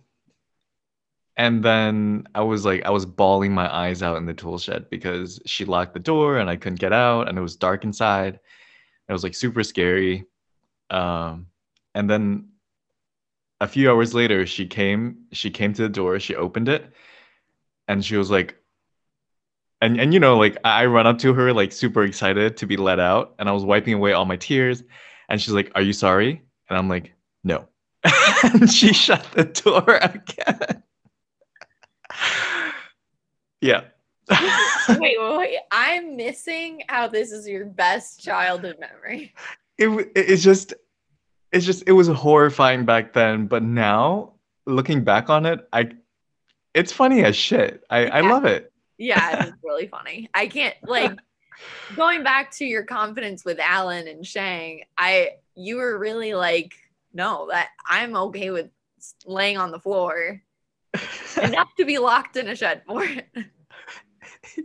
And 1.37 1.65
then 1.65 2.29
I 2.35 2.43
was 2.43 2.65
like, 2.65 2.85
I 2.85 2.91
was 2.91 3.05
bawling 3.07 3.53
my 3.53 3.73
eyes 3.73 4.03
out 4.03 4.17
in 4.17 4.27
the 4.27 4.35
tool 4.35 4.59
shed 4.59 4.89
because 4.89 5.41
she 5.47 5.65
locked 5.65 5.95
the 5.95 6.01
door 6.01 6.39
and 6.39 6.49
I 6.49 6.57
couldn't 6.57 6.79
get 6.79 6.93
out 6.93 7.29
and 7.29 7.37
it 7.37 7.41
was 7.41 7.57
dark 7.57 7.83
inside. 7.85 8.39
It 9.09 9.13
was 9.13 9.25
like 9.25 9.35
super 9.35 9.65
scary. 9.65 10.27
Um, 10.91 11.49
and 11.95 12.09
then 12.09 12.49
a 13.61 13.67
few 13.67 13.91
hours 13.91 14.15
later, 14.15 14.47
she 14.47 14.67
came, 14.67 15.25
she 15.33 15.51
came 15.51 15.73
to 15.75 15.83
the 15.83 15.89
door, 15.89 16.21
she 16.21 16.37
opened 16.37 16.69
it, 16.69 16.93
and 17.89 18.05
she 18.05 18.17
was 18.17 18.31
like, 18.31 18.57
and 19.81 20.01
and 20.01 20.15
you 20.15 20.21
know, 20.21 20.39
like 20.39 20.57
I 20.65 20.87
run 20.87 21.07
up 21.07 21.19
to 21.19 21.35
her 21.35 21.53
like 21.53 21.73
super 21.73 22.05
excited 22.05 22.57
to 22.59 22.67
be 22.67 22.77
let 22.77 23.01
out, 23.01 23.35
and 23.39 23.49
I 23.49 23.53
was 23.53 23.65
wiping 23.65 23.95
away 23.95 24.13
all 24.13 24.25
my 24.25 24.37
tears, 24.37 24.83
and 25.29 25.41
she's 25.41 25.55
like, 25.55 25.73
"Are 25.75 25.83
you 25.83 25.93
sorry?" 25.93 26.43
And 26.69 26.79
I'm 26.79 26.89
like, 26.89 27.15
"No." 27.43 27.69
and 28.43 28.71
she 28.71 28.93
shut 28.93 29.27
the 29.33 29.45
door 29.45 29.97
again. 29.97 30.83
yeah. 33.61 33.83
wait, 34.89 35.17
wait, 35.19 35.37
wait. 35.37 35.59
I'm 35.71 36.17
missing 36.17 36.83
how 36.89 37.09
this 37.09 37.31
is 37.31 37.47
your 37.47 37.67
best 37.67 38.23
childhood 38.23 38.77
memory. 38.81 39.35
It 39.77 40.11
it's 40.15 40.43
just 40.43 40.75
it's 41.53 41.67
just 41.67 41.85
it 41.87 41.93
was 41.93 42.09
horrifying 42.09 42.85
back 42.85 43.13
then, 43.13 43.47
but 43.47 43.63
now 43.63 44.35
looking 44.67 45.05
back 45.05 45.29
on 45.31 45.47
it, 45.47 45.67
I 45.73 45.91
it's 46.75 46.93
funny 46.93 47.25
as 47.25 47.37
shit. 47.37 47.85
I 47.91 48.07
I 48.07 48.21
love 48.21 48.45
it. 48.45 48.73
Yeah, 48.99 49.47
it's 49.47 49.57
really 49.63 49.89
funny. 49.89 50.31
I 50.33 50.47
can't 50.47 50.75
like 50.85 51.19
going 51.97 52.23
back 52.23 52.51
to 52.53 52.65
your 52.65 52.85
confidence 52.85 53.45
with 53.45 53.59
Alan 53.59 54.09
and 54.09 54.27
Shang. 54.27 54.85
I 54.99 55.33
you 55.55 55.77
were 55.77 55.99
really 55.99 56.35
like, 56.35 56.75
no, 57.13 57.49
that 57.51 57.69
I'm 57.89 58.17
okay 58.17 58.51
with 58.51 58.71
laying 59.27 59.57
on 59.57 59.71
the 59.71 59.79
floor 59.79 60.43
enough 61.43 61.75
to 61.77 61.85
be 61.85 61.99
locked 61.99 62.37
in 62.37 62.49
a 62.49 62.57
shed 62.57 62.83
for 62.87 63.05
it. 63.05 63.29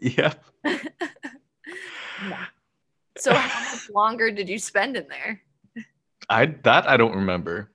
yep. 0.02 0.44
So 3.20 3.34
how 3.34 3.72
much 3.72 3.90
longer 3.90 4.32
did 4.32 4.48
you 4.48 4.58
spend 4.58 4.96
in 4.96 5.08
there? 5.10 5.42
I 6.30 6.46
that 6.64 6.88
I 6.88 6.96
don't 6.96 7.16
remember. 7.16 7.72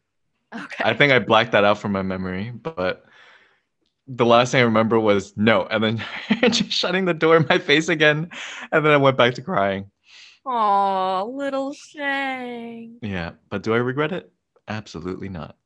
Okay. 0.55 0.85
I 0.85 0.95
think 0.95 1.13
I 1.13 1.19
blacked 1.19 1.53
that 1.53 1.65
out 1.65 1.79
from 1.79 1.93
my 1.93 2.03
memory, 2.03 2.51
but 2.51 3.05
the 4.07 4.27
last 4.27 4.53
thing 4.53 4.61
I 4.61 4.65
remember 4.65 5.01
was 5.01 5.37
no, 5.37 5.67
and 5.67 5.83
then 5.83 6.03
just 6.51 6.71
shutting 6.71 7.05
the 7.05 7.15
door 7.15 7.37
in 7.37 7.47
my 7.49 7.59
face 7.59 7.89
again, 7.89 8.31
and 8.71 8.85
then 8.85 8.93
I 8.93 8.97
went 8.97 9.17
back 9.17 9.35
to 9.35 9.43
crying. 9.43 9.91
Oh, 10.47 11.33
little 11.35 11.73
Shang. 11.73 12.99
Yeah, 13.01 13.33
but 13.49 13.63
do 13.63 13.73
I 13.73 13.79
regret 13.79 14.13
it? 14.13 14.31
Absolutely 14.69 15.29
not. 15.29 15.57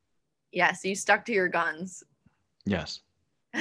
Yes, 0.51 0.83
you 0.83 0.95
stuck 0.95 1.25
to 1.25 1.33
your 1.33 1.49
guns. 1.49 2.03
Yes. 2.65 3.01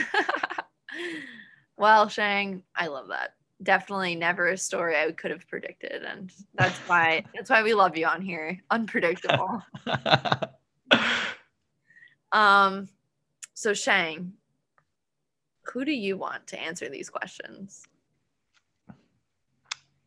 well, 1.76 2.08
Shang, 2.08 2.62
I 2.74 2.86
love 2.86 3.08
that. 3.08 3.34
Definitely 3.60 4.14
never 4.14 4.48
a 4.48 4.56
story 4.56 4.96
I 4.96 5.10
could 5.10 5.32
have 5.32 5.48
predicted, 5.48 6.04
and 6.04 6.32
that's 6.54 6.78
why 6.86 7.24
that's 7.34 7.50
why 7.50 7.64
we 7.64 7.74
love 7.74 7.96
you 7.96 8.06
on 8.06 8.22
here. 8.22 8.60
Unpredictable. 8.70 9.60
um, 12.30 12.88
so 13.54 13.74
Shang, 13.74 14.34
who 15.70 15.84
do 15.84 15.92
you 15.92 16.16
want 16.16 16.46
to 16.48 16.60
answer 16.60 16.88
these 16.88 17.10
questions? 17.10 17.86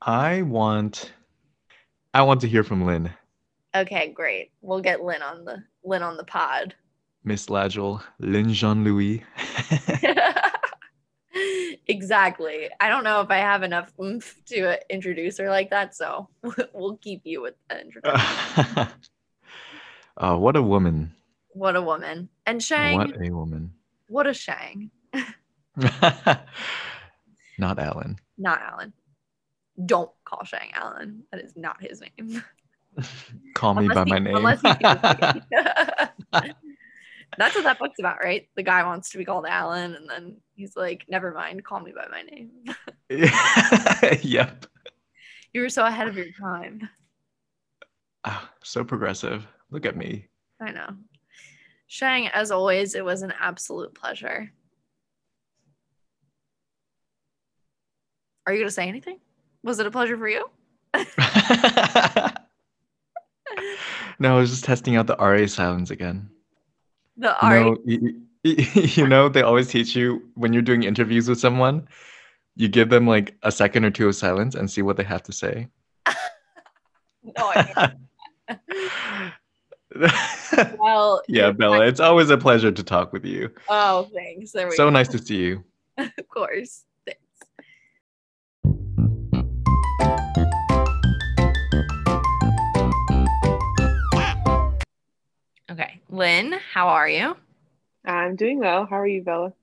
I 0.02 0.42
want 0.42 1.14
I 2.14 2.24
want 2.24 2.42
to 2.42 2.48
hear 2.48 2.64
from 2.64 2.86
Lynn. 2.86 3.12
Okay, 3.76 4.10
great. 4.10 4.52
We'll 4.62 4.82
get 4.82 5.04
Lynn 5.04 5.22
on 5.22 5.46
the 5.46 5.64
Lynn 5.84 6.04
on 6.04 6.18
the 6.18 6.24
pod. 6.24 6.76
Miss 7.24 7.48
Lagel, 7.48 8.02
Lynn 8.20 8.52
Jean 8.52 8.84
Louis. 8.84 9.24
exactly. 11.88 12.70
I 12.80 12.90
don't 12.90 13.04
know 13.04 13.22
if 13.22 13.30
I 13.30 13.38
have 13.38 13.64
enough 13.64 13.92
oomph 14.00 14.36
to 14.48 14.80
introduce 14.92 15.38
her 15.38 15.50
like 15.50 15.70
that, 15.70 15.96
so 15.96 16.30
we'll 16.74 16.98
keep 16.98 17.22
you 17.24 17.42
with 17.42 17.56
the 17.70 17.82
introduction. 17.82 18.88
oh, 20.18 20.38
what 20.40 20.56
a 20.56 20.62
woman. 20.62 21.14
What 21.54 21.76
a 21.76 21.82
woman. 21.82 22.30
And 22.46 22.64
Shang, 22.64 22.98
What 22.98 23.18
what, 23.18 23.28
a 23.28 23.32
woman. 23.32 23.74
What 24.08 24.28
a 24.28 24.34
Shang. 24.34 24.90
Not 27.58 27.80
Alan. 27.80 28.20
Not 28.38 28.62
Alan. 28.62 28.94
Don't 29.86 30.12
call 30.26 30.44
Shang 30.44 30.72
Alan. 30.74 31.24
That 31.32 31.42
is 31.42 31.56
not 31.56 31.82
his 31.82 32.02
name. 32.02 32.44
Call 33.56 33.76
me 33.76 33.88
by 33.88 34.02
Unless 34.02 34.64
my 34.64 34.78
name. 34.80 35.44
That's 37.38 37.56
what 37.56 37.64
that 37.64 37.80
book's 37.80 38.00
about, 38.00 38.18
right? 38.22 38.50
The 38.56 38.64
guy 38.64 38.84
wants 38.84 39.12
to 39.12 39.18
be 39.18 39.24
called 39.24 39.46
Alan, 39.48 39.96
and 39.96 40.10
then 40.10 40.38
he's 40.56 40.76
like, 40.76 41.06
never 41.08 41.32
mind, 41.32 41.64
call 41.64 41.80
me 41.80 41.94
by 41.96 42.08
my 42.12 42.24
name. 42.24 42.50
yep. 44.22 44.66
you 45.54 45.62
were 45.62 45.70
so 45.70 45.86
ahead 45.86 46.10
of 46.10 46.18
your 46.18 46.32
time. 46.38 46.90
Ah, 48.26 48.52
so 48.62 48.84
progressive. 48.84 49.48
Look 49.70 49.86
at 49.86 49.96
me. 49.96 50.28
I 50.60 50.72
know. 50.72 50.90
Shang, 51.88 52.28
as 52.28 52.52
always, 52.52 52.96
it 52.96 53.06
was 53.06 53.22
an 53.22 53.34
absolute 53.40 53.96
pleasure. 53.96 54.52
Are 58.46 58.54
you 58.54 58.60
going 58.60 58.68
to 58.68 58.74
say 58.74 58.88
anything? 58.88 59.20
Was 59.64 59.80
it 59.80 59.86
a 59.86 59.92
pleasure 59.92 60.18
for 60.18 60.28
you? 60.28 60.50
no, 64.20 64.36
I 64.36 64.40
was 64.40 64.50
just 64.50 64.66
testing 64.66 64.96
out 64.96 65.08
the 65.08 65.16
RA 65.18 65.46
sounds 65.48 65.92
again. 65.92 66.30
The 67.18 67.36
know, 67.44 67.78
you, 67.86 68.24
you 68.44 69.08
know, 69.08 69.30
they 69.30 69.44
always 69.44 69.68
teach 69.70 69.96
you 69.96 70.24
when 70.34 70.54
you're 70.54 70.62
doing 70.62 70.84
interviews 70.84 71.30
with 71.30 71.40
someone, 71.40 71.88
you 72.56 72.68
give 72.68 72.90
them 72.90 73.08
like 73.08 73.36
a 73.44 73.52
second 73.52 73.86
or 73.86 73.92
two 73.92 74.08
of 74.08 74.16
silence 74.16 74.56
and 74.56 74.70
see 74.70 74.82
what 74.82 74.98
they 74.98 75.04
have 75.04 75.24
to 75.24 75.32
say. 75.32 75.68
No, 77.24 77.54
I 77.54 77.94
well, 80.80 81.22
yeah, 81.28 81.52
Bella, 81.52 81.86
it's 81.86 82.00
always 82.00 82.32
a 82.32 82.38
pleasure 82.38 82.72
to 82.72 82.84
talk 82.84 83.14
with 83.14 83.26
you. 83.26 83.52
Oh, 83.70 84.10
thanks. 84.12 84.54
So 84.54 84.68
go. 84.68 84.90
nice 84.90 85.08
to 85.10 85.20
see 85.20 85.38
you. 85.38 85.64
Of 85.98 86.28
course. 86.30 86.84
Lynn, 96.22 96.54
how 96.72 96.90
are 96.90 97.10
you? 97.10 97.36
I'm 98.06 98.36
doing 98.36 98.60
well. 98.60 98.86
How 98.86 99.00
are 99.00 99.08
you, 99.08 99.24
Bella? 99.24 99.54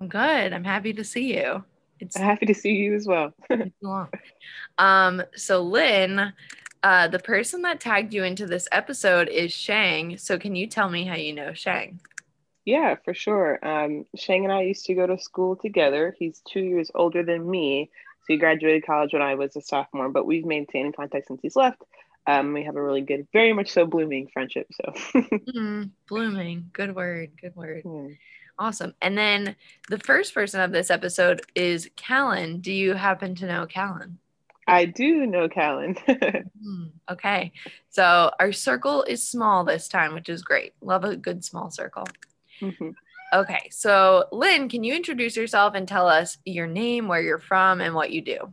I'm 0.00 0.08
good. 0.08 0.52
I'm 0.52 0.64
happy 0.64 0.92
to 0.94 1.04
see 1.04 1.32
you. 1.36 1.62
It's 2.00 2.16
I'm 2.16 2.24
happy 2.24 2.46
to 2.46 2.54
see 2.54 2.72
you 2.72 2.96
as 2.96 3.06
well. 3.06 3.32
been 3.48 3.70
too 3.80 3.86
long. 3.86 4.08
Um, 4.78 5.22
so 5.36 5.62
Lynn, 5.62 6.32
uh, 6.82 7.06
the 7.06 7.20
person 7.20 7.62
that 7.62 7.78
tagged 7.78 8.12
you 8.12 8.24
into 8.24 8.46
this 8.46 8.66
episode 8.72 9.28
is 9.28 9.52
Shang. 9.52 10.18
So 10.18 10.40
can 10.40 10.56
you 10.56 10.66
tell 10.66 10.90
me 10.90 11.04
how 11.04 11.14
you 11.14 11.32
know 11.32 11.52
Shang? 11.54 12.00
yeah, 12.64 12.96
for 13.04 13.14
sure. 13.14 13.64
Um, 13.64 14.04
Shang 14.16 14.42
and 14.42 14.52
I 14.52 14.62
used 14.62 14.86
to 14.86 14.94
go 14.94 15.06
to 15.06 15.20
school 15.20 15.54
together. 15.54 16.16
He's 16.18 16.42
two 16.50 16.62
years 16.62 16.90
older 16.96 17.22
than 17.22 17.48
me. 17.48 17.90
So 18.22 18.32
he 18.32 18.38
graduated 18.38 18.84
college 18.84 19.12
when 19.12 19.22
I 19.22 19.36
was 19.36 19.54
a 19.54 19.62
sophomore, 19.62 20.08
but 20.08 20.26
we've 20.26 20.44
maintained 20.44 20.96
contact 20.96 21.28
since 21.28 21.40
he's 21.42 21.54
left. 21.54 21.80
Um, 22.28 22.52
we 22.52 22.62
have 22.64 22.76
a 22.76 22.82
really 22.82 23.00
good, 23.00 23.26
very 23.32 23.54
much 23.54 23.70
so 23.70 23.86
blooming 23.86 24.28
friendship. 24.28 24.66
So 24.72 24.92
Mm, 25.54 25.90
blooming. 26.08 26.68
Good 26.74 26.94
word. 26.94 27.30
Good 27.40 27.56
word. 27.56 27.82
Hmm. 27.82 28.08
Awesome. 28.58 28.94
And 29.00 29.16
then 29.16 29.56
the 29.88 29.98
first 29.98 30.34
person 30.34 30.60
of 30.60 30.70
this 30.70 30.90
episode 30.90 31.40
is 31.54 31.88
Callan. 31.96 32.60
Do 32.60 32.70
you 32.72 32.92
happen 32.94 33.34
to 33.36 33.46
know 33.46 33.66
Callan? 33.66 34.18
I 34.66 34.84
do 34.84 35.26
know 35.26 35.48
Callan. 35.48 35.96
Hmm, 36.62 36.86
okay. 37.08 37.52
So 37.88 38.30
our 38.40 38.52
circle 38.52 39.04
is 39.04 39.26
small 39.26 39.64
this 39.64 39.88
time, 39.88 40.12
which 40.12 40.28
is 40.28 40.42
great. 40.42 40.74
Love 40.82 41.04
a 41.04 41.16
good 41.16 41.44
small 41.44 41.70
circle. 41.70 42.04
Mhm. 42.60 42.94
Okay. 43.32 43.68
So, 43.70 44.26
Lynn, 44.32 44.68
can 44.68 44.82
you 44.82 44.94
introduce 44.94 45.36
yourself 45.36 45.74
and 45.74 45.86
tell 45.86 46.08
us 46.08 46.36
your 46.44 46.66
name, 46.66 47.06
where 47.08 47.22
you're 47.22 47.38
from, 47.38 47.80
and 47.80 47.94
what 47.94 48.10
you 48.10 48.20
do? 48.22 48.52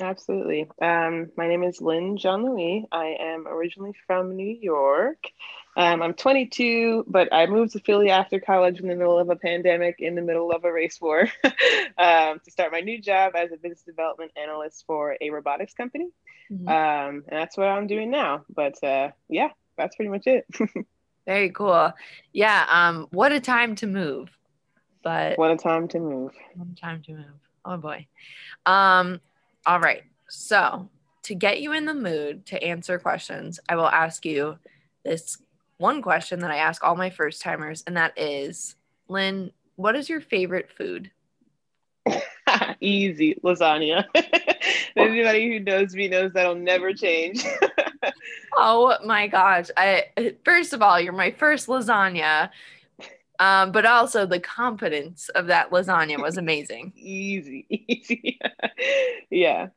Absolutely. 0.00 0.70
Um, 0.80 1.30
my 1.36 1.48
name 1.48 1.64
is 1.64 1.80
Lynn 1.80 2.16
Jean 2.16 2.44
Louis. 2.44 2.86
I 2.92 3.16
am 3.18 3.48
originally 3.48 3.94
from 4.06 4.36
New 4.36 4.46
York. 4.60 5.24
Um, 5.76 6.02
I'm 6.02 6.14
22, 6.14 7.04
but 7.08 7.32
I 7.32 7.46
moved 7.46 7.72
to 7.72 7.80
Philly 7.80 8.10
after 8.10 8.38
college 8.38 8.80
in 8.80 8.86
the 8.86 8.94
middle 8.94 9.18
of 9.18 9.28
a 9.28 9.36
pandemic, 9.36 9.96
in 9.98 10.14
the 10.14 10.22
middle 10.22 10.52
of 10.52 10.64
a 10.64 10.72
race 10.72 11.00
war, 11.00 11.22
um, 11.98 12.40
to 12.44 12.50
start 12.50 12.70
my 12.70 12.80
new 12.80 13.00
job 13.00 13.32
as 13.34 13.50
a 13.50 13.56
business 13.56 13.82
development 13.82 14.32
analyst 14.36 14.84
for 14.86 15.16
a 15.20 15.30
robotics 15.30 15.74
company. 15.74 16.10
Mhm. 16.50 16.68
Um, 16.68 17.24
and 17.28 17.40
that's 17.40 17.56
what 17.56 17.68
I'm 17.68 17.86
doing 17.86 18.10
now. 18.10 18.44
But 18.48 18.82
uh, 18.84 19.10
yeah, 19.28 19.50
that's 19.76 19.96
pretty 19.96 20.10
much 20.10 20.26
it. 20.26 20.46
Very 21.26 21.50
cool. 21.50 21.92
Yeah. 22.32 22.66
Um, 22.68 23.08
what 23.10 23.32
a 23.32 23.40
time 23.40 23.74
to 23.76 23.86
move. 23.86 24.30
But 25.02 25.38
what 25.38 25.50
a 25.50 25.56
time 25.56 25.88
to 25.88 25.98
move. 25.98 26.32
One 26.54 26.74
time 26.74 27.02
to 27.02 27.12
move. 27.12 27.40
Oh 27.64 27.76
boy. 27.76 28.06
Um, 28.64 29.20
All 29.68 29.78
right. 29.80 30.02
So, 30.30 30.88
to 31.24 31.34
get 31.34 31.60
you 31.60 31.74
in 31.74 31.84
the 31.84 31.92
mood 31.92 32.46
to 32.46 32.64
answer 32.64 32.98
questions, 32.98 33.60
I 33.68 33.76
will 33.76 33.86
ask 33.86 34.24
you 34.24 34.56
this 35.04 35.36
one 35.76 36.00
question 36.00 36.40
that 36.40 36.50
I 36.50 36.56
ask 36.56 36.82
all 36.82 36.96
my 36.96 37.10
first 37.10 37.42
timers, 37.42 37.84
and 37.86 37.94
that 37.98 38.18
is 38.18 38.76
Lynn, 39.08 39.52
what 39.76 39.94
is 39.94 40.08
your 40.08 40.22
favorite 40.22 40.70
food? 40.70 41.10
Easy 42.80 43.34
lasagna. 43.44 44.06
Anybody 44.96 45.52
who 45.52 45.60
knows 45.60 45.94
me 45.94 46.08
knows 46.08 46.32
that'll 46.32 46.54
never 46.54 46.94
change. 46.94 47.44
oh 48.56 48.96
my 49.04 49.26
gosh. 49.28 49.66
I 49.76 50.04
first 50.46 50.72
of 50.72 50.80
all, 50.80 50.98
you're 50.98 51.12
my 51.12 51.30
first 51.32 51.66
lasagna. 51.66 52.48
Um, 53.38 53.72
but 53.72 53.86
also 53.86 54.26
the 54.26 54.40
confidence 54.40 55.28
of 55.30 55.46
that 55.46 55.70
lasagna 55.70 56.20
was 56.20 56.36
amazing. 56.38 56.92
easy, 56.96 57.66
easy. 57.70 58.38
yeah. 59.30 59.68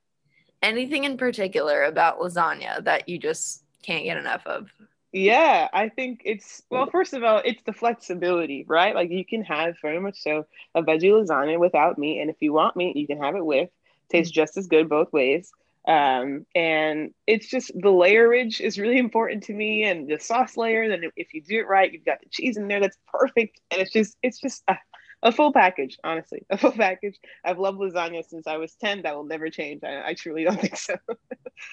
Anything 0.61 1.03
in 1.05 1.17
particular 1.17 1.83
about 1.83 2.19
lasagna 2.19 2.83
that 2.85 3.09
you 3.09 3.17
just 3.19 3.63
can't 3.83 4.03
get 4.03 4.17
enough 4.17 4.45
of? 4.45 4.69
Yeah, 5.13 5.67
I 5.73 5.89
think 5.89 6.21
it's 6.23 6.61
well, 6.69 6.87
first 6.87 7.13
of 7.13 7.23
all, 7.23 7.41
it's 7.43 7.61
the 7.63 7.73
flexibility, 7.73 8.63
right? 8.67 8.95
Like 8.95 9.09
you 9.11 9.25
can 9.25 9.43
have 9.43 9.75
very 9.81 9.99
much 9.99 10.21
so 10.21 10.45
a 10.73 10.81
veggie 10.81 11.11
lasagna 11.11 11.59
without 11.59 11.97
meat, 11.97 12.21
and 12.21 12.29
if 12.29 12.37
you 12.41 12.53
want 12.53 12.77
meat, 12.77 12.95
you 12.95 13.07
can 13.07 13.21
have 13.21 13.35
it 13.35 13.45
with. 13.45 13.69
Tastes 14.09 14.31
just 14.31 14.57
as 14.57 14.67
good 14.67 14.87
both 14.89 15.11
ways. 15.11 15.51
Um, 15.87 16.45
and 16.53 17.11
it's 17.25 17.47
just 17.47 17.71
the 17.73 17.89
layerage 17.89 18.61
is 18.61 18.77
really 18.77 18.99
important 18.99 19.43
to 19.43 19.53
me, 19.53 19.83
and 19.83 20.09
the 20.09 20.19
sauce 20.19 20.55
layer. 20.57 20.87
Then 20.87 21.03
if 21.15 21.33
you 21.33 21.41
do 21.41 21.59
it 21.59 21.67
right, 21.67 21.91
you've 21.91 22.05
got 22.05 22.19
the 22.21 22.29
cheese 22.29 22.57
in 22.57 22.67
there 22.67 22.79
that's 22.79 22.97
perfect, 23.11 23.59
and 23.71 23.81
it's 23.81 23.91
just 23.91 24.17
it's 24.21 24.39
just 24.39 24.63
uh, 24.67 24.75
a 25.23 25.31
full 25.31 25.53
package, 25.53 25.97
honestly, 26.03 26.45
a 26.49 26.57
full 26.57 26.71
package. 26.77 27.19
I've 27.45 27.59
loved 27.59 27.79
lasagna 27.79 28.23
since 28.27 28.47
I 28.47 28.57
was 28.57 28.73
10. 28.75 29.03
That 29.03 29.15
will 29.15 29.25
never 29.25 29.49
change. 29.49 29.83
I, 29.83 30.09
I 30.09 30.13
truly 30.13 30.43
don't 30.43 30.59
think 30.61 30.77
so. 30.77 30.95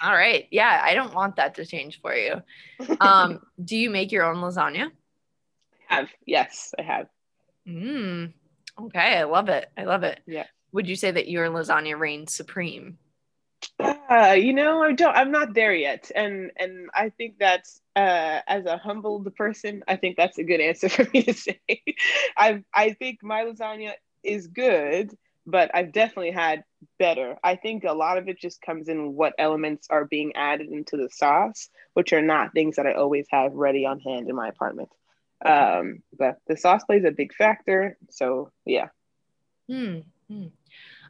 All 0.02 0.12
right. 0.12 0.46
Yeah, 0.50 0.80
I 0.82 0.94
don't 0.94 1.14
want 1.14 1.36
that 1.36 1.54
to 1.56 1.66
change 1.66 2.00
for 2.00 2.14
you. 2.14 2.42
Um, 3.00 3.40
do 3.62 3.76
you 3.76 3.90
make 3.90 4.12
your 4.12 4.24
own 4.24 4.36
lasagna? 4.36 4.90
I 5.88 5.94
have. 5.94 6.08
Yes, 6.26 6.74
I 6.78 6.82
have. 6.82 7.06
Mm, 7.66 8.32
okay. 8.80 9.18
I 9.18 9.24
love 9.24 9.48
it. 9.48 9.70
I 9.76 9.84
love 9.84 10.02
it. 10.02 10.20
Yeah. 10.26 10.46
Would 10.72 10.88
you 10.88 10.96
say 10.96 11.10
that 11.10 11.28
your 11.28 11.48
lasagna 11.48 11.98
reigns 11.98 12.34
supreme? 12.34 12.98
Uh, 13.80 14.36
you 14.38 14.52
know, 14.52 14.82
I 14.82 14.92
don't. 14.92 15.14
I'm 15.14 15.30
not 15.30 15.54
there 15.54 15.74
yet, 15.74 16.10
and 16.14 16.50
and 16.58 16.88
I 16.94 17.10
think 17.10 17.38
that's 17.38 17.80
uh, 17.94 18.40
as 18.46 18.64
a 18.64 18.76
humbled 18.76 19.34
person, 19.36 19.82
I 19.86 19.96
think 19.96 20.16
that's 20.16 20.38
a 20.38 20.44
good 20.44 20.60
answer 20.60 20.88
for 20.88 21.06
me 21.12 21.22
to 21.24 21.34
say. 21.34 21.60
I 22.36 22.64
I 22.72 22.92
think 22.92 23.22
my 23.22 23.44
lasagna 23.44 23.92
is 24.22 24.46
good, 24.46 25.16
but 25.46 25.70
I've 25.74 25.92
definitely 25.92 26.30
had 26.30 26.64
better. 26.98 27.36
I 27.42 27.56
think 27.56 27.84
a 27.84 27.92
lot 27.92 28.18
of 28.18 28.28
it 28.28 28.38
just 28.38 28.62
comes 28.62 28.88
in 28.88 29.14
what 29.14 29.34
elements 29.38 29.88
are 29.90 30.04
being 30.04 30.34
added 30.36 30.68
into 30.68 30.96
the 30.96 31.08
sauce, 31.10 31.68
which 31.94 32.12
are 32.12 32.22
not 32.22 32.52
things 32.52 32.76
that 32.76 32.86
I 32.86 32.94
always 32.94 33.26
have 33.30 33.52
ready 33.54 33.84
on 33.84 34.00
hand 34.00 34.28
in 34.28 34.36
my 34.36 34.48
apartment. 34.48 34.90
Um, 35.44 36.02
but 36.16 36.38
the 36.46 36.56
sauce 36.56 36.84
plays 36.84 37.04
a 37.04 37.10
big 37.10 37.34
factor. 37.34 37.96
So 38.10 38.50
yeah. 38.64 38.88
Hmm. 39.68 40.00
hmm. 40.28 40.46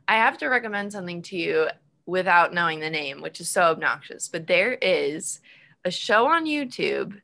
I 0.06 0.16
have 0.16 0.38
to 0.38 0.48
recommend 0.48 0.92
something 0.92 1.22
to 1.22 1.36
you 1.36 1.68
without 2.08 2.54
knowing 2.54 2.80
the 2.80 2.88
name, 2.88 3.20
which 3.20 3.38
is 3.38 3.50
so 3.50 3.64
obnoxious. 3.64 4.28
But 4.28 4.46
there 4.46 4.72
is 4.72 5.40
a 5.84 5.90
show 5.90 6.26
on 6.26 6.46
YouTube, 6.46 7.20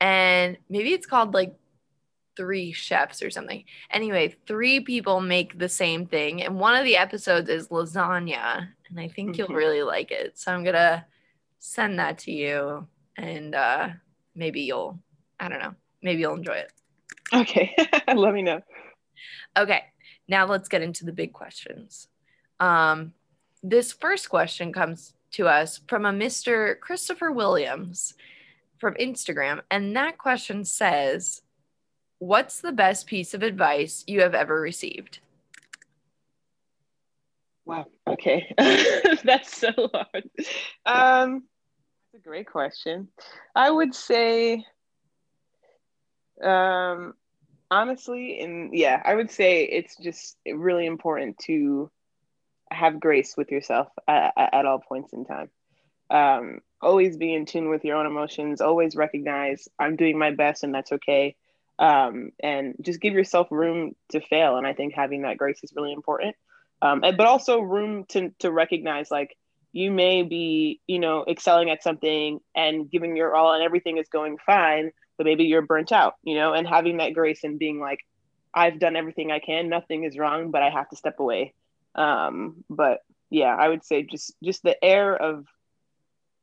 and 0.00 0.56
maybe 0.70 0.92
it's 0.92 1.06
called 1.06 1.34
like 1.34 1.56
Three 2.36 2.70
Chefs 2.70 3.20
or 3.20 3.30
something. 3.30 3.64
Anyway, 3.90 4.36
three 4.46 4.78
people 4.78 5.20
make 5.20 5.58
the 5.58 5.68
same 5.68 6.06
thing, 6.06 6.40
and 6.40 6.60
one 6.60 6.76
of 6.76 6.84
the 6.84 6.96
episodes 6.96 7.50
is 7.50 7.68
lasagna, 7.68 8.68
and 8.88 9.00
I 9.00 9.08
think 9.08 9.36
you'll 9.36 9.48
mm-hmm. 9.48 9.56
really 9.56 9.82
like 9.82 10.12
it. 10.12 10.38
So 10.38 10.52
I'm 10.52 10.62
gonna 10.62 11.04
send 11.58 11.98
that 11.98 12.18
to 12.18 12.30
you, 12.32 12.86
and 13.16 13.56
uh, 13.56 13.88
maybe 14.36 14.60
you'll, 14.60 15.00
I 15.40 15.48
don't 15.48 15.60
know, 15.60 15.74
maybe 16.00 16.20
you'll 16.20 16.36
enjoy 16.36 16.62
it. 16.62 16.72
Okay, 17.32 17.74
let 18.14 18.32
me 18.32 18.42
know. 18.42 18.60
Okay, 19.58 19.82
now 20.28 20.46
let's 20.46 20.68
get 20.68 20.80
into 20.80 21.04
the 21.04 21.12
big 21.12 21.32
questions. 21.32 22.06
Um, 22.60 23.14
this 23.62 23.92
first 23.92 24.28
question 24.28 24.72
comes 24.72 25.14
to 25.32 25.48
us 25.48 25.80
from 25.88 26.04
a 26.04 26.12
Mr. 26.12 26.78
Christopher 26.80 27.30
Williams 27.32 28.14
from 28.78 28.94
Instagram. 28.94 29.60
And 29.70 29.96
that 29.96 30.18
question 30.18 30.64
says, 30.64 31.42
What's 32.18 32.60
the 32.60 32.70
best 32.70 33.06
piece 33.06 33.34
of 33.34 33.42
advice 33.42 34.04
you 34.06 34.20
have 34.20 34.34
ever 34.34 34.60
received? 34.60 35.18
Wow. 37.64 37.86
Okay. 38.06 38.54
That's 39.24 39.56
so 39.56 39.72
hard. 39.92 40.30
Um, 40.86 41.44
that's 42.12 42.24
a 42.24 42.28
great 42.28 42.46
question. 42.46 43.08
I 43.56 43.70
would 43.70 43.94
say, 43.94 44.64
um, 46.42 47.14
honestly, 47.70 48.40
and 48.40 48.72
yeah, 48.72 49.02
I 49.04 49.14
would 49.14 49.30
say 49.30 49.64
it's 49.64 49.96
just 49.96 50.36
really 50.46 50.86
important 50.86 51.38
to 51.46 51.90
have 52.74 53.00
grace 53.00 53.36
with 53.36 53.50
yourself 53.50 53.88
at, 54.08 54.32
at 54.36 54.66
all 54.66 54.78
points 54.78 55.12
in 55.12 55.24
time. 55.24 55.50
Um, 56.10 56.60
always 56.80 57.16
be 57.16 57.34
in 57.34 57.46
tune 57.46 57.70
with 57.70 57.84
your 57.84 57.96
own 57.96 58.06
emotions. 58.06 58.60
Always 58.60 58.96
recognize 58.96 59.68
I'm 59.78 59.96
doing 59.96 60.18
my 60.18 60.30
best 60.32 60.64
and 60.64 60.74
that's 60.74 60.92
okay. 60.92 61.36
Um, 61.78 62.32
and 62.42 62.74
just 62.80 63.00
give 63.00 63.14
yourself 63.14 63.48
room 63.50 63.94
to 64.10 64.20
fail. 64.20 64.56
And 64.56 64.66
I 64.66 64.74
think 64.74 64.94
having 64.94 65.22
that 65.22 65.38
grace 65.38 65.60
is 65.62 65.72
really 65.74 65.92
important. 65.92 66.36
Um, 66.82 67.00
but 67.00 67.20
also 67.20 67.60
room 67.60 68.04
to 68.08 68.30
to 68.40 68.50
recognize 68.50 69.08
like 69.08 69.36
you 69.72 69.92
may 69.92 70.24
be 70.24 70.80
you 70.88 70.98
know 70.98 71.24
excelling 71.28 71.70
at 71.70 71.82
something 71.82 72.40
and 72.56 72.90
giving 72.90 73.16
your 73.16 73.36
all 73.36 73.54
and 73.54 73.62
everything 73.62 73.98
is 73.98 74.08
going 74.08 74.36
fine, 74.44 74.90
but 75.16 75.24
maybe 75.24 75.44
you're 75.44 75.62
burnt 75.62 75.92
out. 75.92 76.14
You 76.24 76.34
know, 76.34 76.52
and 76.52 76.66
having 76.66 76.96
that 76.96 77.14
grace 77.14 77.44
and 77.44 77.58
being 77.58 77.78
like, 77.78 78.00
I've 78.52 78.80
done 78.80 78.96
everything 78.96 79.30
I 79.30 79.38
can. 79.38 79.68
Nothing 79.68 80.02
is 80.02 80.18
wrong, 80.18 80.50
but 80.50 80.62
I 80.62 80.70
have 80.70 80.88
to 80.90 80.96
step 80.96 81.20
away 81.20 81.54
um, 81.94 82.64
but 82.68 83.00
yeah, 83.30 83.54
I 83.54 83.68
would 83.68 83.84
say 83.84 84.02
just 84.02 84.34
just 84.42 84.62
the 84.62 84.82
air 84.84 85.16
of 85.16 85.46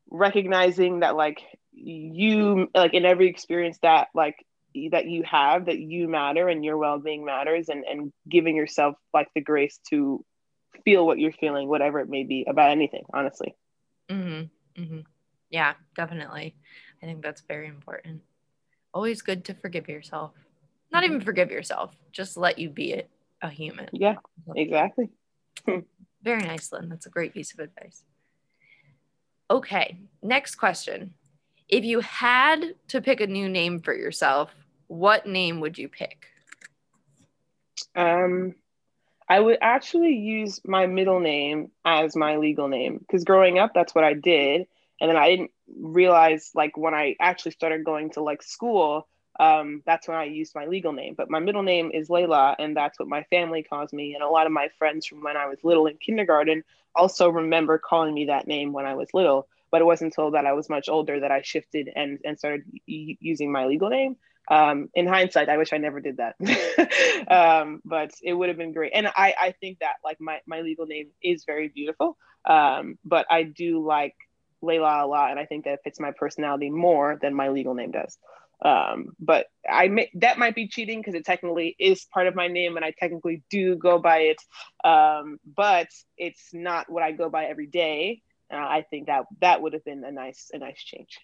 recognizing 0.09 1.01
that 1.01 1.15
like 1.15 1.41
you 1.71 2.67
like 2.73 2.93
in 2.93 3.05
every 3.05 3.29
experience 3.29 3.77
that 3.83 4.07
like 4.13 4.35
that 4.91 5.07
you 5.07 5.23
have 5.23 5.65
that 5.65 5.79
you 5.79 6.07
matter 6.07 6.47
and 6.47 6.63
your 6.63 6.77
well-being 6.77 7.25
matters 7.25 7.69
and 7.69 7.83
and 7.85 8.11
giving 8.27 8.55
yourself 8.55 8.95
like 9.13 9.27
the 9.35 9.41
grace 9.41 9.79
to 9.89 10.23
feel 10.85 11.05
what 11.05 11.19
you're 11.19 11.31
feeling 11.31 11.67
whatever 11.67 11.99
it 11.99 12.09
may 12.09 12.23
be 12.23 12.45
about 12.47 12.71
anything 12.71 13.03
honestly 13.13 13.55
mm-hmm. 14.09 14.81
Mm-hmm. 14.81 14.99
yeah 15.49 15.73
definitely 15.95 16.55
i 17.01 17.05
think 17.05 17.23
that's 17.23 17.41
very 17.41 17.67
important 17.67 18.21
always 18.93 19.21
good 19.21 19.45
to 19.45 19.53
forgive 19.53 19.87
yourself 19.87 20.33
not 20.91 21.03
mm-hmm. 21.03 21.15
even 21.15 21.25
forgive 21.25 21.51
yourself 21.51 21.95
just 22.11 22.37
let 22.37 22.59
you 22.59 22.69
be 22.69 22.93
a, 22.93 23.03
a 23.41 23.49
human 23.49 23.89
yeah 23.91 24.15
exactly 24.55 25.09
Very 26.21 26.41
nice, 26.41 26.71
Lynn. 26.71 26.89
That's 26.89 27.05
a 27.05 27.09
great 27.09 27.33
piece 27.33 27.53
of 27.53 27.59
advice. 27.59 28.03
Okay, 29.49 29.97
next 30.21 30.55
question. 30.55 31.13
If 31.67 31.85
you 31.85 32.01
had 32.01 32.75
to 32.89 33.01
pick 33.01 33.21
a 33.21 33.27
new 33.27 33.47
name 33.47 33.79
for 33.79 33.93
yourself, 33.93 34.53
what 34.87 35.25
name 35.25 35.59
would 35.59 35.77
you 35.77 35.87
pick? 35.87 36.25
Um, 37.95 38.55
I 39.27 39.39
would 39.39 39.59
actually 39.61 40.15
use 40.15 40.59
my 40.65 40.87
middle 40.87 41.19
name 41.19 41.71
as 41.85 42.15
my 42.15 42.37
legal 42.37 42.67
name 42.67 42.97
because 42.97 43.23
growing 43.23 43.59
up, 43.59 43.71
that's 43.73 43.93
what 43.93 44.03
I 44.03 44.13
did. 44.13 44.65
And 44.99 45.09
then 45.09 45.17
I 45.17 45.29
didn't 45.29 45.51
realize, 45.79 46.51
like, 46.55 46.75
when 46.75 46.93
I 46.93 47.15
actually 47.21 47.51
started 47.51 47.85
going 47.85 48.09
to 48.11 48.21
like 48.21 48.43
school, 48.43 49.07
um, 49.39 49.81
that's 49.85 50.07
when 50.07 50.17
I 50.17 50.25
used 50.25 50.53
my 50.53 50.65
legal 50.65 50.91
name. 50.91 51.15
But 51.15 51.29
my 51.29 51.39
middle 51.39 51.63
name 51.63 51.91
is 51.93 52.09
Layla, 52.09 52.55
and 52.59 52.75
that's 52.75 52.99
what 52.99 53.07
my 53.07 53.23
family 53.23 53.63
calls 53.63 53.93
me. 53.93 54.13
And 54.13 54.21
a 54.21 54.27
lot 54.27 54.45
of 54.45 54.51
my 54.51 54.69
friends 54.77 55.05
from 55.05 55.23
when 55.23 55.37
I 55.37 55.47
was 55.47 55.63
little 55.63 55.87
in 55.87 55.97
kindergarten 55.97 56.63
also 56.95 57.29
remember 57.29 57.77
calling 57.77 58.13
me 58.13 58.25
that 58.25 58.47
name 58.47 58.73
when 58.73 58.85
I 58.85 58.95
was 58.95 59.13
little. 59.13 59.47
But 59.71 59.81
it 59.81 59.85
wasn't 59.85 60.13
until 60.13 60.31
that 60.31 60.45
I 60.45 60.53
was 60.53 60.69
much 60.69 60.89
older 60.89 61.21
that 61.21 61.31
I 61.31 61.41
shifted 61.41 61.89
and, 61.95 62.19
and 62.25 62.37
started 62.37 62.63
using 62.85 63.51
my 63.51 63.65
legal 63.65 63.89
name. 63.89 64.17
Um, 64.49 64.89
in 64.95 65.05
hindsight, 65.05 65.47
I 65.47 65.57
wish 65.57 65.71
I 65.73 65.77
never 65.77 65.99
did 66.01 66.17
that. 66.17 66.35
um, 67.27 67.81
but 67.85 68.11
it 68.23 68.33
would 68.33 68.49
have 68.49 68.57
been 68.57 68.73
great. 68.73 68.91
And 68.95 69.07
I, 69.07 69.35
I 69.39 69.53
think 69.59 69.79
that 69.79 69.97
like 70.03 70.19
my, 70.19 70.39
my 70.47 70.61
legal 70.61 70.87
name 70.87 71.09
is 71.21 71.45
very 71.45 71.67
beautiful. 71.67 72.17
Um, 72.45 72.97
but 73.05 73.27
I 73.29 73.43
do 73.43 73.85
like 73.85 74.15
Layla 74.63 75.03
a 75.03 75.05
lot. 75.05 75.29
And 75.29 75.39
I 75.39 75.45
think 75.45 75.65
that 75.65 75.75
it 75.75 75.81
fits 75.83 75.99
my 75.99 76.11
personality 76.11 76.71
more 76.71 77.19
than 77.21 77.35
my 77.35 77.49
legal 77.49 77.75
name 77.75 77.91
does. 77.91 78.17
Um, 78.63 79.13
but 79.19 79.47
I 79.69 79.87
may, 79.87 80.11
that 80.15 80.37
might 80.37 80.55
be 80.55 80.67
cheating 80.67 80.99
because 80.99 81.13
it 81.13 81.25
technically 81.25 81.75
is 81.79 82.05
part 82.13 82.27
of 82.27 82.35
my 82.35 82.47
name 82.47 82.75
and 82.75 82.85
I 82.85 82.91
technically 82.91 83.43
do 83.49 83.75
go 83.75 83.99
by 83.99 84.33
it. 84.33 84.41
Um, 84.83 85.39
but 85.55 85.87
it's 86.17 86.49
not 86.53 86.89
what 86.89 87.03
I 87.03 87.11
go 87.11 87.29
by 87.29 87.45
every 87.45 87.67
day. 87.67 88.21
Uh, 88.51 88.57
I 88.57 88.85
think 88.89 89.07
that 89.07 89.25
that 89.41 89.61
would 89.61 89.73
have 89.73 89.85
been 89.85 90.03
a 90.03 90.11
nice 90.11 90.49
a 90.53 90.57
nice 90.57 90.81
change. 90.83 91.19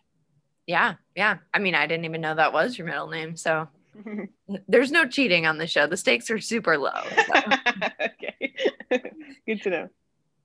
Yeah, 0.68 0.96
yeah. 1.16 1.38
I 1.54 1.60
mean, 1.60 1.76
I 1.76 1.88
didn't 1.88 2.06
even 2.06 2.22
know 2.22 2.36
that 2.36 2.54
was 2.54 2.78
your 2.78 2.88
middle 2.88 3.08
name, 3.08 3.36
so 3.36 3.68
there's 4.68 4.92
no 4.92 5.08
cheating 5.08 5.46
on 5.46 5.58
the 5.58 5.68
show. 5.68 5.88
The 5.88 5.98
stakes 5.98 6.30
are 6.30 6.40
super 6.40 6.78
low. 6.78 6.92
So. 7.04 7.34
okay, 8.02 8.54
good 9.48 9.62
to 9.64 9.70
know. 9.70 9.90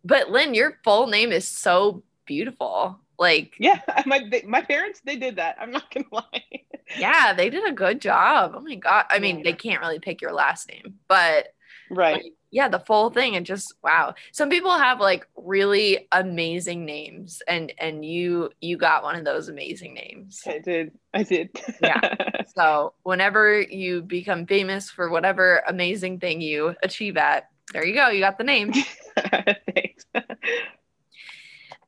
But 0.05 0.31
Lynn, 0.31 0.55
your 0.55 0.79
full 0.85 1.07
name 1.07 1.33
is 1.33 1.47
so 1.47 2.03
beautiful. 2.27 2.99
Like 3.21 3.55
yeah, 3.61 3.83
my 4.07 4.29
my 4.47 4.63
parents 4.63 5.01
they 5.05 5.17
did 5.17 5.37
that. 5.37 5.57
I'm 5.61 5.71
not 5.71 5.93
gonna 5.95 6.07
lie. 6.13 6.63
yeah, 6.99 7.35
they 7.35 7.51
did 7.51 7.69
a 7.69 7.73
good 7.73 8.01
job. 8.01 8.55
Oh 8.57 8.61
my 8.61 8.75
god. 8.77 9.05
I 9.11 9.19
mean, 9.21 9.39
Yeah. 9.39 9.45
they 9.45 9.53
can't 9.53 9.81
really 9.83 10.01
pick 10.01 10.23
your 10.23 10.33
last 10.33 10.69
name, 10.69 10.95
but 11.07 11.49
right. 11.91 12.15
like, 12.25 12.33
yeah, 12.51 12.69
the 12.69 12.81
full 12.81 13.11
thing 13.11 13.37
and 13.37 13.45
just 13.47 13.75
wow. 13.85 14.15
Some 14.33 14.49
people 14.49 14.73
have 14.77 14.99
like 15.01 15.29
really 15.37 16.09
amazing 16.11 16.87
names 16.87 17.43
and 17.47 17.73
and 17.79 18.05
you 18.05 18.51
you 18.63 18.79
got 18.79 19.03
one 19.05 19.17
of 19.17 19.25
those 19.27 19.49
amazing 19.51 19.93
names. 19.95 20.41
I 20.47 20.59
did. 20.59 20.93
I 21.15 21.23
did. 21.23 21.51
Yeah. 21.83 22.01
So, 22.57 22.95
whenever 23.05 23.61
you 23.61 24.03
become 24.03 24.45
famous 24.45 24.91
for 24.91 25.09
whatever 25.09 25.63
amazing 25.69 26.19
thing 26.19 26.41
you 26.41 26.75
achieve 26.83 27.17
at, 27.17 27.49
there 27.73 27.87
you 27.87 27.95
go, 27.95 28.09
you 28.09 28.19
got 28.19 28.39
the 28.39 28.45
name. 28.45 28.73
Thanks. 29.17 30.05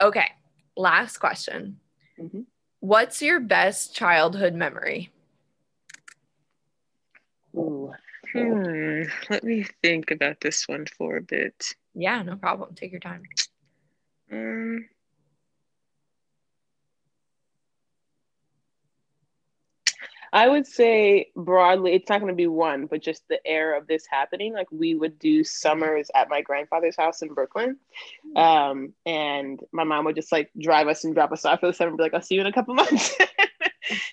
Okay. 0.00 0.28
Last 0.76 1.18
question. 1.18 1.80
Mhm. 2.18 2.46
What's 2.80 3.22
your 3.22 3.40
best 3.40 3.94
childhood 3.94 4.54
memory? 4.54 5.12
Ooh. 7.56 7.92
Hmm. 8.32 9.02
Let 9.28 9.44
me 9.44 9.64
think 9.82 10.10
about 10.10 10.40
this 10.40 10.66
one 10.66 10.86
for 10.86 11.16
a 11.16 11.22
bit. 11.22 11.74
Yeah, 11.94 12.22
no 12.22 12.36
problem. 12.36 12.74
Take 12.74 12.92
your 12.92 13.00
time. 13.00 13.24
Um, 14.30 14.88
I 20.32 20.48
would 20.48 20.66
say 20.66 21.30
broadly, 21.36 21.92
it's 21.92 22.08
not 22.08 22.20
going 22.20 22.32
to 22.32 22.36
be 22.36 22.46
one, 22.46 22.86
but 22.86 23.02
just 23.02 23.28
the 23.28 23.44
air 23.46 23.76
of 23.76 23.86
this 23.86 24.06
happening. 24.10 24.54
Like 24.54 24.68
we 24.70 24.94
would 24.94 25.18
do 25.18 25.44
summers 25.44 26.10
at 26.14 26.30
my 26.30 26.40
grandfather's 26.40 26.96
house 26.96 27.20
in 27.20 27.34
Brooklyn, 27.34 27.76
um, 28.34 28.94
and 29.04 29.60
my 29.72 29.84
mom 29.84 30.06
would 30.06 30.16
just 30.16 30.32
like 30.32 30.50
drive 30.58 30.88
us 30.88 31.04
and 31.04 31.14
drop 31.14 31.32
us 31.32 31.44
off 31.44 31.60
for 31.60 31.66
the 31.66 31.74
summer, 31.74 31.88
and 31.88 31.98
be 31.98 32.04
like, 32.04 32.14
"I'll 32.14 32.22
see 32.22 32.36
you 32.36 32.40
in 32.40 32.46
a 32.46 32.52
couple 32.52 32.74
months." 32.76 33.14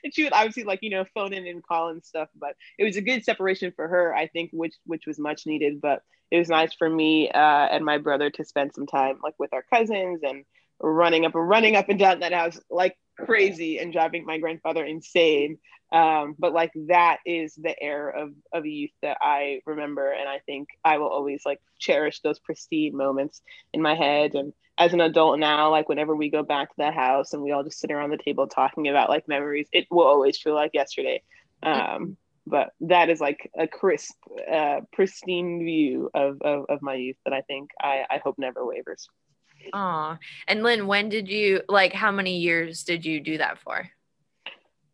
and 0.03 0.13
she 0.13 0.23
would 0.23 0.33
obviously 0.33 0.63
like 0.63 0.79
you 0.81 0.89
know 0.89 1.05
phone 1.13 1.33
in 1.33 1.47
and 1.47 1.63
call 1.63 1.89
and 1.89 2.03
stuff, 2.03 2.27
but 2.37 2.55
it 2.77 2.83
was 2.83 2.97
a 2.97 3.01
good 3.01 3.23
separation 3.23 3.71
for 3.75 3.87
her, 3.87 4.13
I 4.13 4.27
think, 4.27 4.51
which 4.51 4.75
which 4.85 5.07
was 5.07 5.19
much 5.19 5.45
needed. 5.45 5.79
But 5.79 6.03
it 6.31 6.37
was 6.37 6.49
nice 6.49 6.73
for 6.73 6.89
me 6.89 7.29
uh, 7.29 7.67
and 7.71 7.83
my 7.85 7.97
brother 7.97 8.29
to 8.29 8.43
spend 8.45 8.73
some 8.73 8.85
time 8.85 9.19
like 9.23 9.35
with 9.39 9.53
our 9.53 9.63
cousins 9.73 10.19
and 10.23 10.43
running 10.81 11.25
up 11.25 11.35
and 11.35 11.47
running 11.47 11.75
up 11.75 11.89
and 11.89 11.99
down 11.99 12.19
that 12.19 12.33
house 12.33 12.59
like 12.69 12.97
crazy 13.17 13.79
and 13.79 13.91
driving 13.91 14.25
my 14.25 14.37
grandfather 14.37 14.83
insane. 14.85 15.57
Um, 15.91 16.35
but 16.37 16.53
like 16.53 16.71
that 16.87 17.17
is 17.25 17.55
the 17.55 17.75
air 17.81 18.09
of 18.09 18.31
of 18.53 18.65
youth 18.65 18.91
that 19.01 19.17
I 19.21 19.61
remember, 19.65 20.11
and 20.11 20.29
I 20.29 20.39
think 20.45 20.69
I 20.85 20.99
will 20.99 21.07
always 21.07 21.41
like 21.45 21.59
cherish 21.79 22.19
those 22.19 22.39
pristine 22.39 22.95
moments 22.95 23.41
in 23.73 23.81
my 23.81 23.95
head. 23.95 24.35
And 24.35 24.53
as 24.77 24.93
an 24.93 25.01
adult 25.01 25.39
now, 25.39 25.71
like 25.71 25.89
whenever 25.89 26.15
we 26.15 26.29
go 26.29 26.43
back 26.43 26.69
to 26.69 26.75
the 26.77 26.91
house 26.91 27.33
and 27.33 27.41
we 27.41 27.51
all 27.51 27.63
just 27.63 27.79
sit 27.79 27.91
around 27.91 28.11
the 28.11 28.17
table 28.17 28.47
talking 28.47 28.87
about 28.87 29.09
like 29.09 29.27
memories, 29.27 29.67
it 29.71 29.87
will 29.89 30.05
always 30.05 30.37
feel 30.37 30.53
like 30.53 30.71
yesterday. 30.73 31.23
Um, 31.63 32.17
but 32.45 32.69
that 32.81 33.09
is 33.09 33.19
like 33.19 33.49
a 33.57 33.67
crisp, 33.67 34.15
uh, 34.51 34.81
pristine 34.93 35.59
view 35.63 36.09
of, 36.13 36.41
of 36.41 36.65
of 36.69 36.81
my 36.81 36.95
youth 36.95 37.17
that 37.25 37.33
I 37.33 37.41
think 37.41 37.71
I 37.81 38.03
I 38.09 38.17
hope 38.23 38.35
never 38.37 38.63
wavers. 38.63 39.07
Aw. 39.73 40.17
And 40.47 40.63
Lynn, 40.63 40.87
when 40.87 41.09
did 41.09 41.27
you 41.27 41.61
like 41.67 41.93
how 41.93 42.11
many 42.11 42.37
years 42.37 42.83
did 42.83 43.05
you 43.05 43.19
do 43.19 43.39
that 43.39 43.59
for? 43.59 43.89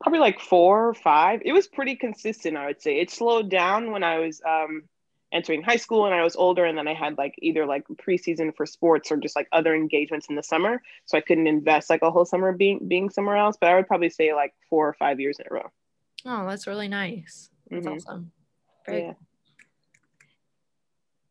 Probably 0.02 0.20
like 0.20 0.39
four 0.39 0.89
or 0.89 0.93
five. 0.93 1.41
It 1.46 1.54
was 1.54 1.68
pretty 1.68 1.96
consistent, 1.96 2.58
I 2.58 2.68
would 2.68 2.82
say. 2.82 3.00
It 3.00 3.10
slowed 3.12 3.50
down 3.50 3.91
when 3.91 4.04
I 4.04 4.20
was 4.20 4.41
um, 4.48 4.84
entering 5.32 5.64
high 5.64 5.78
school 5.78 6.06
and 6.06 6.14
I 6.14 6.24
was 6.24 6.36
older, 6.36 6.66
and 6.66 6.78
then 6.78 6.88
I 6.88 6.93
had 6.93 7.18
like 7.18 7.36
either 7.39 7.66
like 7.66 7.86
preseason 7.88 8.56
for 8.56 8.66
sports 8.66 9.12
or 9.12 9.18
just 9.18 9.36
like 9.36 9.48
other 9.52 9.76
engagements 9.76 10.28
in 10.30 10.36
the 10.36 10.43
summer, 10.43 10.82
so 11.06 11.18
I 11.18 11.22
couldn't 11.22 11.48
invest 11.48 11.89
like 11.89 12.02
a 12.02 12.12
whole 12.12 12.26
summer 12.26 12.52
being 12.52 12.88
being 12.88 13.10
somewhere 13.10 13.38
else. 13.38 13.58
But 13.60 13.70
I 13.70 13.76
would 13.76 13.88
probably 13.88 14.10
say 14.10 14.34
like 14.34 14.54
four 14.70 14.88
or 14.88 14.93
five 14.93 15.20
years 15.20 15.39
in 15.39 15.46
a 15.50 15.54
row. 15.54 15.72
Oh, 16.26 16.48
that's 16.48 16.68
really 16.68 16.88
nice. 16.88 17.50
That's 17.70 17.86
Mhm. 17.86 17.96
awesome. 17.96 18.32
Very 18.86 19.02
Yeah. 19.02 19.14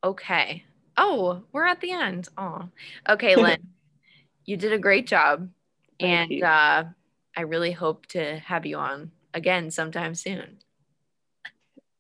Okay. 0.03 0.65
Oh, 0.97 1.43
we're 1.53 1.67
at 1.67 1.81
the 1.81 1.91
end. 1.91 2.29
Oh, 2.37 2.69
okay, 3.09 3.37
Lynn. 3.37 3.57
you 4.45 4.57
did 4.57 4.73
a 4.73 4.79
great 4.79 5.07
job. 5.07 5.51
Thank 5.99 6.31
and 6.31 6.31
you. 6.31 6.45
uh, 6.45 6.85
I 7.37 7.43
really 7.43 7.73
hope 7.73 8.07
to 8.07 8.39
have 8.39 8.65
you 8.65 8.77
on 8.77 9.11
again 9.33 9.71
sometime 9.71 10.15
soon. 10.15 10.59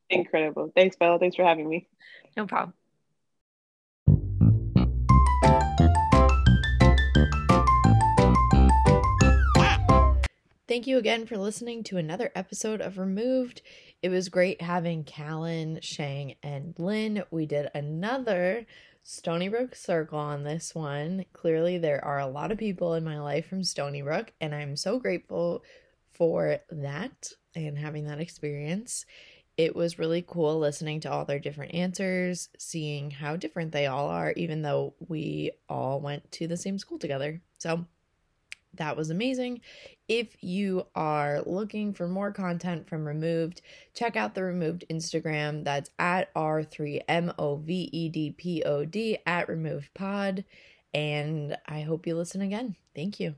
Incredible. 0.08 0.70
Thanks, 0.76 0.96
Bella. 0.96 1.18
Thanks 1.18 1.34
for 1.34 1.44
having 1.44 1.68
me. 1.68 1.88
No 2.36 2.46
problem. 2.46 2.74
Thank 10.66 10.86
you 10.86 10.98
again 10.98 11.26
for 11.26 11.36
listening 11.36 11.84
to 11.84 11.98
another 11.98 12.30
episode 12.34 12.80
of 12.80 12.98
Removed. 12.98 13.60
It 14.02 14.08
was 14.08 14.28
great 14.28 14.62
having 14.62 15.04
Callan, 15.04 15.80
Shang, 15.82 16.36
and 16.42 16.74
Lynn. 16.78 17.24
We 17.30 17.46
did 17.46 17.70
another 17.74 18.66
Stony 19.06 19.48
Brook 19.48 19.74
Circle 19.74 20.18
on 20.18 20.44
this 20.44 20.74
one. 20.74 21.26
Clearly, 21.34 21.76
there 21.76 22.02
are 22.02 22.20
a 22.20 22.26
lot 22.26 22.50
of 22.50 22.56
people 22.56 22.94
in 22.94 23.04
my 23.04 23.20
life 23.20 23.46
from 23.46 23.62
Stony 23.62 24.00
Brook, 24.00 24.32
and 24.40 24.54
I'm 24.54 24.76
so 24.76 24.98
grateful 24.98 25.62
for 26.14 26.60
that 26.70 27.30
and 27.54 27.76
having 27.76 28.06
that 28.06 28.18
experience. 28.18 29.04
It 29.58 29.76
was 29.76 29.98
really 29.98 30.24
cool 30.26 30.58
listening 30.58 31.00
to 31.00 31.12
all 31.12 31.26
their 31.26 31.38
different 31.38 31.74
answers, 31.74 32.48
seeing 32.58 33.10
how 33.10 33.36
different 33.36 33.72
they 33.72 33.84
all 33.84 34.08
are, 34.08 34.32
even 34.32 34.62
though 34.62 34.94
we 35.06 35.50
all 35.68 36.00
went 36.00 36.32
to 36.32 36.46
the 36.46 36.56
same 36.56 36.78
school 36.78 36.98
together. 36.98 37.42
So 37.58 37.84
that 38.76 38.96
was 38.96 39.10
amazing. 39.10 39.60
If 40.08 40.36
you 40.42 40.86
are 40.94 41.42
looking 41.46 41.94
for 41.94 42.06
more 42.06 42.30
content 42.32 42.86
from 42.88 43.06
Removed, 43.06 43.62
check 43.94 44.16
out 44.16 44.34
the 44.34 44.42
Removed 44.42 44.84
Instagram. 44.90 45.64
That's 45.64 45.90
at 45.98 46.32
R3MOVEDPOD 46.34 49.18
at 49.26 49.48
Removed 49.48 49.94
Pod. 49.94 50.44
And 50.92 51.56
I 51.66 51.80
hope 51.82 52.06
you 52.06 52.16
listen 52.16 52.42
again. 52.42 52.76
Thank 52.94 53.18
you. 53.18 53.34